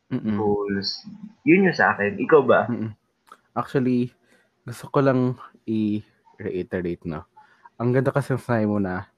Mm-mm. 0.08 0.38
goals 0.38 1.02
yun 1.42 1.66
yung 1.66 1.76
sa 1.76 1.92
akin 1.92 2.16
ikaw 2.16 2.40
ba 2.40 2.70
Mm-mm. 2.70 2.94
Actually, 3.54 4.10
gusto 4.66 4.90
ko 4.90 4.98
lang 4.98 5.38
i-reiterate, 6.38 7.02
no? 7.06 7.26
Ang 7.78 7.90
ganda 7.94 8.14
kasi 8.14 8.34
ng 8.34 8.42
sinabi 8.42 8.66
mo 8.70 8.78
na, 8.78 9.10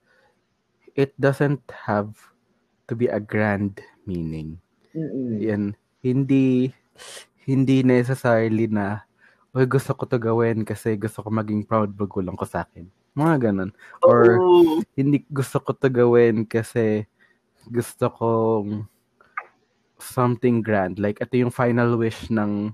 it 0.97 1.13
doesn't 1.21 1.61
have 1.73 2.17
to 2.89 2.97
be 2.97 3.07
a 3.07 3.21
grand 3.21 3.81
meaning. 4.09 4.57
Mm-mm. 4.97 5.37
Yan. 5.43 5.65
Hindi, 6.01 6.73
hindi 7.45 7.85
necessarily 7.85 8.71
na, 8.71 9.05
uy, 9.53 9.69
gusto 9.69 9.93
ko 9.93 10.09
to 10.09 10.17
gawin 10.17 10.65
kasi 10.65 10.97
gusto 10.97 11.21
ko 11.21 11.29
maging 11.29 11.69
proud 11.69 11.93
magulang 11.97 12.37
ko 12.37 12.49
sa 12.49 12.65
akin. 12.65 12.89
Mga 13.17 13.49
ganun. 13.53 13.71
Or, 14.05 14.37
Oh. 14.41 14.81
hindi 14.97 15.25
gusto 15.29 15.61
ko 15.61 15.73
to 15.77 15.89
gawin 15.89 16.45
kasi 16.49 17.05
gusto 17.69 18.09
kong 18.13 18.89
something 19.97 20.61
grand. 20.61 21.01
Like, 21.01 21.21
ito 21.25 21.41
yung 21.41 21.53
final 21.53 21.97
wish 21.97 22.29
ng 22.29 22.73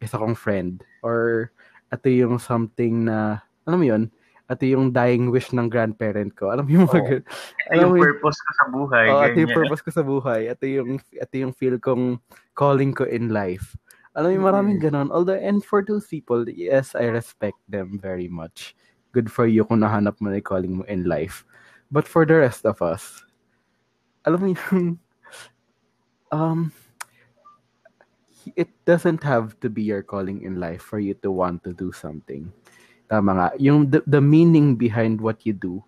isa 0.00 0.16
kong 0.16 0.36
friend. 0.36 0.80
Or, 1.04 1.52
ito 1.92 2.08
yung 2.08 2.40
something 2.40 3.04
na, 3.06 3.44
alam 3.66 3.78
mo 3.78 3.86
yun, 3.86 4.02
ito 4.50 4.64
yung 4.68 4.92
dying 4.92 5.32
wish 5.32 5.54
ng 5.54 5.70
grandparent 5.70 6.34
ko. 6.36 6.52
Alam 6.52 6.68
mo 6.68 6.70
yung 6.76 6.86
mga 6.90 7.02
gan- 7.08 7.26
Ito 7.72 7.80
yung 7.80 7.96
purpose 7.96 8.38
ko 8.38 8.50
sa 8.52 8.66
buhay. 8.68 9.06
Oh, 9.08 9.22
ito 9.24 9.38
yung 9.40 9.54
purpose 9.56 9.82
ko 9.82 9.90
sa 9.90 10.04
buhay. 10.04 10.40
Ito 10.52 10.64
yung, 10.68 10.90
ito 11.00 11.34
yung 11.38 11.52
feel 11.56 11.76
kong 11.80 12.20
calling 12.52 12.92
ko 12.92 13.08
in 13.08 13.32
life. 13.32 13.72
Alam 14.12 14.36
mo, 14.36 14.52
maraming 14.52 14.76
ganon. 14.76 15.08
Although, 15.08 15.40
and 15.40 15.64
for 15.64 15.80
those 15.80 16.04
people, 16.04 16.44
yes, 16.44 16.92
I 16.92 17.08
respect 17.08 17.56
them 17.64 17.96
very 17.96 18.28
much. 18.28 18.76
Good 19.16 19.32
for 19.32 19.48
you 19.48 19.64
kung 19.64 19.80
nahanap 19.80 20.20
mo 20.20 20.28
na 20.28 20.40
yung 20.40 20.48
calling 20.48 20.74
mo 20.80 20.84
in 20.84 21.08
life. 21.08 21.48
But 21.88 22.04
for 22.04 22.28
the 22.28 22.36
rest 22.36 22.68
of 22.68 22.84
us, 22.84 23.24
alam 24.28 24.38
mo 24.40 24.46
yung, 24.52 25.00
um, 26.32 26.72
it 28.56 28.68
doesn't 28.84 29.22
have 29.24 29.56
to 29.60 29.70
be 29.72 29.82
your 29.82 30.02
calling 30.02 30.42
in 30.44 30.60
life 30.60 30.82
for 30.82 31.00
you 31.00 31.14
to 31.24 31.30
want 31.32 31.64
to 31.64 31.72
do 31.72 31.92
something. 31.92 32.52
Tama 33.12 33.36
nga. 33.36 33.48
Yung 33.60 33.92
the, 33.92 34.00
the 34.08 34.24
meaning 34.24 34.72
behind 34.72 35.20
what 35.20 35.44
you 35.44 35.52
do 35.52 35.84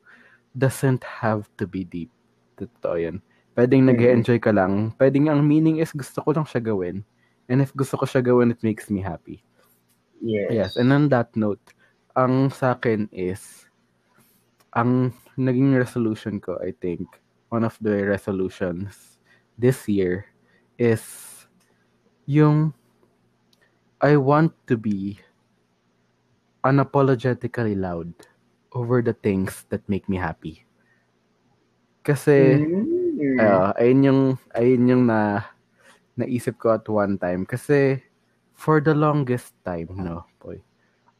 doesn't 0.52 1.00
have 1.00 1.48
to 1.56 1.64
be 1.64 1.88
deep. 1.88 2.12
Totoo 2.60 3.00
yan. 3.00 3.24
Pwedeng 3.56 3.88
Mhm. 3.88 3.96
nag-enjoy 3.96 4.38
ka 4.44 4.52
lang. 4.52 4.92
Pwedeng 5.00 5.32
ang 5.32 5.40
meaning 5.40 5.80
is 5.80 5.88
gusto 5.96 6.20
ko 6.20 6.36
lang 6.36 6.44
siya 6.44 6.60
gawin. 6.60 7.00
And 7.48 7.64
if 7.64 7.72
gusto 7.72 7.96
ko 7.96 8.04
siya 8.04 8.20
gawin, 8.20 8.52
it 8.52 8.60
makes 8.60 8.92
me 8.92 9.00
happy. 9.00 9.40
Yes. 10.20 10.48
Yes, 10.52 10.70
and 10.76 10.92
on 10.92 11.08
that 11.08 11.32
note, 11.32 11.60
ang 12.12 12.52
sa 12.52 12.76
akin 12.76 13.08
is, 13.08 13.68
ang 14.76 15.12
naging 15.40 15.76
resolution 15.76 16.40
ko, 16.40 16.60
I 16.60 16.76
think, 16.76 17.08
one 17.48 17.64
of 17.64 17.76
the 17.80 18.04
resolutions 18.04 19.20
this 19.56 19.88
year 19.88 20.28
is 20.76 21.00
yung 22.28 22.72
I 24.00 24.16
want 24.20 24.52
to 24.68 24.76
be 24.76 25.20
unapologetically 26.64 27.76
loud 27.78 28.10
over 28.72 29.02
the 29.04 29.12
things 29.14 29.68
that 29.70 29.84
make 29.88 30.08
me 30.08 30.16
happy. 30.18 30.64
Kasi, 32.04 32.60
Mm. 33.14 33.38
Ah, 33.40 33.70
ayun 33.80 34.00
yung 34.06 34.22
ayun 34.54 34.90
yung 34.90 35.04
na 35.06 35.46
naisip 36.18 36.58
ko 36.58 36.74
at 36.74 36.86
one 36.90 37.18
time 37.18 37.42
kasi 37.46 37.98
for 38.54 38.78
the 38.82 38.94
longest 38.94 39.54
time 39.66 39.90
no 39.98 40.22
boy 40.38 40.58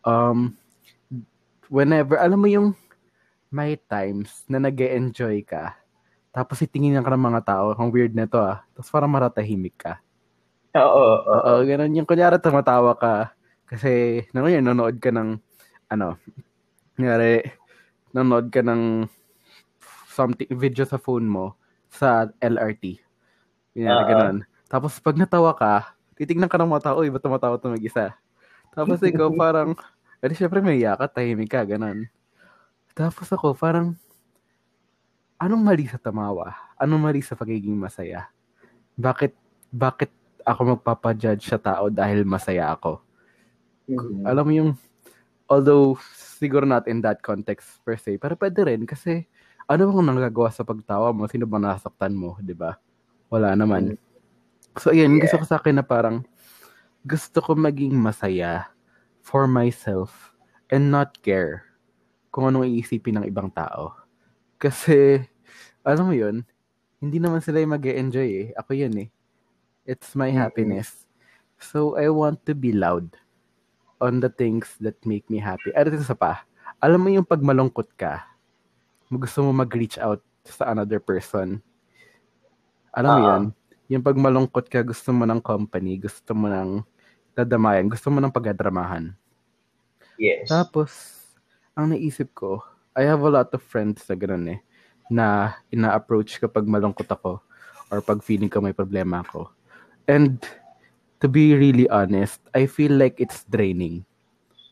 um 0.06 0.54
whenever 1.72 2.18
alam 2.18 2.38
mo 2.38 2.48
yung 2.50 2.74
may 3.50 3.78
times 3.90 4.44
na 4.50 4.58
nag 4.62 4.76
enjoy 4.78 5.42
ka 5.42 5.74
tapos 6.34 6.62
itingin 6.62 6.98
ka 7.02 7.10
ng 7.14 7.26
mga 7.34 7.42
tao 7.46 7.66
ang 7.74 7.90
weird 7.94 8.14
na 8.14 8.26
to 8.28 8.38
ah 8.42 8.62
tapos 8.74 8.90
parang 8.90 9.10
maratahimik 9.12 9.74
ka 9.78 9.98
oo. 10.78 11.06
Oo, 11.26 11.52
ganun 11.66 11.94
yung 11.94 12.08
kunyari 12.08 12.38
tumatawa 12.42 12.94
ka 12.98 13.34
kasi 13.74 14.22
ano 14.30 14.46
yun, 14.46 14.62
nanonood 14.62 15.02
ka 15.02 15.10
ng 15.10 15.34
ano, 15.90 16.14
kunyari 16.94 17.42
nanonood 18.14 18.46
ka 18.54 18.62
ng 18.62 19.10
something 20.14 20.46
video 20.54 20.86
sa 20.86 20.94
phone 20.94 21.26
mo 21.26 21.58
sa 21.90 22.30
LRT. 22.38 23.02
Kunyari 23.74 24.02
Oo. 24.06 24.10
ganun. 24.14 24.36
Tapos 24.70 24.94
pag 25.02 25.18
natawa 25.18 25.50
ka, 25.58 25.98
titignan 26.14 26.46
ka 26.46 26.54
ng 26.54 26.70
mga 26.70 26.94
tao, 26.94 27.02
iba 27.02 27.18
tumatawa 27.18 27.58
to 27.58 27.74
mag-isa. 27.74 28.14
Tapos 28.70 29.02
ikaw 29.10 29.34
parang, 29.34 29.74
edi 30.22 30.38
syempre 30.38 30.62
may 30.62 30.78
ka, 30.78 31.10
tahimik 31.10 31.50
ka, 31.50 31.66
ganun. 31.66 32.06
Tapos 32.94 33.26
ako 33.34 33.58
parang, 33.58 33.98
anong 35.42 35.62
mali 35.66 35.90
sa 35.90 35.98
tamawa? 35.98 36.54
Anong 36.78 37.02
mali 37.02 37.20
sa 37.26 37.34
pagiging 37.34 37.74
masaya? 37.74 38.30
Bakit, 38.94 39.34
bakit 39.74 40.14
ako 40.46 40.78
magpapajudge 40.78 41.42
sa 41.42 41.58
tao 41.58 41.90
dahil 41.90 42.22
masaya 42.22 42.70
ako? 42.70 43.02
Mhm. 43.88 44.24
Alam 44.24 44.44
mo 44.48 44.52
yung, 44.54 44.70
although 45.50 45.96
siguro 46.16 46.64
not 46.68 46.88
in 46.88 47.00
that 47.04 47.20
context 47.24 47.80
per 47.84 47.96
se, 48.00 48.16
pero 48.20 48.36
pwede 48.38 48.64
rin 48.64 48.84
kasi 48.88 49.28
ano 49.68 49.88
bang 49.92 50.08
nagagawa 50.12 50.50
sa 50.52 50.64
pagtawa 50.66 51.12
mo? 51.12 51.28
Sino 51.28 51.44
ba 51.48 51.58
nasaktan 51.60 52.12
mo? 52.16 52.36
'di 52.40 52.54
ba? 52.56 52.76
Wala 53.32 53.54
naman. 53.56 53.96
So, 54.78 54.90
ayun, 54.94 55.18
gusto 55.22 55.40
ko 55.42 55.46
sa 55.48 55.58
akin 55.60 55.80
na 55.80 55.86
parang 55.86 56.24
gusto 57.06 57.38
ko 57.42 57.54
maging 57.58 57.94
masaya 57.96 58.70
for 59.24 59.46
myself 59.50 60.34
and 60.72 60.90
not 60.92 61.16
care 61.24 61.64
kung 62.34 62.48
anong 62.50 62.68
iisipin 62.70 63.20
ng 63.22 63.26
ibang 63.30 63.50
tao. 63.54 63.94
Kasi, 64.60 65.22
alam 65.86 66.10
mo 66.10 66.14
yun, 66.16 66.42
hindi 67.02 67.18
naman 67.22 67.40
sila 67.44 67.60
yung 67.62 67.74
mag 67.76 67.84
enjoy 67.86 68.28
eh. 68.28 68.48
Ako 68.58 68.72
yun 68.76 68.94
eh. 68.98 69.08
It's 69.88 70.14
my 70.18 70.30
Mhm. 70.32 70.38
happiness. 70.40 71.06
So, 71.60 71.96
I 72.00 72.10
want 72.12 72.44
to 72.48 72.54
be 72.54 72.72
loud 72.74 73.14
on 74.02 74.18
the 74.18 74.30
things 74.30 74.74
that 74.82 74.98
make 75.06 75.26
me 75.30 75.38
happy. 75.38 75.70
At 75.74 75.86
ito 75.86 76.00
sa 76.02 76.16
pa, 76.16 76.46
alam 76.82 77.00
mo 77.00 77.08
yung 77.10 77.26
pag 77.26 77.40
malungkot 77.40 77.94
ka, 77.94 78.26
gusto 79.08 79.46
mo 79.46 79.54
mag-reach 79.54 80.00
out 80.00 80.22
sa 80.44 80.72
another 80.74 81.00
person. 81.00 81.62
Alam 82.92 83.10
mo 83.10 83.20
Ah. 83.20 83.28
yun? 83.30 83.42
Yung 83.92 84.04
pag 84.04 84.16
malungkot 84.16 84.66
ka, 84.68 84.80
gusto 84.80 85.12
mo 85.12 85.28
ng 85.28 85.40
company, 85.40 86.00
gusto 86.00 86.32
mo 86.32 86.48
ng 86.48 86.80
dadamayan, 87.34 87.90
gusto 87.90 88.08
mo 88.08 88.18
ng 88.22 88.32
pagdadramahan. 88.32 89.12
Yes. 90.16 90.48
Tapos, 90.48 90.90
ang 91.74 91.90
naisip 91.90 92.30
ko, 92.32 92.62
I 92.94 93.02
have 93.02 93.26
a 93.26 93.30
lot 93.30 93.50
of 93.50 93.60
friends 93.60 94.06
na 94.06 94.14
gano'n 94.14 94.46
eh, 94.54 94.60
na 95.10 95.58
ina-approach 95.74 96.38
kapag 96.38 96.64
malungkot 96.64 97.10
ako 97.10 97.42
or 97.90 97.98
pag 98.00 98.22
feeling 98.22 98.48
ko 98.48 98.62
may 98.62 98.72
problema 98.72 99.20
ako. 99.26 99.50
And 100.06 100.38
to 101.20 101.26
be 101.26 101.54
really 101.54 101.86
honest, 101.90 102.40
I 102.54 102.66
feel 102.66 102.92
like 102.94 103.18
it's 103.18 103.44
draining 103.46 104.04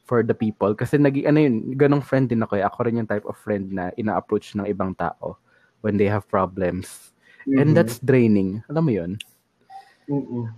for 0.05 0.23
the 0.27 0.35
people. 0.35 0.75
Kasi 0.75 0.99
naging, 0.99 1.27
ano 1.31 1.39
yun, 1.41 1.55
ganong 1.79 2.05
friend 2.05 2.29
din 2.29 2.43
ako 2.43 2.59
eh. 2.59 2.65
Ako 2.67 2.79
rin 2.87 2.99
yung 2.99 3.09
type 3.11 3.25
of 3.27 3.39
friend 3.39 3.71
na 3.73 3.95
ina-approach 3.95 4.55
ng 4.59 4.67
ibang 4.67 4.93
tao 4.99 5.39
when 5.81 5.97
they 5.97 6.11
have 6.11 6.27
problems. 6.29 7.15
And 7.47 7.73
Mhm. 7.73 7.77
that's 7.79 7.99
draining. 8.03 8.63
Alam 8.71 8.85
mo 8.87 8.93
yun? 8.93 9.13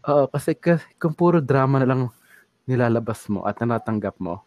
Oo, 0.04 0.24
kasi 0.28 0.56
ka- 0.56 0.82
kung 1.00 1.14
puro 1.16 1.40
drama 1.40 1.80
na 1.80 1.88
lang 1.88 2.00
nilalabas 2.64 3.28
mo 3.28 3.44
at 3.44 3.60
nanatanggap 3.60 4.16
mo, 4.20 4.44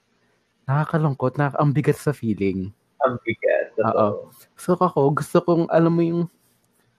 nakakalungkot, 0.67 1.37
na 1.37 1.53
ang 1.55 1.71
bigat 1.71 1.97
sa 1.97 2.11
feeling. 2.11 2.73
Ang 3.05 3.15
bigat. 3.23 3.73
Oo. 3.77 4.33
So 4.57 4.73
ako, 4.75 5.13
gusto 5.17 5.37
kong, 5.41 5.65
alam 5.69 5.93
mo 5.93 6.03
yung, 6.03 6.21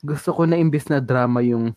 gusto 0.01 0.31
ko 0.31 0.47
na 0.47 0.57
imbis 0.57 0.87
na 0.87 1.03
drama 1.03 1.43
yung 1.43 1.75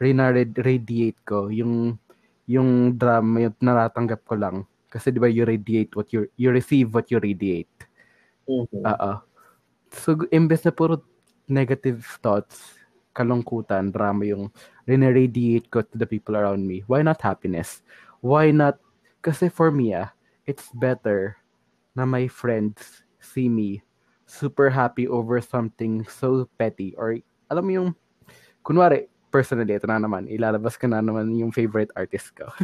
radiate 0.00 1.20
ko, 1.24 1.48
yung, 1.48 1.98
yung 2.46 2.94
drama 2.98 3.48
yung 3.48 3.56
naratanggap 3.60 4.22
ko 4.26 4.34
lang. 4.36 4.56
Kasi 4.90 5.10
di 5.10 5.18
ba 5.18 5.26
you 5.26 5.42
radiate 5.42 5.94
what 5.98 6.10
you, 6.14 6.28
you 6.38 6.50
receive 6.54 6.94
what 6.94 7.10
you 7.10 7.18
radiate. 7.18 7.70
Mhm. 8.46 8.84
Oo. 8.84 9.12
So, 9.94 10.18
imbes 10.34 10.66
na 10.66 10.74
puro 10.74 11.02
negative 11.46 12.02
thoughts, 12.20 12.74
kalungkutan, 13.14 13.94
drama 13.94 14.26
yung 14.26 14.50
riniradiate 14.90 15.70
ko 15.70 15.86
to 15.86 15.94
the 15.94 16.06
people 16.06 16.34
around 16.34 16.66
me. 16.66 16.82
Why 16.90 17.02
not 17.06 17.22
happiness? 17.22 17.80
Why 18.20 18.50
not? 18.50 18.82
Kasi 19.22 19.48
for 19.48 19.70
me, 19.70 19.94
ah, 19.94 20.10
it's 20.44 20.68
better 20.74 21.38
na 21.94 22.04
my 22.04 22.26
friends 22.26 23.06
see 23.22 23.48
me 23.48 23.80
super 24.26 24.68
happy 24.68 25.06
over 25.08 25.40
something 25.40 26.04
so 26.10 26.48
petty 26.58 26.92
or 26.98 27.16
alam 27.48 27.64
mo 27.64 27.72
yung 27.72 27.90
kunwari 28.66 29.06
personally 29.34 29.74
ito 29.74 29.90
na 29.90 29.98
naman 29.98 30.30
ilalabas 30.30 30.78
ko 30.78 30.86
na 30.86 31.02
naman 31.02 31.34
yung 31.34 31.50
favorite 31.50 31.90
artist 31.98 32.30
ko 32.38 32.46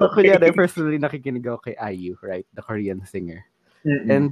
so 0.00 0.08
kunyari 0.16 0.48
personally 0.56 0.96
nakikinig 0.96 1.44
ako 1.44 1.68
kay 1.68 1.76
IU 1.92 2.16
right 2.24 2.48
the 2.56 2.64
Korean 2.64 3.04
singer 3.04 3.44
Mhm. 3.84 4.08
And 4.08 4.28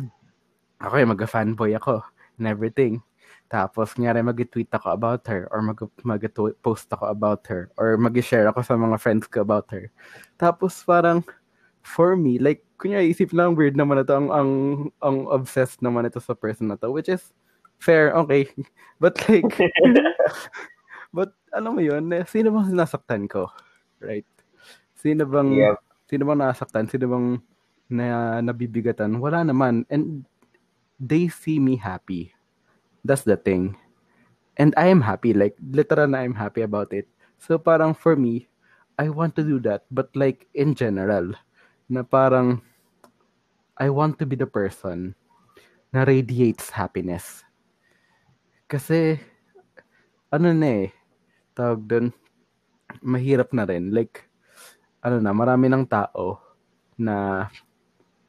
ako 0.80 0.94
eh, 0.98 1.06
mag-fanboy 1.06 1.76
ako 1.76 2.02
and 2.40 2.48
everything. 2.48 3.04
Tapos, 3.52 3.92
kunyari 3.92 4.24
mag-tweet 4.24 4.72
ako 4.72 4.96
about 4.96 5.28
her 5.28 5.44
or 5.52 5.60
mag- 5.60 6.00
mag-post 6.02 6.88
ako 6.88 7.12
about 7.12 7.44
her 7.52 7.68
or 7.76 8.00
mag-share 8.00 8.48
ako 8.48 8.64
sa 8.64 8.80
mga 8.80 8.96
friends 8.96 9.28
ko 9.28 9.44
about 9.44 9.68
her. 9.68 9.92
Tapos, 10.40 10.80
parang, 10.82 11.20
for 11.84 12.16
me, 12.16 12.40
like, 12.40 12.64
kunyari, 12.80 13.12
isip 13.12 13.36
lang 13.36 13.52
weird 13.52 13.76
naman 13.76 14.00
ito, 14.00 14.16
ang, 14.16 14.32
ang, 14.32 14.50
ang 15.04 15.28
obsessed 15.28 15.84
naman 15.84 16.08
ito 16.08 16.18
sa 16.18 16.32
person 16.32 16.72
na 16.72 16.80
to, 16.80 16.88
which 16.88 17.12
is 17.12 17.36
fair, 17.82 18.14
okay. 18.14 18.46
But 19.02 19.18
like, 19.26 19.50
but 21.16 21.34
alam 21.50 21.74
mo 21.74 21.82
yun, 21.82 22.06
eh, 22.14 22.22
sino 22.22 22.54
bang 22.54 22.70
sinasaktan 22.70 23.26
ko? 23.26 23.50
Right? 23.98 24.26
Sino 24.94 25.26
bang, 25.26 25.58
Yep. 25.58 25.76
sino 26.06 26.22
bang 26.30 26.38
nasaktan? 26.38 26.86
Sino 26.86 27.10
bang 27.10 27.26
na 27.90 28.38
nabibigatan? 28.38 29.18
Wala 29.18 29.42
naman. 29.42 29.82
And 29.90 30.22
they 31.02 31.26
see 31.26 31.58
me 31.58 31.74
happy. 31.74 32.30
That's 33.02 33.26
the 33.26 33.34
thing. 33.34 33.74
And 34.54 34.70
I 34.78 34.86
am 34.86 35.02
happy. 35.02 35.34
Like, 35.34 35.58
literal 35.58 36.06
na 36.06 36.22
I'm 36.22 36.38
happy 36.38 36.62
about 36.62 36.94
it. 36.94 37.10
So, 37.42 37.58
parang 37.58 37.98
for 37.98 38.14
me, 38.14 38.46
I 38.94 39.10
want 39.10 39.34
to 39.34 39.42
do 39.42 39.58
that. 39.66 39.82
But 39.90 40.14
like, 40.14 40.46
in 40.54 40.78
general, 40.78 41.34
na 41.90 42.06
parang, 42.06 42.62
I 43.74 43.90
want 43.90 44.22
to 44.22 44.26
be 44.30 44.38
the 44.38 44.46
person 44.46 45.18
na 45.90 46.06
radiates 46.06 46.70
happiness. 46.70 47.42
Kasi, 48.72 49.20
ano 50.32 50.48
na 50.56 50.88
eh, 50.88 50.96
tawag 51.52 51.84
doon, 51.84 52.08
mahirap 53.04 53.52
na 53.52 53.68
rin. 53.68 53.92
Like, 53.92 54.24
ano 55.04 55.20
na, 55.20 55.36
marami 55.36 55.68
ng 55.68 55.84
tao 55.84 56.40
na 56.96 57.46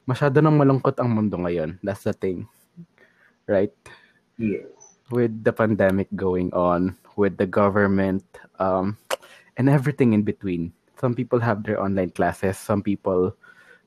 masyado 0.04 0.44
nang 0.44 0.60
malungkot 0.60 1.00
ang 1.00 1.08
mundo 1.08 1.40
ngayon. 1.40 1.80
That's 1.80 2.04
the 2.04 2.12
thing. 2.12 2.44
Right? 3.48 3.72
Yes. 4.36 4.68
With 5.08 5.32
the 5.40 5.56
pandemic 5.56 6.12
going 6.12 6.52
on, 6.52 7.00
with 7.16 7.40
the 7.40 7.48
government, 7.48 8.28
um, 8.60 9.00
and 9.56 9.72
everything 9.72 10.12
in 10.12 10.28
between. 10.28 10.76
Some 11.00 11.16
people 11.16 11.40
have 11.40 11.64
their 11.64 11.80
online 11.80 12.10
classes, 12.10 12.60
some 12.60 12.84
people 12.84 13.32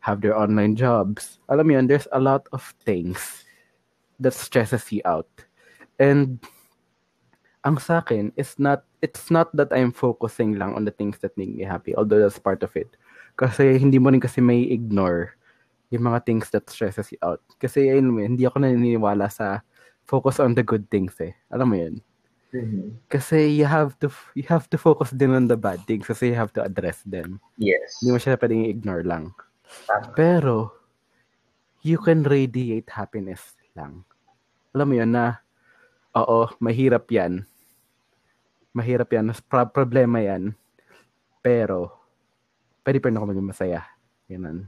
have 0.02 0.26
their 0.26 0.34
online 0.34 0.74
jobs. 0.74 1.38
Alam 1.54 1.68
mo 1.70 1.74
yun, 1.78 1.86
there's 1.86 2.10
a 2.12 2.20
lot 2.20 2.50
of 2.50 2.74
things 2.82 3.46
that 4.18 4.34
stresses 4.34 4.90
you 4.90 5.06
out. 5.06 5.30
And 5.98 6.40
ang 7.66 7.82
sa 7.82 8.00
akin 8.00 8.32
is 8.40 8.56
not 8.62 8.86
it's 9.02 9.30
not 9.30 9.52
that 9.58 9.74
I'm 9.76 9.92
focusing 9.92 10.56
lang 10.56 10.74
on 10.78 10.86
the 10.86 10.96
things 10.96 11.20
that 11.20 11.36
make 11.36 11.52
me 11.52 11.68
happy, 11.68 11.94
although 11.98 12.22
that's 12.22 12.40
part 12.40 12.64
of 12.64 12.74
it. 12.78 12.90
Kasi 13.38 13.78
hindi 13.78 14.00
mo 14.00 14.10
rin 14.10 14.22
kasi 14.22 14.42
may 14.42 14.66
ignore 14.70 15.38
yung 15.92 16.08
mga 16.10 16.26
things 16.26 16.50
that 16.52 16.68
stresses 16.70 17.12
you 17.14 17.22
out. 17.22 17.42
Kasi 17.62 17.92
ayun 17.92 18.12
mo, 18.12 18.20
hindi 18.24 18.44
ako 18.44 18.64
naniniwala 18.64 19.30
sa 19.30 19.62
focus 20.08 20.40
on 20.40 20.56
the 20.56 20.64
good 20.64 20.88
things 20.90 21.16
eh. 21.22 21.36
Alam 21.52 21.68
mo 21.70 21.76
yun? 21.78 21.96
Mm-hmm. 22.56 23.12
Kasi 23.12 23.52
you 23.52 23.68
have 23.68 24.00
to 24.00 24.08
you 24.32 24.48
have 24.48 24.72
to 24.72 24.80
focus 24.80 25.12
din 25.12 25.36
on 25.36 25.52
the 25.52 25.60
bad 25.60 25.84
things 25.84 26.08
kasi 26.08 26.32
you 26.32 26.38
have 26.40 26.56
to 26.56 26.64
address 26.64 27.04
them. 27.04 27.44
Yes. 27.60 28.00
Hindi 28.00 28.16
mo 28.16 28.20
siya 28.20 28.40
pwedeng 28.40 28.64
ignore 28.72 29.04
lang. 29.04 29.36
Tama. 29.86 30.16
Pero, 30.16 30.56
you 31.84 32.00
can 32.00 32.24
radiate 32.24 32.88
happiness 32.88 33.56
lang. 33.76 34.08
Alam 34.72 34.88
mo 34.88 34.96
yun 34.96 35.12
na, 35.12 35.44
oo, 36.18 36.50
mahirap 36.58 37.06
yan. 37.14 37.46
Mahirap 38.74 39.10
yan. 39.14 39.30
Pro- 39.46 39.70
problema 39.70 40.22
yan. 40.22 40.58
Pero, 41.46 41.94
pwede 42.82 42.98
pa 42.98 43.08
rin 43.10 43.18
ako 43.18 43.26
maging 43.30 43.50
masaya. 43.50 43.82
Ganun. 44.26 44.68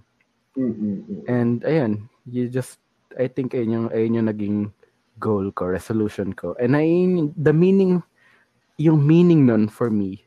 Mm-mm. 0.57 1.25
And, 1.25 1.63
ayun, 1.65 2.09
you 2.25 2.49
just, 2.49 2.77
I 3.17 3.27
think, 3.27 3.53
ayun 3.57 3.73
yung, 3.73 3.87
ayun 3.89 4.17
yung 4.21 4.29
naging 4.29 4.57
goal 5.17 5.51
ko, 5.51 5.69
resolution 5.71 6.33
ko. 6.33 6.53
And 6.61 6.77
ayun, 6.77 7.33
the 7.35 7.53
meaning, 7.53 8.03
yung 8.77 9.03
meaning 9.03 9.45
nun 9.45 9.67
for 9.67 9.89
me 9.89 10.23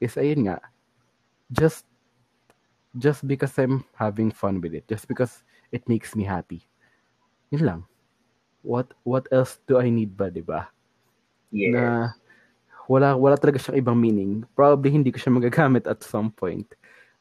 is, 0.00 0.14
ayun 0.14 0.46
nga, 0.46 0.58
just, 1.50 1.84
just 2.96 3.26
because 3.26 3.52
I'm 3.58 3.84
having 3.94 4.30
fun 4.32 4.60
with 4.60 4.72
it, 4.72 4.88
just 4.88 5.08
because 5.08 5.44
it 5.72 5.84
makes 5.88 6.16
me 6.16 6.24
happy. 6.24 6.64
Yun 7.50 7.64
lang. 7.64 7.80
What, 8.66 8.90
what 9.06 9.30
else 9.30 9.62
do 9.70 9.78
I 9.78 9.86
need 9.94 10.18
ba, 10.18 10.26
di 10.26 10.42
ba? 10.42 10.74
Yes. 11.54 11.72
na 11.72 11.84
wala 12.86 13.14
wala 13.18 13.36
talaga 13.38 13.58
siyang 13.58 13.78
ibang 13.82 13.98
meaning. 13.98 14.46
Probably 14.54 14.90
hindi 14.90 15.10
ko 15.10 15.18
siya 15.18 15.34
magagamit 15.34 15.86
at 15.86 16.02
some 16.02 16.30
point. 16.30 16.66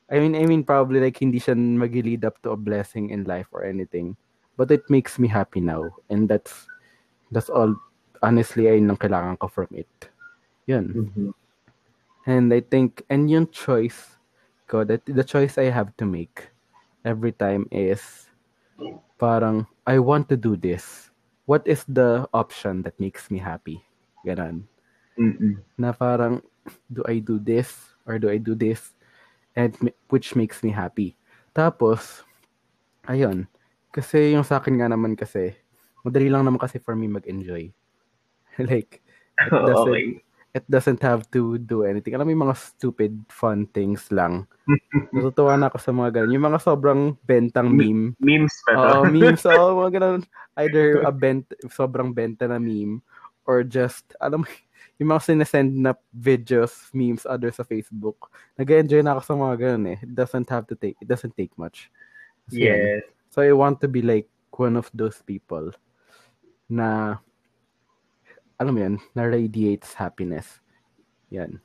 I 0.10 0.22
mean, 0.22 0.38
I 0.38 0.46
mean 0.46 0.62
probably 0.62 1.02
like 1.02 1.18
hindi 1.18 1.42
siya 1.42 1.58
mag-lead 1.58 2.26
up 2.26 2.38
to 2.46 2.54
a 2.54 2.60
blessing 2.60 3.10
in 3.10 3.26
life 3.26 3.50
or 3.50 3.66
anything. 3.66 4.14
But 4.58 4.70
it 4.70 4.86
makes 4.90 5.18
me 5.18 5.28
happy 5.28 5.60
now. 5.60 5.90
And 6.10 6.30
that's 6.30 6.70
that's 7.34 7.50
all 7.50 7.74
honestly 8.22 8.70
ayun 8.70 8.88
lang 8.94 9.02
kailangan 9.02 9.42
ko 9.42 9.50
from 9.50 9.70
it. 9.74 9.90
Yun. 10.70 10.86
Mhm. 10.94 11.30
And 12.30 12.54
I 12.54 12.62
think 12.62 13.02
and 13.10 13.30
yung 13.30 13.50
choice 13.50 14.18
ko 14.70 14.86
that 14.86 15.06
the 15.06 15.26
choice 15.26 15.58
I 15.58 15.74
have 15.74 15.94
to 15.98 16.06
make 16.06 16.50
every 17.06 17.34
time 17.34 17.70
is 17.74 18.30
parang 19.18 19.66
I 19.86 19.98
want 19.98 20.30
to 20.30 20.38
do 20.38 20.54
this. 20.54 21.10
What 21.46 21.66
is 21.70 21.86
the 21.86 22.26
option 22.34 22.82
that 22.84 22.98
makes 22.98 23.30
me 23.30 23.38
happy? 23.38 23.86
Ganon. 24.26 24.66
Mm-mm. 25.16 25.64
na 25.80 25.96
parang 25.96 26.44
do 26.92 27.00
I 27.08 27.24
do 27.24 27.40
this 27.40 27.72
or 28.04 28.20
do 28.20 28.28
I 28.28 28.36
do 28.36 28.52
this 28.52 28.92
and 29.56 29.72
which 30.12 30.36
makes 30.36 30.60
me 30.60 30.76
happy. 30.76 31.16
Tapos 31.56 32.28
ayun, 33.08 33.48
kasi 33.96 34.36
yung 34.36 34.44
sa 34.44 34.60
akin 34.60 34.76
nga 34.76 34.92
naman 34.92 35.16
kasi 35.16 35.56
madali 36.04 36.28
lang 36.28 36.44
naman 36.44 36.60
kasi 36.60 36.84
for 36.84 37.00
me 37.00 37.08
mag-enjoy. 37.08 37.72
like 38.70 39.00
it 39.40 39.52
doesn't 39.72 39.96
okay. 39.96 40.20
it 40.52 40.66
doesn't 40.68 41.00
have 41.00 41.24
to 41.32 41.56
do 41.64 41.88
anything. 41.88 42.12
Alam 42.12 42.28
mo 42.28 42.32
yung 42.36 42.46
mga 42.52 42.60
stupid 42.60 43.16
fun 43.32 43.64
things 43.72 44.12
lang. 44.12 44.44
Natutuwa 45.14 45.54
na 45.58 45.70
ako 45.70 45.78
sa 45.78 45.94
mga 45.94 46.10
ganun. 46.22 46.34
Yung 46.34 46.48
mga 46.50 46.60
sobrang 46.62 47.02
bentang 47.22 47.70
meme. 47.70 48.18
Memes 48.18 48.56
pa. 48.66 48.74
Oo, 48.74 49.06
memes. 49.14 49.44
Oo, 49.46 49.86
mga 49.86 49.92
ganun. 50.02 50.22
Either 50.58 51.06
a 51.06 51.12
bent, 51.14 51.46
sobrang 51.70 52.10
benta 52.12 52.50
na 52.50 52.58
meme 52.58 53.02
or 53.46 53.62
just, 53.62 54.18
alam 54.18 54.42
mo, 54.42 54.48
yung 55.00 55.14
mga 55.14 55.22
sinesend 55.22 55.70
na 55.78 55.94
videos, 56.10 56.90
memes, 56.96 57.30
other 57.30 57.54
sa 57.54 57.62
Facebook. 57.62 58.34
Nag-enjoy 58.58 59.06
na 59.06 59.14
ako 59.14 59.22
sa 59.22 59.36
mga 59.38 59.56
ganun 59.62 59.86
eh. 59.94 60.00
It 60.02 60.14
doesn't 60.18 60.50
have 60.50 60.66
to 60.72 60.76
take, 60.76 60.98
it 60.98 61.10
doesn't 61.10 61.38
take 61.38 61.54
much. 61.60 61.94
So, 62.50 62.58
yun. 62.58 62.74
yes. 62.74 63.04
So 63.30 63.44
I 63.44 63.52
want 63.52 63.84
to 63.84 63.90
be 63.92 64.02
like 64.02 64.32
one 64.56 64.80
of 64.80 64.90
those 64.96 65.20
people 65.22 65.70
na, 66.72 67.20
alam 68.56 68.72
mo 68.72 68.80
yan, 68.80 68.96
na 69.14 69.28
radiates 69.28 69.94
happiness. 69.94 70.64
Yan. 71.30 71.60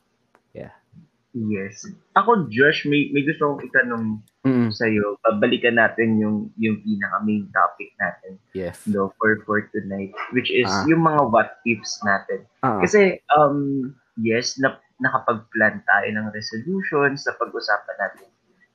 Yes. 1.31 1.87
Ako, 2.19 2.51
Josh, 2.51 2.83
may, 2.85 3.07
may 3.15 3.23
gusto 3.23 3.55
kong 3.55 3.63
itanong 3.65 4.07
Mm, 4.41 4.73
sa'yo. 4.73 5.21
Babalikan 5.21 5.77
natin 5.77 6.17
yung, 6.17 6.49
yung 6.57 6.81
pinaka-main 6.81 7.45
topic 7.53 7.93
natin 8.01 8.41
yes. 8.57 8.81
no, 8.89 9.13
for, 9.21 9.37
for 9.45 9.61
tonight, 9.69 10.11
which 10.33 10.49
is 10.49 10.65
Ah. 10.65 10.89
yung 10.89 11.05
mga 11.05 11.29
what 11.29 11.61
ifs 11.63 12.01
natin. 12.03 12.49
Ah, 12.65 12.81
Kasi, 12.81 13.21
um, 13.31 13.93
yes, 14.17 14.57
na, 14.57 14.75
nakapag-plan 14.97 15.85
tayo 15.85 16.09
ng 16.09 16.33
resolutions, 16.33 17.29
na 17.29 17.37
pag-usapan 17.37 17.97
natin 18.01 18.27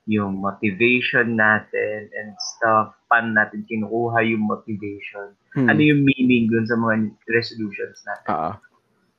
yung 0.06 0.38
motivation 0.38 1.34
natin 1.34 2.06
and 2.14 2.30
stuff, 2.54 2.94
paano 3.10 3.34
natin 3.34 3.66
kinukuha 3.66 4.22
yung 4.22 4.46
motivation, 4.46 5.34
mm, 5.58 5.66
ano 5.66 5.80
yung 5.82 6.06
meaning 6.06 6.46
dun 6.46 6.62
sa 6.62 6.78
mga 6.78 7.10
resolutions 7.26 8.06
natin. 8.06 8.30
ah, 8.30 8.54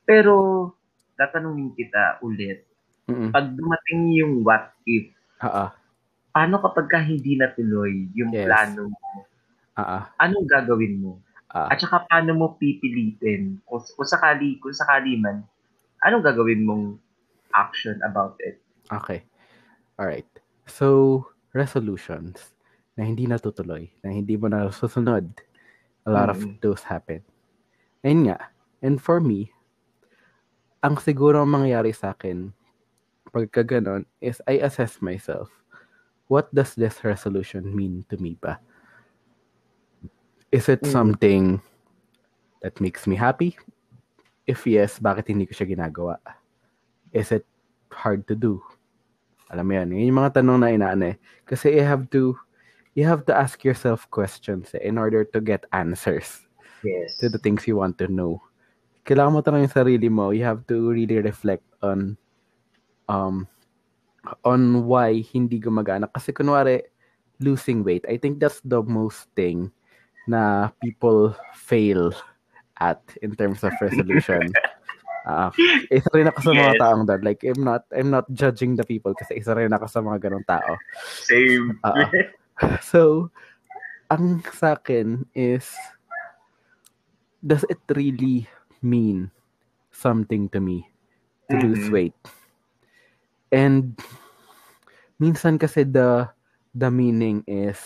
Pero, 0.02 0.72
tatanungin 1.14 1.76
kita 1.76 2.24
ulit, 2.24 2.64
mm, 3.08 3.30
pag 3.32 3.46
dumating 3.52 4.02
yung 4.14 4.32
what 4.44 4.72
if, 4.84 5.10
ah, 5.40 5.72
paano 6.30 6.60
kapag 6.62 6.86
ka 6.86 6.98
hindi 7.02 7.34
natuloy 7.34 8.06
yung 8.14 8.30
Yes. 8.30 8.46
plano 8.46 8.92
mo? 8.92 9.10
ah, 9.76 10.12
Anong 10.20 10.46
gagawin 10.46 11.00
mo? 11.00 11.18
ah. 11.50 11.72
At 11.72 11.80
saka 11.80 12.04
paano 12.06 12.36
mo 12.36 12.46
pipilitin? 12.56 13.58
Kung, 13.64 13.82
kung 13.82 14.08
sakali, 14.08 14.60
kung 14.60 14.74
sakali 14.74 15.16
man, 15.18 15.42
anong 16.04 16.24
gagawin 16.24 16.62
mong 16.64 16.84
action 17.52 17.98
about 18.04 18.36
it? 18.44 18.60
Okay. 18.92 19.24
Alright. 19.98 20.28
So, 20.68 21.26
resolutions 21.52 22.54
na 22.96 23.04
hindi 23.04 23.26
natutuloy, 23.26 23.88
na 24.04 24.12
hindi 24.12 24.36
mo 24.36 24.46
na 24.52 24.68
susunod. 24.70 25.26
A 26.06 26.10
lot 26.10 26.28
of 26.28 26.40
Mm. 26.40 26.60
those 26.60 26.84
happen. 26.84 27.20
Ayun 28.04 28.30
nga. 28.30 28.38
And 28.80 28.96
for 29.02 29.18
me, 29.18 29.50
ang 30.80 30.96
siguro 31.02 31.42
ang 31.42 31.50
mangyayari 31.50 31.90
sa 31.90 32.14
akin 32.14 32.54
pagka 33.38 33.62
ganon 33.62 34.02
is 34.18 34.42
I 34.50 34.58
assess 34.66 34.98
myself. 34.98 35.46
What 36.26 36.50
does 36.50 36.74
this 36.74 37.06
resolution 37.06 37.70
mean 37.70 38.02
to 38.10 38.18
me 38.18 38.34
ba? 38.34 38.58
Is 40.50 40.66
it 40.66 40.82
Mm. 40.82 40.90
something 40.90 41.44
that 42.66 42.74
makes 42.82 43.06
me 43.06 43.14
happy? 43.14 43.54
If 44.48 44.66
yes, 44.66 44.98
bakit 44.98 45.30
hindi 45.30 45.46
ko 45.46 45.54
siya 45.54 45.70
ginagawa? 45.70 46.18
Is 47.14 47.30
it 47.30 47.46
hard 47.94 48.26
to 48.26 48.34
do? 48.34 48.58
Alam 49.48 49.64
mo 49.68 49.72
yan, 49.78 49.88
yun 49.94 50.08
yung 50.12 50.20
mga 50.20 50.40
tanong 50.42 50.58
na 50.60 50.72
inaano 50.74 51.14
eh. 51.14 51.16
Kasi 51.46 51.78
you 51.78 51.84
have 51.84 52.10
to, 52.12 52.36
you 52.92 53.04
have 53.06 53.24
to 53.24 53.32
ask 53.32 53.64
yourself 53.64 54.04
questions 54.12 54.74
eh, 54.76 54.82
in 54.84 54.98
order 54.98 55.24
to 55.24 55.40
get 55.40 55.64
answers 55.72 56.44
Yes. 56.84 57.16
to 57.20 57.28
the 57.32 57.40
things 57.40 57.64
you 57.64 57.76
want 57.76 57.96
to 58.00 58.08
know. 58.08 58.40
Kailangan 59.08 59.32
mo 59.32 59.40
tanong 59.40 59.64
yung 59.68 59.76
sarili 59.76 60.08
mo. 60.12 60.36
You 60.36 60.44
have 60.44 60.68
to 60.68 60.92
really 60.92 61.20
reflect 61.24 61.64
on 61.80 62.20
um 63.08 63.48
on 64.44 64.84
why 64.84 65.24
hindi 65.32 65.56
gumagana. 65.58 66.08
Kasi 66.12 66.32
kunwari, 66.32 66.84
losing 67.40 67.82
weight. 67.82 68.04
I 68.08 68.20
think 68.20 68.38
that's 68.38 68.60
the 68.64 68.82
most 68.84 69.26
thing 69.32 69.72
na 70.28 70.68
people 70.84 71.32
fail 71.56 72.12
at 72.78 73.00
in 73.24 73.32
terms 73.34 73.64
of 73.64 73.72
resolution. 73.80 74.52
Ah, 75.28 75.52
isa 75.92 76.08
rin 76.16 76.24
ako 76.32 76.40
sa 76.40 76.52
mga 76.56 76.72
Yes. 76.72 76.80
taong 76.80 77.04
that. 77.04 77.20
Like, 77.20 77.44
I'm 77.44 77.60
not, 77.60 77.84
I'm 77.92 78.08
not 78.08 78.24
judging 78.32 78.80
the 78.80 78.86
people 78.86 79.12
kasi 79.12 79.36
isa 79.36 79.52
rin 79.52 79.68
ako 79.76 79.84
sa 79.84 80.00
mga 80.00 80.24
ganong 80.24 80.46
tao. 80.48 80.80
Same. 81.28 81.76
Oo. 81.84 82.04
So, 82.80 83.28
ang 84.08 84.40
sa 84.56 84.80
akin 84.80 85.28
is, 85.36 85.68
does 87.44 87.68
it 87.68 87.82
really 87.92 88.48
mean 88.80 89.28
something 89.92 90.48
to 90.56 90.64
me 90.64 90.88
to 91.52 91.60
lose 91.60 91.86
Mhm. 91.86 91.92
weight. 91.92 92.16
And 93.54 93.96
minsan 95.18 95.56
kasi 95.58 95.82
the 95.88 96.28
the 96.76 96.90
meaning 96.92 97.42
is 97.48 97.78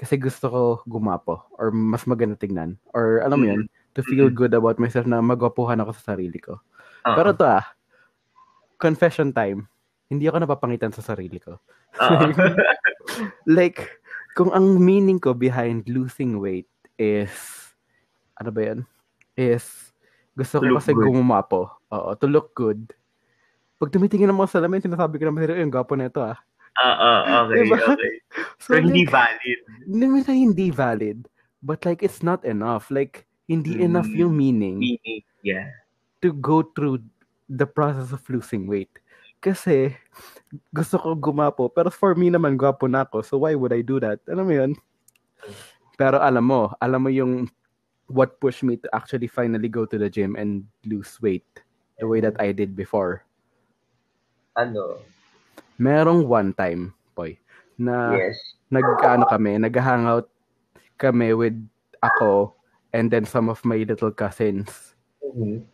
kasi 0.00 0.16
gusto 0.16 0.46
ko 0.48 0.62
gumapo 0.88 1.44
or 1.60 1.70
mas 1.70 2.08
maganda 2.08 2.36
tignan 2.36 2.80
or 2.96 3.20
alam 3.20 3.38
mo 3.40 3.46
yun, 3.52 3.62
to 3.92 4.00
feel 4.00 4.32
good 4.32 4.56
about 4.56 4.80
myself 4.80 5.04
na 5.04 5.20
magwapuhan 5.20 5.80
ako 5.82 5.92
sa 5.92 6.16
sarili 6.16 6.40
ko. 6.40 6.56
Oo. 7.04 7.16
Pero 7.16 7.36
to 7.36 7.44
ah, 7.44 7.64
confession 8.80 9.34
time, 9.34 9.68
hindi 10.08 10.26
ako 10.26 10.42
napapangitan 10.42 10.90
sa 10.90 11.04
sarili 11.04 11.36
ko. 11.36 11.60
Oo. 12.00 12.32
like, 13.60 14.00
kung 14.34 14.50
ang 14.56 14.80
meaning 14.80 15.20
ko 15.20 15.36
behind 15.36 15.84
losing 15.86 16.40
weight 16.40 16.70
is, 16.96 17.30
ano 18.40 18.50
ba 18.50 18.72
yan? 18.72 18.80
Is, 19.36 19.92
gusto 20.34 20.58
To 20.58 20.64
ko 20.64 20.80
kasi 20.80 20.96
good. 20.96 21.12
gumapo. 21.12 21.68
Oo, 21.92 22.16
to 22.16 22.26
look 22.26 22.56
good. 22.56 22.90
Pag 23.80 23.96
tumitingin 23.96 24.28
ng 24.28 24.36
mga 24.36 24.52
salamin, 24.52 24.84
sinasabi 24.84 25.16
ko 25.16 25.24
naman, 25.24 25.48
yung 25.56 25.72
gapo 25.72 25.96
na 25.96 26.12
ito 26.12 26.20
ah. 26.20 26.36
Oo, 26.80 27.10
okay, 27.48 27.64
Diba? 27.64 27.76
okay. 27.80 28.14
So, 28.62 28.76
hindi 28.76 29.08
like, 29.08 29.10
valid. 29.10 29.58
hindi 29.88 30.04
mo 30.06 30.16
na 30.20 30.34
hindi 30.36 30.66
valid. 30.68 31.18
But 31.64 31.82
like, 31.88 32.04
it's 32.04 32.20
not 32.20 32.44
enough. 32.44 32.92
Like, 32.92 33.24
hindi 33.48 33.80
enough 33.80 34.06
Mm. 34.06 34.20
yung 34.20 34.32
meaning 34.36 34.76
Meaning, 34.78 35.24
yeah. 35.42 35.72
to 36.22 36.30
go 36.30 36.62
through 36.62 37.00
the 37.50 37.64
process 37.66 38.12
of 38.12 38.20
losing 38.28 38.68
weight. 38.68 38.92
Kasi, 39.40 39.96
gusto 40.70 41.00
ko 41.00 41.16
gumapo. 41.16 41.72
Pero 41.72 41.88
for 41.88 42.12
me 42.14 42.28
naman, 42.28 42.60
gwapo 42.60 42.84
na 42.84 43.08
ako. 43.08 43.24
So 43.24 43.42
why 43.42 43.56
would 43.56 43.72
I 43.72 43.80
do 43.80 43.96
that? 43.98 44.20
Alam 44.28 44.44
mo 44.46 44.54
yun? 44.54 44.70
Pero 45.96 46.20
alam 46.20 46.44
mo, 46.44 46.70
alam 46.78 47.00
mo 47.02 47.10
yung 47.10 47.48
what 48.12 48.36
pushed 48.38 48.62
me 48.62 48.76
to 48.76 48.88
actually 48.92 49.26
finally 49.26 49.72
go 49.72 49.88
to 49.88 49.96
the 49.96 50.12
gym 50.12 50.36
and 50.36 50.68
lose 50.84 51.16
weight 51.24 51.46
the 51.98 52.06
way 52.06 52.20
that 52.20 52.36
I 52.36 52.52
did 52.52 52.76
before. 52.76 53.24
Ano? 54.56 55.02
Merong 55.80 56.26
one 56.26 56.50
time, 56.52 56.92
boy, 57.16 57.38
na 57.80 58.14
yes. 58.16 58.36
nag 58.68 58.84
ano 59.00 59.24
kami, 59.24 59.56
nag-hangout 59.56 60.28
kami 61.00 61.32
with 61.32 61.56
ako 62.04 62.52
and 62.92 63.08
then 63.08 63.24
some 63.24 63.48
of 63.48 63.62
my 63.64 63.80
little 63.80 64.12
cousins. 64.12 64.94
Mhm. 65.24 65.64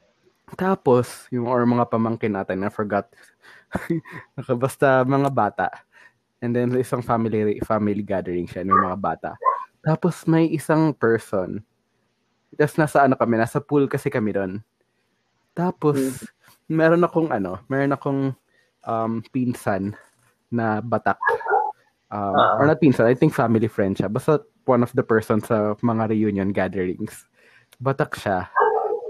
Tapos, 0.55 1.27
yung 1.35 1.51
or 1.51 1.67
mga 1.67 1.91
pamangkin 1.91 2.39
natin, 2.39 2.63
I 2.63 2.71
forgot. 2.71 3.11
Basta 4.63 5.03
mga 5.03 5.31
bata. 5.35 5.67
And 6.39 6.55
then 6.55 6.71
isang 6.79 7.03
family 7.03 7.59
family 7.67 8.05
gathering 8.07 8.47
siya 8.47 8.63
ng 8.63 8.79
mga 8.79 8.99
bata. 9.03 9.31
Tapos 9.83 10.23
may 10.31 10.47
isang 10.55 10.95
person. 10.95 11.65
Tapos 12.55 12.79
nasa 12.79 13.11
ano 13.11 13.19
kami, 13.19 13.35
nasa 13.43 13.59
pool 13.59 13.91
kasi 13.91 14.07
kami 14.07 14.39
doon. 14.39 14.63
Tapos 15.57 15.99
meron 16.71 17.03
akong 17.03 17.35
ano, 17.35 17.59
meron 17.67 17.97
akong 17.97 18.21
um, 18.87 19.21
pinsan 19.35 19.93
na 20.49 20.81
batak. 20.81 21.19
Um, 22.07 22.39
Ah. 22.39 22.63
or 22.63 22.71
not 22.71 22.79
pinsan, 22.79 23.11
I 23.11 23.19
think 23.19 23.35
family 23.35 23.67
friend 23.67 23.99
siya. 23.99 24.07
Basta 24.07 24.39
one 24.65 24.87
of 24.87 24.95
the 24.95 25.03
persons 25.03 25.51
sa 25.51 25.75
mga 25.83 26.15
reunion 26.15 26.55
gatherings. 26.55 27.27
Batak 27.83 28.15
siya. 28.15 28.47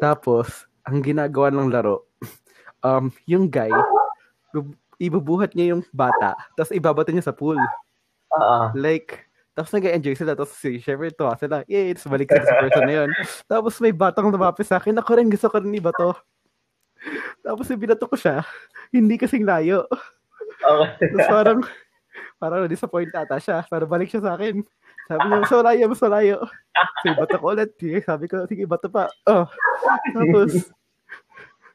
Tapos, 0.01 0.65
ang 0.83 1.05
ginagawa 1.05 1.53
ng 1.53 1.69
laro, 1.69 2.09
um, 2.87 3.13
yung 3.29 3.53
guy, 3.53 3.69
bu- 4.51 4.77
ibubuhat 4.97 5.53
niya 5.53 5.77
yung 5.77 5.85
bata, 5.93 6.33
tapos 6.57 6.73
ibabato 6.73 7.13
niya 7.13 7.29
sa 7.29 7.37
pool. 7.37 7.61
Oo. 8.33 8.73
Like, 8.73 9.29
tapos 9.53 9.73
nag-enjoy 9.73 10.17
sila, 10.17 10.33
tapos 10.33 10.57
si 10.57 10.81
syempre 10.81 11.13
ito 11.13 11.25
sila, 11.37 11.65
yay, 11.69 11.93
tapos 11.97 12.09
balik 12.13 12.29
sa 12.29 12.61
person 12.61 12.85
na 12.85 12.95
yun. 13.05 13.11
Tapos 13.53 13.81
may 13.81 13.93
batang 13.93 14.29
lumapit 14.29 14.69
sa 14.69 14.77
akin, 14.77 14.97
ako 15.01 15.11
rin 15.17 15.33
gusto 15.33 15.49
ko 15.49 15.57
rin 15.61 15.73
ibato. 15.73 16.13
Tapos 17.43 17.67
yung 17.71 17.83
binato 17.83 18.07
ko 18.07 18.17
siya, 18.19 18.43
hindi 18.91 19.17
kasing 19.19 19.47
layo. 19.47 19.87
Okay. 20.63 21.11
Tapos 21.13 21.29
parang, 21.31 21.59
parang 22.41 22.61
na-disappoint 22.65 23.13
ata 23.15 23.39
siya. 23.39 23.63
Pero 23.69 23.85
balik 23.87 24.11
siya 24.11 24.25
sa 24.25 24.35
akin. 24.35 24.63
Sabi 25.07 25.23
niya, 25.31 25.39
mas 25.39 25.55
malayo, 25.55 25.85
mas 25.87 26.03
malayo. 26.03 26.37
So, 27.03 27.15
bato 27.15 27.37
ko 27.39 27.47
ulit. 27.55 27.71
Sabi 28.03 28.25
ko, 28.27 28.43
sige, 28.51 28.67
bato 28.67 28.91
pa. 28.91 29.07
Oh. 29.31 29.47
Tapos, 30.11 30.51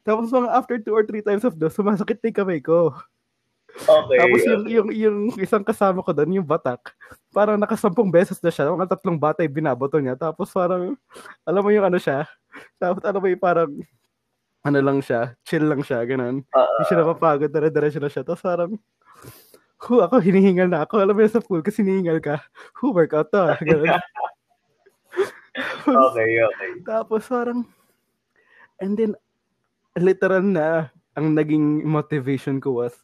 tapos 0.04 0.28
mga 0.28 0.48
after 0.52 0.76
two 0.82 0.92
or 0.92 1.06
three 1.08 1.24
times 1.24 1.46
of 1.46 1.56
those, 1.56 1.72
sumasakit 1.72 2.20
na 2.20 2.28
yung 2.28 2.38
kamay 2.44 2.60
ko. 2.60 2.92
Okay. 3.72 4.16
Tapos 4.20 4.40
yung, 4.44 4.62
yung, 4.68 4.88
yung 4.92 5.16
isang 5.40 5.64
kasama 5.64 6.04
ko 6.04 6.12
doon, 6.12 6.44
yung 6.44 6.48
batak, 6.48 6.92
parang 7.32 7.56
nakasampung 7.56 8.12
beses 8.12 8.36
na 8.44 8.52
siya. 8.52 8.68
Mga 8.68 8.92
tatlong 8.92 9.16
bata 9.16 9.40
yung 9.40 9.56
binabato 9.56 9.96
niya. 9.96 10.12
Tapos 10.12 10.52
parang, 10.52 10.92
alam 11.48 11.62
mo 11.64 11.72
yung 11.72 11.88
ano 11.88 11.96
siya. 11.96 12.28
Tapos 12.76 13.00
alam 13.00 13.16
mo 13.16 13.32
yung 13.32 13.40
parang, 13.40 13.72
ano 14.62 14.78
lang 14.78 14.98
siya, 15.02 15.34
chill 15.42 15.66
lang 15.66 15.82
siya, 15.82 16.06
ganun. 16.06 16.46
Hindi 16.46 16.82
siya 16.86 17.02
napapagod, 17.02 17.50
dire-diretso 17.50 17.98
na 17.98 18.10
siya. 18.10 18.22
Tapos 18.22 18.42
parang, 18.42 18.78
hu, 19.82 19.98
ako, 19.98 20.22
hinihingal 20.22 20.70
na 20.70 20.86
ako. 20.86 21.02
Alam 21.02 21.18
mo 21.18 21.20
yun 21.26 21.34
sa 21.34 21.42
pool, 21.42 21.62
kasi 21.66 21.82
hinihingal 21.82 22.22
ka. 22.22 22.38
Hu, 22.78 22.94
workout 22.94 23.34
to. 23.34 23.42
ah. 23.42 23.58
Ganun. 23.58 23.98
Okay, 25.84 26.40
okay. 26.40 26.70
Tapos 26.80 27.28
parang, 27.28 27.68
and 28.80 28.96
then, 28.96 29.12
literal 30.00 30.40
na, 30.40 30.88
ang 31.12 31.36
naging 31.36 31.84
motivation 31.84 32.56
ko 32.56 32.80
was, 32.80 32.96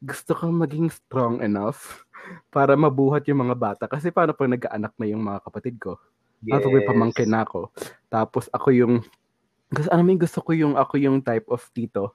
gusto 0.00 0.32
ko 0.32 0.48
maging 0.48 0.88
strong 0.88 1.44
enough 1.44 2.08
para 2.48 2.72
mabuhat 2.72 3.28
yung 3.28 3.44
mga 3.44 3.56
bata. 3.56 3.84
Kasi 3.84 4.08
paano 4.08 4.32
pag 4.32 4.48
nag-aanak 4.48 4.96
na 4.96 5.06
yung 5.12 5.20
mga 5.20 5.44
kapatid 5.44 5.76
ko? 5.76 6.00
Yes. 6.40 6.64
may 6.64 6.88
pamangkin 6.88 7.28
na 7.28 7.44
ako. 7.44 7.68
Tapos 8.08 8.48
ako 8.48 8.72
yung, 8.72 8.94
kasi 9.70 9.88
alam 9.90 10.04
mo 10.06 10.10
yung 10.12 10.22
gusto 10.22 10.38
ko 10.42 10.50
yung, 10.52 10.74
ako 10.74 10.94
yung 10.98 11.18
type 11.22 11.46
of 11.46 11.62
tito 11.70 12.14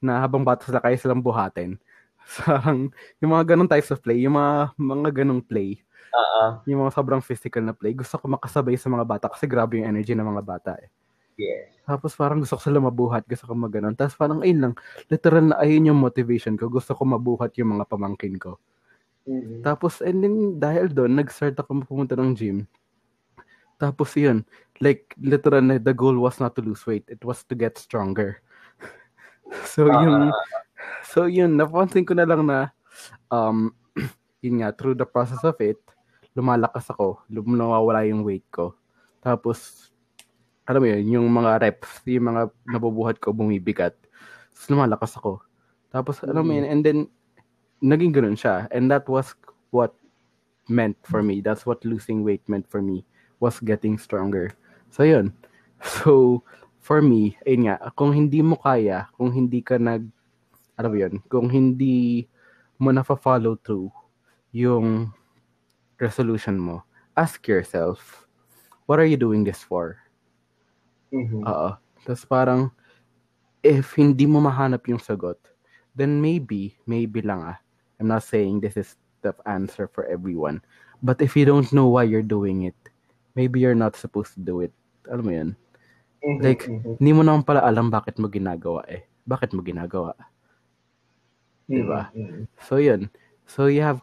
na 0.00 0.20
habang 0.24 0.44
bata 0.44 0.64
sila 0.64 0.80
kaya 0.80 0.96
silang 0.96 1.20
buhatin. 1.24 1.76
Sarang, 2.24 2.88
yung 3.20 3.30
mga 3.36 3.54
ganong 3.54 3.68
types 3.68 3.92
of 3.92 4.00
play, 4.00 4.24
yung 4.24 4.36
mga, 4.36 4.72
mga 4.80 5.10
ganong 5.24 5.44
play, 5.44 5.80
Oo. 6.14 6.64
yung 6.64 6.80
mga 6.84 6.92
sobrang 6.96 7.20
physical 7.20 7.60
na 7.64 7.76
play, 7.76 7.92
gusto 7.92 8.16
ko 8.16 8.24
makasabay 8.28 8.76
sa 8.80 8.88
mga 8.88 9.04
bata 9.04 9.26
kasi 9.28 9.44
grabe 9.44 9.80
yung 9.80 9.88
energy 9.92 10.16
ng 10.16 10.24
mga 10.24 10.44
bata 10.44 10.72
eh. 10.80 10.88
Yes. 11.36 11.74
Tapos 11.84 12.14
parang 12.16 12.40
gusto 12.40 12.56
ko 12.56 12.62
sila 12.62 12.80
mabuhat, 12.80 13.26
gusto 13.28 13.44
ko 13.44 13.52
maganon. 13.58 13.92
Tapos 13.92 14.16
parang 14.16 14.40
ayun 14.40 14.70
lang, 14.70 14.74
literal 15.10 15.52
na 15.52 15.56
ayun 15.60 15.92
yung 15.92 16.00
motivation 16.00 16.56
ko. 16.56 16.70
Gusto 16.70 16.94
ko 16.96 17.02
mabuhat 17.04 17.52
yung 17.60 17.76
mga 17.76 17.84
pamangkin 17.90 18.38
ko. 18.40 18.56
Mhm. 19.28 19.64
Tapos, 19.64 20.04
and 20.04 20.20
then 20.20 20.36
dahil 20.60 20.92
doon, 20.92 21.16
nag-start 21.16 21.56
ako 21.56 21.84
pumunta 21.84 22.14
ng 22.16 22.32
gym. 22.36 22.58
Tapos 23.80 24.14
yun, 24.14 24.46
like 24.80 25.14
literal 25.20 25.62
na 25.62 25.78
the 25.78 25.94
goal 25.94 26.18
was 26.18 26.40
not 26.42 26.56
to 26.58 26.62
lose 26.62 26.86
weight. 26.86 27.06
It 27.06 27.22
was 27.22 27.44
to 27.46 27.54
get 27.54 27.78
stronger. 27.78 28.42
so 29.70 29.86
yung, 29.86 30.30
Ah, 30.30 30.34
so 31.06 31.30
yun, 31.30 31.54
napansin 31.54 32.06
ko 32.06 32.14
na 32.14 32.26
lang 32.26 32.46
na, 32.46 32.74
um, 33.30 33.70
yun 34.44 34.62
nga, 34.62 34.74
through 34.74 34.98
the 34.98 35.06
process 35.06 35.42
of 35.46 35.54
it, 35.62 35.78
lumalakas 36.34 36.90
ako, 36.90 37.22
lum- 37.30 37.54
nawawala 37.54 38.02
yung 38.08 38.26
weight 38.26 38.46
ko. 38.50 38.74
Tapos, 39.22 39.90
alam 40.66 40.82
mo 40.82 40.88
yun, 40.90 41.04
yung 41.20 41.26
mga 41.30 41.62
reps, 41.62 42.02
yung 42.08 42.34
mga 42.34 42.42
nabubuhat 42.66 43.22
ko 43.22 43.30
bumibigat. 43.30 43.94
Tapos 44.52 44.66
lumalakas 44.68 45.12
ako. 45.14 45.44
Tapos, 45.94 46.18
alam 46.26 46.42
mo 46.42 46.52
yun, 46.52 46.66
and 46.66 46.82
then, 46.82 47.06
naging 47.84 48.10
ganun 48.16 48.34
siya. 48.34 48.66
And 48.72 48.90
that 48.90 49.06
was 49.06 49.36
what 49.70 49.94
meant 50.66 50.96
for 51.04 51.22
me. 51.22 51.44
That's 51.44 51.68
what 51.68 51.84
losing 51.84 52.24
weight 52.24 52.42
meant 52.48 52.66
for 52.66 52.80
me, 52.80 53.04
was 53.38 53.60
getting 53.60 54.00
stronger. 54.00 54.56
So, 54.90 55.04
yun. 55.04 55.32
So, 55.84 56.40
for 56.80 57.04
me, 57.04 57.36
ayun 57.44 57.68
nga, 57.68 57.76
kung 57.92 58.16
hindi 58.16 58.40
mo 58.40 58.56
kaya, 58.56 59.04
kung 59.20 59.28
hindi 59.28 59.60
ka 59.60 59.76
nag, 59.76 60.08
alam 60.80 60.90
mo 60.92 60.96
yun, 60.96 61.14
kung 61.28 61.52
hindi 61.52 62.24
mo 62.80 62.88
na-follow 62.88 63.60
through 63.60 63.92
yung 64.56 65.12
resolution 66.00 66.56
mo, 66.56 66.80
ask 67.20 67.44
yourself, 67.44 68.24
what 68.88 68.96
are 68.96 69.04
you 69.04 69.20
doing 69.20 69.44
this 69.44 69.60
for? 69.60 70.00
mhm. 71.12 71.44
Oo. 71.46 71.76
Tapos 72.04 72.24
parang, 72.26 72.70
if 73.64 73.96
hindi 73.96 74.26
mo 74.28 74.40
mahanap 74.44 74.84
yung 74.88 75.00
sagot, 75.00 75.38
then 75.96 76.20
maybe, 76.20 76.76
maybe 76.84 77.22
lang 77.24 77.40
ah. 77.42 77.58
I'm 78.00 78.08
not 78.10 78.24
saying 78.26 78.60
this 78.60 78.76
is 78.76 78.96
the 79.22 79.32
answer 79.46 79.88
for 79.88 80.04
everyone. 80.10 80.60
But 81.00 81.22
if 81.22 81.36
you 81.36 81.46
don't 81.46 81.70
know 81.72 81.88
why 81.88 82.04
you're 82.04 82.26
doing 82.26 82.68
it, 82.68 82.76
maybe 83.34 83.60
you're 83.60 83.78
not 83.78 83.98
supposed 83.98 84.34
to 84.38 84.40
do 84.42 84.62
it. 84.62 84.72
Alam 85.10 85.24
mo 85.26 85.32
yun? 85.34 85.50
Mhm, 86.24 86.40
like, 86.40 86.62
mhm. 86.64 86.96
Hindi 86.98 87.12
mo 87.12 87.22
naman 87.26 87.44
pala 87.44 87.60
alam 87.66 87.92
bakit 87.92 88.16
mo 88.16 88.30
ginagawa 88.30 88.86
eh. 88.88 89.04
Bakit 89.28 89.52
mo 89.52 89.60
ginagawa? 89.60 90.16
diba? 91.68 92.08
Mhm, 92.14 92.22
mhm. 92.22 92.42
So 92.64 92.80
yun. 92.80 93.10
So 93.44 93.68
you 93.68 93.84
have, 93.84 94.00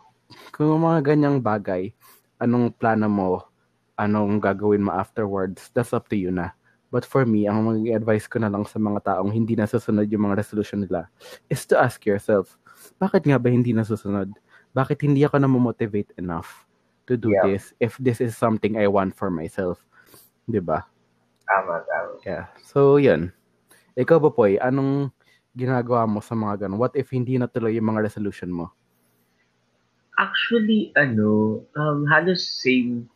kung 0.53 0.69
mga 0.83 1.01
ganyang 1.15 1.41
bagay, 1.41 1.95
anong 2.37 2.75
plano 2.77 3.07
mo, 3.09 3.29
anong 3.97 4.41
gagawin 4.41 4.85
mo 4.85 4.93
afterwards, 4.93 5.69
that's 5.73 5.93
up 5.93 6.09
to 6.09 6.17
you 6.17 6.29
na. 6.29 6.53
But 6.91 7.07
for 7.07 7.23
me, 7.23 7.47
ang 7.47 7.63
mga 7.63 8.03
advice 8.03 8.27
ko 8.27 8.43
na 8.43 8.51
lang 8.51 8.67
sa 8.67 8.75
mga 8.75 8.99
taong 9.07 9.31
hindi 9.31 9.55
nasusunod 9.55 10.11
yung 10.11 10.27
mga 10.27 10.43
resolution 10.43 10.83
nila 10.83 11.07
is 11.47 11.63
to 11.71 11.79
ask 11.79 12.03
yourself, 12.03 12.59
bakit 12.99 13.23
nga 13.23 13.39
ba 13.39 13.47
hindi 13.47 13.71
nasusunod? 13.71 14.35
Bakit 14.75 15.05
hindi 15.07 15.23
ako 15.23 15.39
na-motivate 15.39 16.11
enough 16.19 16.67
to 17.09 17.17
do 17.17 17.33
Yeah. 17.33 17.45
this 17.45 17.73
if 17.81 17.97
this 17.97 18.21
is 18.21 18.37
something 18.37 18.77
I 18.77 18.87
want 18.89 19.15
for 19.17 19.29
myself? 19.31 19.81
ba? 20.49 20.83
Tama, 21.47 21.79
tama. 21.87 22.11
Yeah. 22.27 22.51
So, 22.59 22.99
yun. 22.99 23.31
Ikaw 23.95 24.19
ba, 24.19 24.31
Poy, 24.31 24.59
anong 24.59 25.11
ginagawa 25.55 26.07
mo 26.07 26.19
sa 26.19 26.35
mga 26.35 26.67
ganun? 26.67 26.79
What 26.79 26.95
if 26.95 27.11
hindi 27.11 27.35
natuloy 27.39 27.75
yung 27.75 27.91
mga 27.91 28.03
resolution 28.07 28.51
mo? 28.51 28.71
Actually, 30.19 30.91
ano, 30.99 31.63
um, 31.79 32.03
halos 32.07 32.43
same 32.43 33.07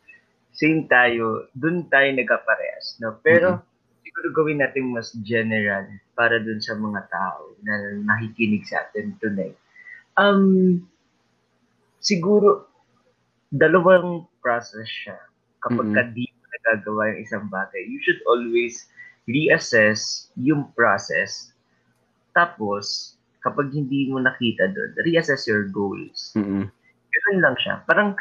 same 0.56 0.88
tayo. 0.88 1.48
Doon 1.52 1.84
tayo 1.92 2.08
nagkaparehas, 2.12 2.96
no? 3.04 3.20
Pero 3.20 3.60
siguro 4.00 4.32
gawin 4.32 4.64
natin 4.64 4.96
mas 4.96 5.12
general 5.20 5.84
para 6.16 6.40
dun 6.40 6.60
sa 6.64 6.72
mga 6.72 7.04
tao 7.12 7.52
na 7.60 8.00
nakikinig 8.00 8.64
sa 8.64 8.88
atin 8.88 9.12
tonight. 9.20 9.56
Um, 10.16 10.80
siguro, 12.00 12.64
dalawang 13.52 14.26
process 14.42 14.86
siya. 14.86 15.18
Kapag 15.62 15.86
Mhm. 15.90 15.94
ka 15.94 16.02
di 16.14 16.24
mo 16.26 16.44
nagagawa 16.56 17.02
yung 17.14 17.20
isang 17.22 17.46
bagay, 17.50 17.82
you 17.86 17.98
should 18.02 18.20
always 18.26 18.86
reassess 19.26 20.30
yung 20.38 20.70
process. 20.74 21.50
Tapos, 22.34 23.16
kapag 23.42 23.70
hindi 23.74 24.10
mo 24.10 24.22
nakita 24.22 24.70
doon, 24.70 24.94
reassess 25.06 25.46
your 25.46 25.66
goals. 25.70 26.34
Mm-mm. 26.34 26.66
Ganun 27.10 27.38
lang 27.42 27.56
siya. 27.58 27.82
Parang, 27.86 28.14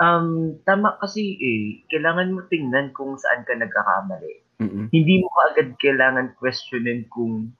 um, 0.00 0.56
tama 0.64 0.96
kasi 1.00 1.36
eh, 1.40 1.60
kailangan 1.92 2.32
mo 2.32 2.44
tingnan 2.48 2.92
kung 2.92 3.16
saan 3.16 3.44
ka 3.44 3.56
nagkakamali. 3.56 4.44
Mm-mm. 4.60 4.88
Hindi 4.92 5.20
mo 5.20 5.28
agad 5.52 5.76
kailangan 5.80 6.36
questionin 6.40 7.04
kung 7.12 7.52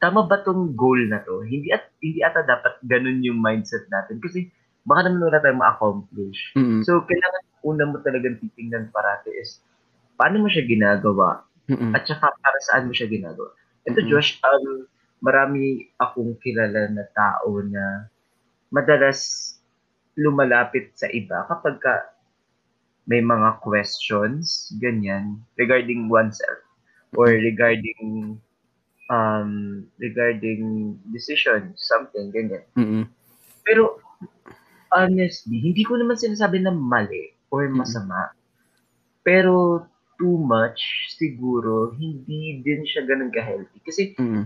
tama 0.00 0.24
ba 0.24 0.40
tong 0.42 0.74
goal 0.74 0.98
na 1.10 1.20
to? 1.26 1.42
Hindi 1.44 1.74
at 1.74 1.90
hindi 2.00 2.22
ata 2.24 2.46
dapat 2.46 2.78
ganun 2.86 3.20
yung 3.20 3.38
mindset 3.42 3.84
natin 3.92 4.22
kasi 4.22 4.48
baka 4.84 5.06
naman 5.06 5.28
wala 5.28 5.38
tayong 5.40 5.60
ma-accomplish. 5.60 6.40
Mm-mm. 6.56 6.80
So, 6.84 7.04
kailangan 7.04 7.44
una 7.60 7.84
mo 7.88 7.96
talagang 8.00 8.40
titingnan 8.40 8.88
parati 8.88 9.30
is 9.36 9.60
paano 10.16 10.40
mo 10.40 10.48
siya 10.48 10.64
ginagawa 10.64 11.44
Mm-mm. 11.68 11.92
at 11.92 12.08
saka 12.08 12.32
para 12.40 12.58
saan 12.68 12.88
mo 12.88 12.92
siya 12.96 13.08
ginagawa. 13.08 13.52
Ito, 13.84 14.00
Mm-mm. 14.00 14.10
Josh, 14.10 14.40
um, 14.44 14.88
marami 15.20 15.92
akong 16.00 16.40
kilala 16.40 16.88
na 16.88 17.04
tao 17.12 17.60
na 17.60 18.08
madalas 18.72 19.52
lumalapit 20.16 20.92
sa 20.96 21.08
iba 21.12 21.44
kapag 21.48 21.76
ka 21.80 21.94
may 23.08 23.20
mga 23.24 23.58
questions, 23.64 24.70
ganyan, 24.78 25.40
regarding 25.58 26.06
oneself 26.06 26.62
or 27.18 27.26
regarding 27.32 28.38
um 29.10 29.82
regarding 29.98 30.94
decision, 31.10 31.74
something, 31.74 32.30
ganyan. 32.30 32.62
Mm-mm. 32.78 33.04
Pero 33.66 33.98
honestly, 34.90 35.58
hindi 35.58 35.82
ko 35.86 35.96
naman 35.96 36.18
sinasabi 36.18 36.62
na 36.62 36.74
mali 36.74 37.34
or 37.50 37.66
masama. 37.70 38.30
Pero 39.22 39.86
too 40.16 40.36
much, 40.36 40.80
siguro, 41.16 41.94
hindi 41.96 42.60
din 42.60 42.84
siya 42.84 43.08
ganun 43.08 43.32
ka-healthy. 43.32 43.78
Kasi 43.82 44.02
Mm-mm. 44.20 44.44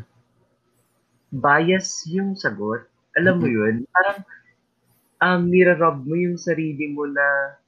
bias 1.34 2.06
yung 2.06 2.38
sagot. 2.38 2.86
Alam 3.18 3.42
mo 3.42 3.48
Mhm. 3.50 3.54
yun? 3.54 3.74
Parang 3.90 4.18
um, 5.20 5.40
nirarob 5.50 6.06
mo 6.06 6.14
yung 6.14 6.38
sarili 6.38 6.90
mo 6.90 7.06
na 7.10 7.58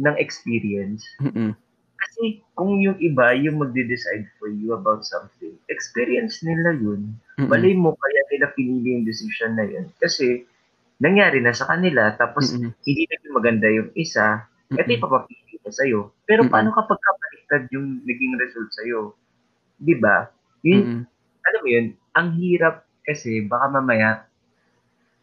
ng 0.00 0.16
experience. 0.16 1.04
Mm-mm. 1.20 1.52
Kasi 2.00 2.40
kung 2.56 2.80
yung 2.80 2.96
iba 2.96 3.36
yung 3.36 3.60
magde-decide 3.60 4.24
for 4.40 4.48
you 4.48 4.72
about 4.72 5.04
something, 5.04 5.52
experience 5.68 6.40
nila 6.40 6.72
yun. 6.72 7.12
Mm-mm. 7.36 7.52
Malay 7.52 7.76
mo 7.76 7.92
kaya 7.92 8.22
nila 8.32 8.46
pinili 8.56 8.96
yung 8.96 9.04
decision 9.04 9.52
na 9.60 9.68
yun. 9.68 9.92
Kasi 10.00 10.48
nangyari 11.00 11.40
na 11.40 11.56
sa 11.56 11.66
kanila, 11.66 12.12
tapos 12.14 12.52
Mm-mm. 12.52 12.76
hindi 12.84 13.02
naging 13.08 13.34
maganda 13.34 13.68
yung 13.72 13.90
isa, 13.96 14.44
eto 14.68 14.84
Mm-mm. 14.84 15.00
ipapapili 15.00 15.56
ko 15.64 15.68
sa'yo. 15.72 16.00
Pero 16.28 16.44
Mm-mm. 16.44 16.52
paano 16.52 16.70
kapag 16.76 17.00
kapaliktad 17.00 17.62
yung 17.72 18.04
naging 18.04 18.36
result 18.36 18.70
sa'yo? 18.76 19.16
Di 19.80 19.96
ba? 19.96 20.28
Yun, 20.60 20.84
Mm-mm. 20.84 21.02
alam 21.48 21.60
mo 21.64 21.68
yun, 21.72 21.86
ang 22.12 22.28
hirap 22.36 22.84
kasi 23.00 23.48
baka 23.48 23.66
mamaya 23.72 24.28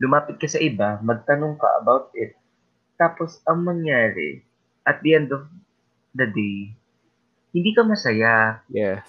lumapit 0.01 0.41
ka 0.41 0.49
sa 0.49 0.61
iba, 0.61 0.97
magtanong 1.01 1.57
ka 1.57 1.69
about 1.81 2.13
it, 2.17 2.37
tapos 2.97 3.41
ang 3.45 3.65
mangyari, 3.65 4.41
at 4.85 5.01
the 5.05 5.13
end 5.13 5.29
of 5.33 5.45
the 6.13 6.25
day, 6.25 6.73
hindi 7.53 7.73
ka 7.73 7.81
masaya. 7.85 8.61
Yes. 8.69 9.05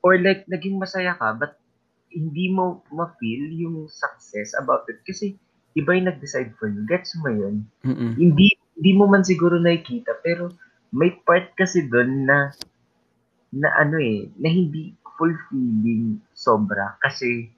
Or 0.00 0.16
like, 0.16 0.48
naging 0.48 0.80
masaya 0.80 1.16
ka, 1.16 1.36
but 1.36 1.60
hindi 2.08 2.48
mo 2.48 2.80
ma-feel 2.88 3.52
yung 3.54 3.86
success 3.86 4.56
about 4.56 4.88
it 4.90 4.98
kasi 5.06 5.38
iba 5.74 5.94
yung 5.94 6.08
nag-decide 6.10 6.54
for 6.58 6.66
you. 6.66 6.82
Gets 6.86 7.14
mo 7.22 7.30
yun? 7.30 7.66
Mm-mm. 7.86 8.18
Hindi, 8.18 8.54
hindi 8.76 8.90
mo 8.96 9.06
man 9.06 9.22
siguro 9.22 9.58
nakikita, 9.60 10.18
pero 10.24 10.50
may 10.90 11.14
part 11.22 11.54
kasi 11.54 11.86
doon 11.86 12.26
na 12.26 12.50
na 13.50 13.68
ano 13.78 13.98
eh, 13.98 14.30
na 14.38 14.46
hindi 14.50 14.94
fulfilling 15.18 16.22
sobra 16.32 16.96
kasi 17.02 17.50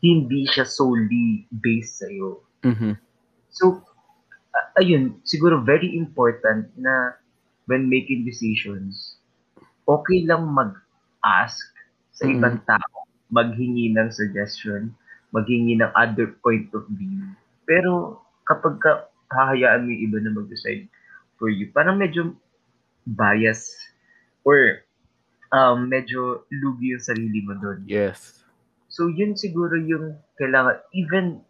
hindi 0.00 0.46
siya 0.46 0.64
solely 0.64 1.44
based 1.50 2.02
sa'yo. 2.02 2.40
Mhm. 2.64 2.94
So, 3.50 3.82
a- 4.54 4.70
ayun, 4.80 5.18
siguro 5.26 5.60
very 5.62 5.90
important 5.96 6.70
na 6.78 7.18
when 7.66 7.90
making 7.90 8.24
decisions, 8.24 9.18
okay 9.84 10.24
lang 10.24 10.46
mag-ask 10.54 11.66
sa 12.14 12.24
Mhm. 12.26 12.32
ibang 12.38 12.56
tao, 12.64 13.06
maghingi 13.28 13.92
ng 13.92 14.08
suggestion, 14.08 14.94
maghingi 15.34 15.76
ng 15.78 15.92
other 15.92 16.32
point 16.40 16.68
of 16.72 16.84
view. 16.94 17.24
Pero 17.68 18.22
kapag 18.48 18.80
ka 18.80 19.08
hahayaan 19.28 19.84
mo 19.84 19.92
yung 19.92 20.02
iba 20.08 20.18
na 20.24 20.32
mag-decide 20.32 20.88
for 21.36 21.52
you, 21.52 21.68
parang 21.72 22.00
medyo 22.00 22.32
bias 23.04 23.72
or 24.44 24.84
um, 25.52 25.88
medyo 25.88 26.44
lugi 26.48 26.96
yung 26.96 27.04
sarili 27.04 27.40
mo 27.44 27.56
doon. 27.60 27.84
Yes. 27.84 28.44
So 28.88 29.12
yun 29.12 29.36
siguro 29.36 29.76
yung 29.76 30.16
kailangan 30.40 30.80
even 30.96 31.44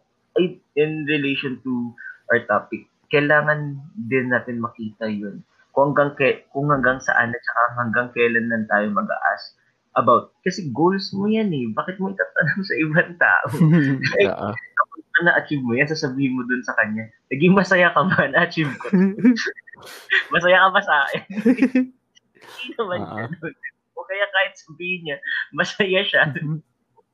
in 0.75 0.91
relation 1.07 1.59
to 1.63 1.95
our 2.31 2.43
topic, 2.47 2.87
kailangan 3.11 3.79
din 4.07 4.31
natin 4.31 4.59
makita 4.59 5.07
yun. 5.07 5.43
Kung 5.71 5.95
hanggang 5.95 6.15
ke, 6.19 6.47
kung 6.51 6.67
hanggang 6.67 6.99
saan 6.99 7.31
at 7.31 7.41
saka 7.43 7.63
hanggang 7.79 8.07
kailan 8.11 8.51
lang 8.51 8.67
tayo 8.67 8.91
mag-aas 8.91 9.55
about 9.99 10.31
kasi 10.41 10.71
goals 10.71 11.11
mo 11.11 11.27
yan 11.27 11.51
eh. 11.51 11.67
Bakit 11.69 11.99
mo 11.99 12.09
itatanong 12.09 12.63
sa 12.63 12.75
ibang 12.79 13.11
tao? 13.15 13.47
Oo. 14.31 14.49
Kapag 14.55 14.99
na-achieve 15.19 15.59
mo 15.59 15.75
yan, 15.75 15.85
sasabihin 15.85 16.33
mo 16.33 16.47
dun 16.47 16.63
sa 16.63 16.71
kanya, 16.73 17.03
naging 17.27 17.51
masaya 17.51 17.91
ka 17.91 18.01
ba? 18.01 18.23
Na-achieve 18.31 18.71
ko. 18.79 18.87
Masaya 20.33 20.59
ka 20.59 20.69
ba 20.69 20.81
sa 20.81 20.95
akin? 21.07 21.23
Hindi 22.59 22.71
naman 22.75 22.99
Oo. 22.99 23.15
ganun. 23.31 23.53
O 23.95 24.03
kaya 24.03 24.25
kahit 24.27 24.53
sabihin 24.57 25.01
niya, 25.03 25.17
masaya 25.51 25.99
siya. 26.03 26.21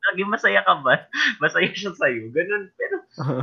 Naging 0.10 0.30
masaya 0.30 0.62
ka 0.62 0.74
ba? 0.82 1.06
Masaya 1.38 1.70
siya 1.70 1.94
sa'yo. 1.94 2.30
Ganun. 2.30 2.70
Pero 2.74 2.96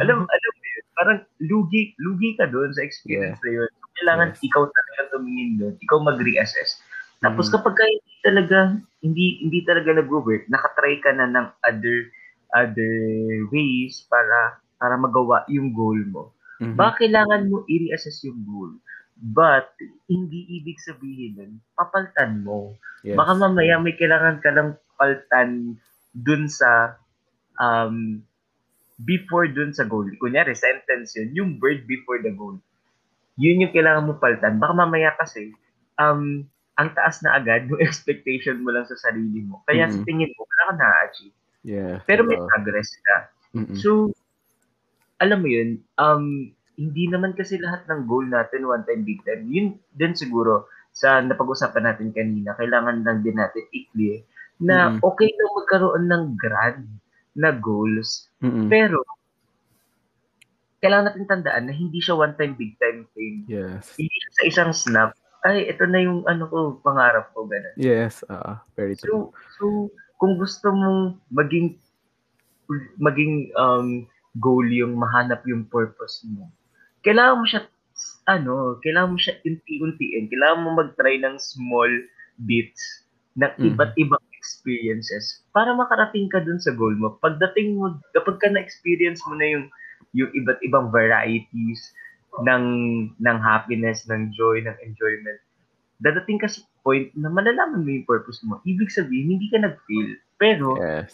alam 0.03 0.26
alam 0.26 0.53
mo 0.53 0.64
yun, 0.64 0.84
parang 0.95 1.18
lugi 1.38 1.95
lugi 1.99 2.34
ka 2.34 2.51
doon 2.51 2.74
sa 2.74 2.82
experience 2.82 3.38
na 3.43 3.62
yun. 3.62 3.70
Kailangan 3.95 4.34
Yes. 4.34 4.43
ikaw 4.43 4.62
talaga 4.66 5.01
tumingin 5.14 5.51
doon, 5.59 5.74
ikaw 5.78 5.99
mag-reassess. 6.03 6.82
Tapos 7.23 7.47
Mhm. 7.49 7.53
kapag 7.55 7.75
ka 7.79 7.85
hindi 7.87 8.14
talaga 8.23 8.59
hindi 9.03 9.27
hindi 9.43 9.59
talaga 9.62 9.91
nag-work, 9.95 10.51
nakatry 10.51 10.99
ka 11.01 11.14
na 11.14 11.31
ng 11.31 11.47
other 11.62 11.99
other 12.53 12.95
ways 13.49 14.05
para 14.11 14.59
para 14.77 14.99
magawa 14.99 15.47
yung 15.47 15.70
goal 15.73 15.99
mo. 16.11 16.35
Mhm. 16.59 16.75
Baka 16.75 17.07
kailangan 17.07 17.49
mo 17.49 17.62
i-reassess 17.70 18.27
yung 18.27 18.43
goal. 18.43 18.75
But 19.23 19.70
hindi 20.11 20.51
ibig 20.59 20.83
sabihin 20.83 21.39
nun, 21.39 21.53
papaltan 21.79 22.43
mo. 22.43 22.75
Yes. 23.07 23.14
Baka 23.14 23.39
mamaya 23.39 23.79
may 23.79 23.95
kailangan 23.95 24.43
ka 24.43 24.51
lang 24.51 24.75
paltan 24.99 25.79
dun 26.11 26.51
sa 26.51 26.99
um, 27.62 28.18
before 29.03 29.47
dun 29.51 29.70
sa 29.70 29.87
goal. 29.87 30.07
Kunyari, 30.18 30.55
sentence 30.59 31.14
yun, 31.18 31.31
yung 31.35 31.51
word 31.62 31.87
before 31.87 32.18
the 32.23 32.35
goal. 32.35 32.59
Yun 33.39 33.66
yung 33.66 33.75
kailangan 33.75 34.07
mo 34.11 34.18
paltan. 34.18 34.59
Baka 34.59 34.75
mamaya 34.75 35.14
kasi, 35.18 35.55
um, 35.99 36.47
ang 36.75 36.89
taas 36.97 37.20
na 37.20 37.37
agad 37.37 37.68
yung 37.68 37.83
expectation 37.87 38.61
mo 38.61 38.73
lang 38.73 38.89
sa 38.89 38.97
sarili 38.97 39.45
mo. 39.45 39.61
Kaya 39.64 39.89
sa 39.89 39.99
Mhm. 40.01 40.07
tingin 40.07 40.31
mo, 40.33 40.45
wala 40.45 40.62
ka 40.64 40.75
na-achieve. 40.77 41.37
Yeah. 41.62 41.97
Pero 42.05 42.27
may 42.27 42.41
progress 42.41 42.91
ka. 43.05 43.16
Mm-mm. 43.55 43.77
So, 43.79 44.11
alam 45.20 45.45
mo 45.45 45.49
yun, 45.49 45.79
um, 45.97 46.51
hindi 46.75 47.05
naman 47.07 47.37
kasi 47.37 47.61
lahat 47.61 47.85
ng 47.87 48.09
goal 48.09 48.27
natin 48.27 48.66
one 48.66 48.83
time, 48.83 49.05
big 49.05 49.23
time. 49.23 49.47
Yun 49.47 49.77
din 49.95 50.16
siguro 50.16 50.66
sa 50.91 51.20
napag-usapan 51.20 51.87
natin 51.87 52.11
kanina, 52.11 52.57
kailangan 52.57 53.05
lang 53.05 53.20
din 53.23 53.37
natin 53.37 53.62
i-clear 53.70 54.25
na 54.59 54.91
Mhm. 54.91 54.99
okay 55.01 55.29
lang 55.31 55.51
magkaroon 55.55 56.05
ng 56.09 56.25
grand 56.35 56.85
na 57.33 57.49
goals, 57.53 58.29
Mm-mm. 58.41 58.68
pero 58.68 59.01
kailangan 60.83 61.14
natin 61.14 61.31
tandaan 61.31 61.64
na 61.70 61.75
hindi 61.75 62.03
siya 62.03 62.18
one 62.18 62.35
time, 62.35 62.59
big 62.59 62.75
time 62.77 63.07
thing. 63.14 63.47
Yes. 63.47 63.95
Hindi 63.95 64.12
siya 64.12 64.31
sa 64.35 64.43
isang 64.45 64.70
snap, 64.75 65.11
ay, 65.43 65.66
ito 65.66 65.82
na 65.90 65.99
yung 65.99 66.22
ano 66.30 66.47
ko, 66.47 66.59
pangarap 66.86 67.34
ko, 67.34 67.47
ganun. 67.51 67.74
Yes. 67.74 68.22
Oo. 68.30 68.53
Very 68.78 68.95
true. 68.95 69.11
So, 69.11 69.16
so 69.59 69.64
kung 70.22 70.38
gusto 70.38 70.70
mong 70.70 71.18
maging 71.34 71.74
maging 73.03 73.51
um, 73.59 74.07
goal 74.38 74.64
yung 74.64 74.97
mahanap 74.97 75.43
yung 75.45 75.66
purpose 75.66 76.22
mo, 76.30 76.49
kailangan 77.03 77.43
mo 77.43 77.45
siya 77.45 77.62
ano, 78.30 78.78
kailangan 78.80 79.12
mo 79.14 79.18
siya 79.20 79.36
unti-untiin. 79.43 80.30
Kailangan 80.30 80.62
mo 80.62 80.70
mag-try 80.78 81.18
ng 81.20 81.36
small 81.43 81.90
bits 82.47 83.05
ng 83.36 83.53
Mm. 83.59 83.74
iba't 83.74 83.93
ibang 83.97 84.24
experiences 84.36 85.40
para 85.57 85.72
makarating 85.72 86.28
ka 86.28 86.40
dun 86.43 86.61
sa 86.61 86.72
goal 86.76 86.93
mo. 86.97 87.16
Pagdating 87.20 87.80
mo, 87.80 87.97
kapag 88.12 88.38
ka 88.40 88.49
na-experience 88.53 89.20
mo 89.26 89.34
na 89.36 89.47
yung 89.49 89.66
yung 90.12 90.28
iba't 90.36 90.61
ibang 90.61 90.93
varieties 90.93 91.80
ng 92.41 92.64
ng 93.20 93.39
happiness, 93.39 94.09
ng 94.09 94.33
joy, 94.33 94.64
ng 94.64 94.76
enjoyment, 94.80 95.37
dadating 96.01 96.41
ka 96.41 96.49
sa 96.49 96.64
point 96.80 97.12
na 97.12 97.28
malalaman 97.28 97.85
mo 97.85 97.91
yung 97.93 98.09
purpose 98.09 98.41
mo. 98.43 98.59
Ibig 98.64 98.89
sabihin, 98.89 99.37
hindi 99.37 99.53
ka 99.53 99.61
nag-fail. 99.61 100.16
Pero, 100.41 100.80
Yes. 100.80 101.12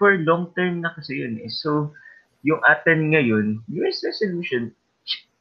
for 0.00 0.16
long 0.16 0.50
term 0.56 0.80
na 0.80 0.90
kasi 0.96 1.20
yun 1.20 1.36
eh. 1.38 1.52
So, 1.52 1.92
yung 2.40 2.64
atin 2.64 3.12
ngayon, 3.12 3.60
New 3.68 3.84
Year's 3.84 4.00
resolution, 4.00 4.72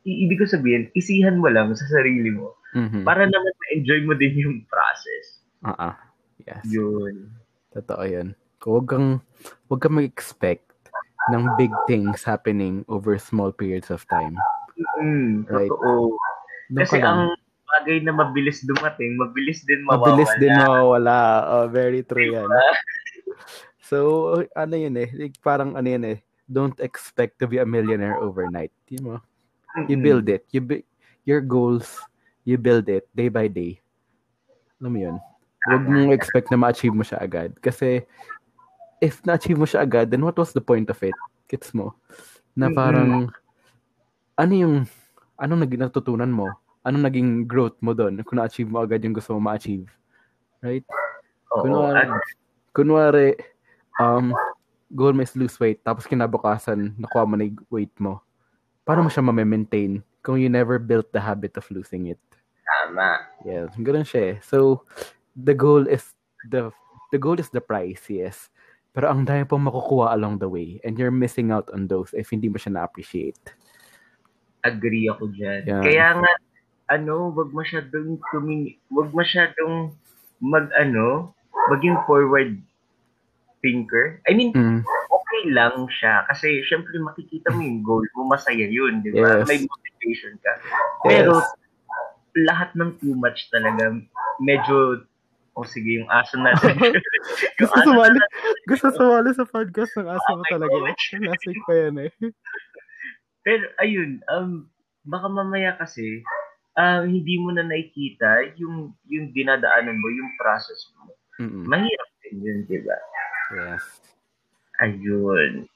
i- 0.04 0.20
ibig 0.28 0.38
ko 0.38 0.46
sabihin, 0.46 0.92
isihan 0.94 1.40
mo 1.40 1.48
lang 1.48 1.72
sa 1.72 1.88
sarili 1.88 2.30
mo 2.30 2.60
Mhm. 2.76 3.08
para 3.08 3.24
naman 3.24 3.50
ma-enjoy 3.56 4.04
mo 4.04 4.14
din 4.14 4.36
yung 4.36 4.58
process. 4.68 5.40
Ah, 5.64 5.96
ah. 5.96 5.96
Yes. 6.44 6.68
Yun. 6.68 7.32
Totoo 7.72 8.04
yun. 8.04 8.28
Huwag 8.60 8.86
kang, 8.86 9.24
huwag 9.66 9.80
kang 9.80 9.96
mag-expect 9.96 10.68
ng 11.30 11.44
big 11.56 11.72
things 11.86 12.26
happening 12.26 12.82
over 12.90 13.18
small 13.22 13.54
periods 13.54 13.94
of 13.94 14.04
time. 14.10 14.36
Mm, 15.00 15.46
Right. 15.48 15.70
totoo. 15.70 16.18
Doon 16.70 16.80
Kasi 16.86 16.98
ang 17.02 17.34
bagay 17.70 18.02
na 18.02 18.14
mabilis 18.14 18.66
dumating, 18.66 19.18
mabilis 19.18 19.62
din 19.66 19.86
mawawala. 19.86 20.02
Mabilis 20.06 20.32
din 20.42 20.54
mawawala. 20.54 21.18
Oh, 21.50 21.66
very 21.70 22.02
true 22.02 22.34
yan. 22.34 22.50
So, 23.90 23.98
ano 24.54 24.78
yun 24.78 24.94
eh. 25.02 25.10
Like, 25.18 25.42
parang 25.42 25.74
ano 25.74 25.88
yun 25.90 26.06
eh. 26.06 26.18
Don't 26.50 26.78
expect 26.82 27.42
to 27.42 27.46
be 27.50 27.58
a 27.62 27.66
millionaire 27.66 28.18
overnight. 28.22 28.74
You 28.90 29.02
know? 29.02 29.20
You 29.90 29.98
build 29.98 30.30
it. 30.30 30.46
You 30.50 30.62
bu- 30.62 30.86
your 31.26 31.42
goals, 31.42 31.98
you 32.46 32.58
build 32.58 32.90
it 32.90 33.06
day 33.14 33.30
by 33.30 33.50
day. 33.50 33.82
Alam 34.82 34.92
mo 34.94 35.00
yun? 35.02 35.18
Huwag 35.66 35.84
mong 35.86 36.14
expect 36.14 36.50
na 36.50 36.58
ma-achieve 36.58 36.94
mo 36.94 37.06
siya 37.06 37.22
agad. 37.22 37.54
Kasi, 37.62 38.06
if 39.02 39.24
na-achieve 39.24 39.60
mo 39.60 39.68
siya 39.68 39.84
agad, 39.84 40.12
then 40.12 40.24
what 40.24 40.36
was 40.36 40.52
the 40.52 40.64
point 40.64 40.88
of 40.92 41.00
it? 41.04 41.16
Gets 41.48 41.74
mo? 41.74 41.96
Na 42.56 42.70
parang, 42.72 43.32
ano 44.36 44.54
yung, 44.54 44.76
anong 45.40 45.62
naging 45.66 45.82
natutunan 45.84 46.32
mo? 46.32 46.52
Anong 46.84 47.04
naging 47.08 47.30
growth 47.44 47.76
mo 47.84 47.92
doon 47.92 48.24
kung 48.24 48.40
na-achieve 48.40 48.70
mo 48.70 48.84
agad 48.84 49.04
yung 49.04 49.16
gusto 49.16 49.36
mo 49.36 49.44
ma-achieve? 49.44 49.88
Right? 50.64 50.86
Oo. 51.56 51.64
Kunwari, 51.66 51.98
At, 51.98 52.10
kunwari, 52.76 53.28
um, 54.00 54.36
goal 54.92 55.16
mo 55.16 55.24
is 55.24 55.36
lose 55.36 55.56
weight, 55.60 55.84
tapos 55.84 56.08
kinabukasan, 56.08 56.96
nakuha 57.00 57.24
mo 57.28 57.36
na 57.36 57.48
yung 57.48 57.60
weight 57.72 57.96
mo. 58.00 58.22
Paano 58.84 59.06
mo 59.06 59.10
siya 59.12 59.26
ma-maintain 59.26 60.04
kung 60.24 60.40
you 60.40 60.52
never 60.52 60.80
built 60.80 61.12
the 61.16 61.22
habit 61.22 61.56
of 61.56 61.68
losing 61.72 62.12
it? 62.12 62.20
tama. 62.90 63.26
Yes, 63.46 63.70
ganun 63.78 64.06
siya 64.06 64.36
eh. 64.36 64.38
So, 64.42 64.86
the 65.36 65.54
goal 65.54 65.86
is 65.86 66.04
the 66.50 66.74
the 67.14 67.20
goal 67.22 67.38
is 67.38 67.50
the 67.54 67.62
price, 67.62 68.10
yes. 68.10 68.50
Pero 68.90 69.06
ang 69.10 69.22
dami 69.22 69.46
pong 69.46 69.70
makukuha 69.70 70.18
along 70.18 70.42
the 70.42 70.50
way 70.50 70.82
and 70.82 70.98
you're 70.98 71.14
missing 71.14 71.54
out 71.54 71.70
on 71.72 71.86
those 71.86 72.10
if 72.18 72.34
hindi 72.34 72.50
mo 72.50 72.58
siya 72.58 72.74
na-appreciate. 72.74 73.38
Agree 74.66 75.08
ako 75.08 75.30
dyan. 75.32 75.64
Yan. 75.70 75.84
Kaya 75.86 76.08
nga, 76.20 76.32
ano, 76.90 77.30
wag 77.32 77.54
masyadong 77.54 78.18
tuming, 78.34 78.76
wag 78.90 79.14
masyadong 79.14 79.94
mag, 80.42 80.68
ano, 80.74 81.32
maging 81.70 81.96
forward 82.10 82.58
thinker. 83.62 84.20
I 84.26 84.34
mean, 84.34 84.52
Mm, 84.58 84.82
okay 84.84 85.42
lang 85.54 85.86
siya. 85.94 86.26
Kasi, 86.28 86.66
syempre, 86.66 86.96
makikita 86.98 87.54
mo 87.54 87.62
yung 87.62 87.86
goal 87.86 88.06
mo, 88.18 88.26
masaya 88.28 88.66
yun, 88.66 89.06
di 89.06 89.14
ba? 89.14 89.44
Yes. 89.44 89.48
May 89.48 89.60
motivation 89.64 90.34
ka. 90.42 90.54
Pero, 91.06 91.40
yes. 91.40 91.48
lahat 92.50 92.74
ng 92.74 92.98
too 93.04 93.14
much 93.20 93.48
talaga, 93.54 94.00
medyo, 94.42 95.06
o 95.60 95.68
oh, 95.68 95.68
sige, 95.68 96.00
yung 96.00 96.08
aso 96.08 96.40
natin. 96.40 96.72
Gusto 97.60 97.76
aso 97.76 97.92
sumali, 97.92 98.16
natin, 98.16 98.32
gusto 98.64 98.88
sumali 98.96 99.30
sa 99.36 99.44
podcast 99.44 99.92
ng 100.00 100.08
asa 100.08 100.30
mo 100.32 100.44
talaga. 100.48 100.72
Last 101.20 101.44
week 101.44 101.60
pa 101.68 101.74
yan 101.76 102.08
eh. 102.08 102.12
Pero 103.46 103.68
ayun, 103.84 104.24
um, 104.32 104.72
baka 105.04 105.28
mamaya 105.28 105.76
kasi, 105.76 106.24
um, 106.80 107.12
hindi 107.12 107.36
mo 107.44 107.52
na 107.52 107.68
nakikita 107.68 108.56
yung, 108.56 108.96
yung 109.12 109.36
dinadaanan 109.36 110.00
mo, 110.00 110.08
yung 110.08 110.32
process 110.40 110.80
mo. 110.96 111.12
Mm-mm. 111.44 111.68
Mahirap 111.68 112.10
din 112.24 112.40
yun, 112.40 112.60
di 112.64 112.80
ba? 112.80 112.96
Yes. 113.52 113.84
Ayun. 114.80 115.68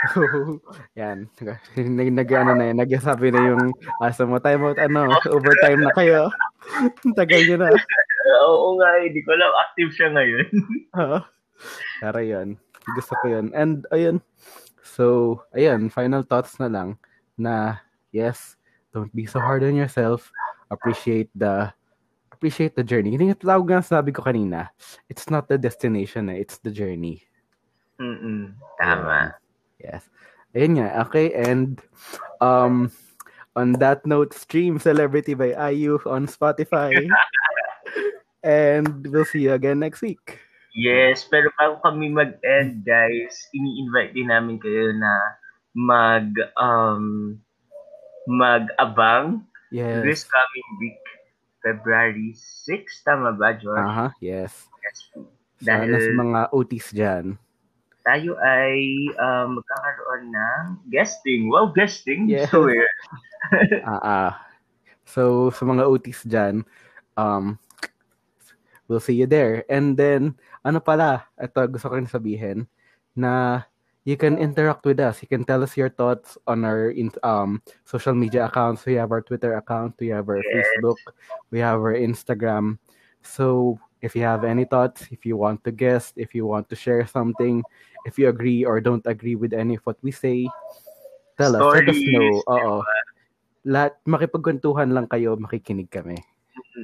Yan. 1.00 1.32
Nag, 1.76 2.08
nag, 2.12 2.28
ano 2.36 2.52
na 2.56 2.64
yun, 2.72 2.76
nagsasabi 2.76 3.32
na 3.32 3.40
yung 3.40 3.72
asa 4.04 4.28
mo, 4.28 4.36
time 4.36 4.68
out, 4.68 4.76
ano, 4.76 5.08
overtime 5.32 5.80
na 5.80 5.92
kayo. 5.96 6.28
Tagal 7.16 7.40
nyo 7.48 7.56
na. 7.56 7.68
Oo 8.50 8.78
nga, 8.78 8.88
hindi 9.02 9.20
ko 9.24 9.34
alam, 9.34 9.52
active 9.68 9.90
siya 9.94 10.08
ngayon. 10.14 10.46
Oo. 11.00 11.18
Pero 12.00 12.18
yun, 12.22 12.48
gusto 12.96 13.12
ko 13.20 13.26
yun. 13.28 13.52
And, 13.52 13.84
ayun, 13.92 14.22
so, 14.82 15.38
ayun, 15.52 15.92
final 15.92 16.24
thoughts 16.24 16.56
na 16.62 16.70
lang, 16.70 16.96
na, 17.36 17.80
yes, 18.14 18.56
don't 18.94 19.12
be 19.12 19.26
so 19.26 19.38
hard 19.38 19.62
on 19.62 19.76
yourself, 19.76 20.32
appreciate 20.72 21.28
the, 21.36 21.68
appreciate 22.32 22.74
the 22.74 22.86
journey. 22.86 23.12
Hindi 23.12 23.30
nga 23.30 23.40
tawag 23.40 23.68
nga 23.68 23.84
sabi 23.84 24.16
ko 24.16 24.24
kanina, 24.24 24.72
it's 25.12 25.28
not 25.28 25.46
the 25.50 25.60
destination, 25.60 26.32
eh, 26.32 26.40
it's 26.40 26.56
the 26.64 26.72
journey. 26.72 27.20
Mm-mm. 28.00 28.56
Tama. 28.80 29.36
Yes. 29.76 30.08
Ayun 30.56 30.80
nga. 30.80 31.04
Okay. 31.06 31.36
And 31.36 31.78
um, 32.40 32.90
on 33.54 33.76
that 33.78 34.04
note, 34.08 34.32
stream 34.34 34.80
Celebrity 34.80 35.34
by 35.34 35.52
IU 35.70 36.00
on 36.06 36.26
Spotify. 36.26 36.96
and 38.42 39.06
we'll 39.06 39.24
see 39.24 39.44
you 39.46 39.52
again 39.52 39.78
next 39.78 40.00
week. 40.00 40.38
Yes, 40.70 41.26
pero 41.26 41.50
bago 41.58 41.82
kami 41.82 42.08
mag-end, 42.08 42.86
guys, 42.86 43.34
ini-invite 43.50 44.14
din 44.14 44.30
namin 44.30 44.56
kayo 44.56 44.94
na 44.94 45.12
mag 45.74 46.30
um 46.58 47.34
mag-abang 48.26 49.42
Yes. 49.70 50.02
this 50.02 50.22
coming 50.26 50.68
week, 50.82 51.02
February 51.62 52.34
6, 52.66 53.06
tama 53.06 53.30
ba, 53.38 53.54
George? 53.54 53.86
Aha, 53.86 54.10
yes. 54.18 54.66
Yes. 54.82 54.96
Sana 55.62 55.86
Dahil 55.86 55.94
sa 55.94 56.12
mga 56.18 56.40
OTs 56.50 56.88
dyan. 56.90 57.26
tayo 58.00 58.32
ay 58.40 58.80
um, 59.14 59.60
magkakaroon 59.60 60.32
ng 60.32 60.64
guesting. 60.90 61.46
Wow, 61.52 61.70
guesting? 61.70 62.26
Yes. 62.26 62.50
So 62.50 62.66
weird. 62.66 62.90
Ah, 63.86 64.02
ah. 64.02 64.30
So, 65.06 65.50
sa 65.54 65.62
mga 65.66 65.86
OTs 65.86 66.26
dyan, 66.26 66.66
um, 67.14 67.54
we'll 68.90 68.98
see 68.98 69.14
you 69.14 69.30
there. 69.30 69.62
And 69.70 69.94
then, 69.94 70.34
ano 70.66 70.82
pala, 70.82 71.30
ito 71.38 71.62
gusto 71.70 71.86
ko 71.86 71.94
rin 71.94 72.10
sabihin, 72.10 72.66
na 73.14 73.62
you 74.02 74.18
can 74.18 74.34
interact 74.34 74.82
with 74.82 74.98
us. 74.98 75.22
You 75.22 75.30
can 75.30 75.46
tell 75.46 75.62
us 75.62 75.78
your 75.78 75.94
thoughts 75.94 76.34
on 76.50 76.66
our 76.66 76.90
in, 76.90 77.14
um, 77.22 77.62
social 77.86 78.18
media 78.18 78.50
accounts. 78.50 78.82
We 78.82 78.98
have 78.98 79.14
our 79.14 79.22
Twitter 79.22 79.54
account, 79.54 79.94
we 80.02 80.10
have 80.10 80.26
our. 80.26 80.42
Facebook, 80.42 80.98
we 81.54 81.62
have 81.62 81.78
our 81.78 81.94
Instagram. 81.94 82.82
So, 83.22 83.78
if 84.02 84.18
you 84.18 84.26
have 84.26 84.42
any 84.42 84.66
thoughts, 84.66 85.06
if 85.14 85.22
you 85.22 85.38
want 85.38 85.62
to 85.64 85.70
guest, 85.70 86.18
if 86.18 86.34
you 86.34 86.50
want 86.50 86.66
to 86.72 86.76
share 86.76 87.06
something, 87.06 87.62
if 88.08 88.18
you 88.18 88.26
agree 88.26 88.64
or 88.64 88.80
don't 88.80 89.06
agree 89.06 89.36
with 89.36 89.52
any 89.52 89.76
of 89.76 89.84
what 89.86 90.00
we 90.02 90.10
say, 90.10 90.48
tell 91.38 91.54
us. 91.54 91.62
Let 91.62 91.86
us 91.86 92.00
know. 92.00 92.42
Stories, 92.42 92.48
Oo. 92.48 92.76
Lahat, 93.68 94.00
makipagkwentuhan 94.08 94.88
lang 94.96 95.04
kayo, 95.04 95.36
makikinig 95.36 95.92
kami. 95.92 96.16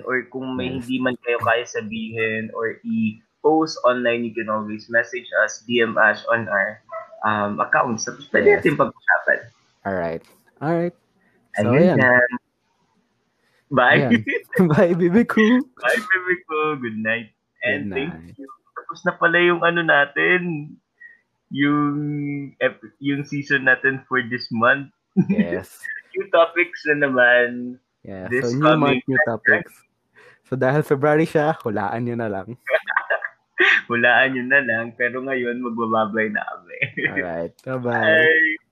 Or 0.03 0.23
kung 0.29 0.55
may 0.55 0.69
hindi 0.73 0.99
man 0.99 1.15
kayo 1.21 1.39
kaya 1.41 1.63
sabihin 1.63 2.51
or 2.53 2.79
i-post 2.83 3.79
online, 3.83 4.25
you 4.25 4.35
can 4.35 4.49
always 4.49 4.91
message 4.91 5.27
us, 5.43 5.63
DM 5.65 5.95
us 5.95 6.27
on 6.27 6.47
our 6.47 6.83
um, 7.23 7.59
accounts. 7.59 8.05
So, 8.05 8.15
pwede 8.31 8.47
Yes. 8.51 8.57
natin 8.61 8.75
pag-usapan. 8.77 9.39
Alright. 9.83 10.23
Alright. 10.59 10.97
So, 11.57 11.71
Ayun 11.71 11.97
ayan. 11.97 11.99
yan. 11.99 12.31
Bye. 13.69 14.01
Ayan. 14.11 14.23
Bye, 14.75 14.95
baby 14.95 15.25
ko. 15.25 15.43
Bye, 15.79 16.03
baby 16.03 16.37
ko. 16.45 16.57
Good 16.79 16.99
night. 16.99 17.31
And 17.63 17.91
Good 17.91 17.95
thank 17.95 18.13
night. 18.15 18.37
you. 18.39 18.49
Tapos 18.77 19.01
na 19.03 19.13
pala 19.15 19.39
yung 19.39 19.63
ano 19.63 19.83
natin, 19.83 20.75
yung 21.51 21.99
ep- 22.59 22.95
yung 22.99 23.23
season 23.23 23.67
natin 23.67 24.03
for 24.07 24.23
this 24.23 24.47
month. 24.51 24.91
Yes. 25.27 25.79
New 26.15 26.27
topics 26.31 26.83
na 26.87 27.07
naman. 27.07 27.79
Yeah. 28.07 28.31
This 28.31 28.47
so, 28.47 28.55
new 28.55 28.79
month, 28.79 29.03
new 29.11 29.19
topics. 29.27 29.75
So, 30.47 30.55
dahil 30.55 30.87
February 30.87 31.27
siya, 31.27 31.59
hulaan 31.59 32.07
nyo 32.07 32.15
na 32.15 32.31
lang. 32.31 32.55
Hulaan 33.91 34.37
nyo 34.37 34.45
na 34.47 34.61
lang. 34.63 34.95
Pero 34.95 35.27
ngayon, 35.27 35.59
magbababay 35.59 36.31
na 36.31 36.47
kami. 36.47 36.79
Alright. 37.11 37.55
Bye-bye. 37.67 38.05
Bye. 38.23 38.66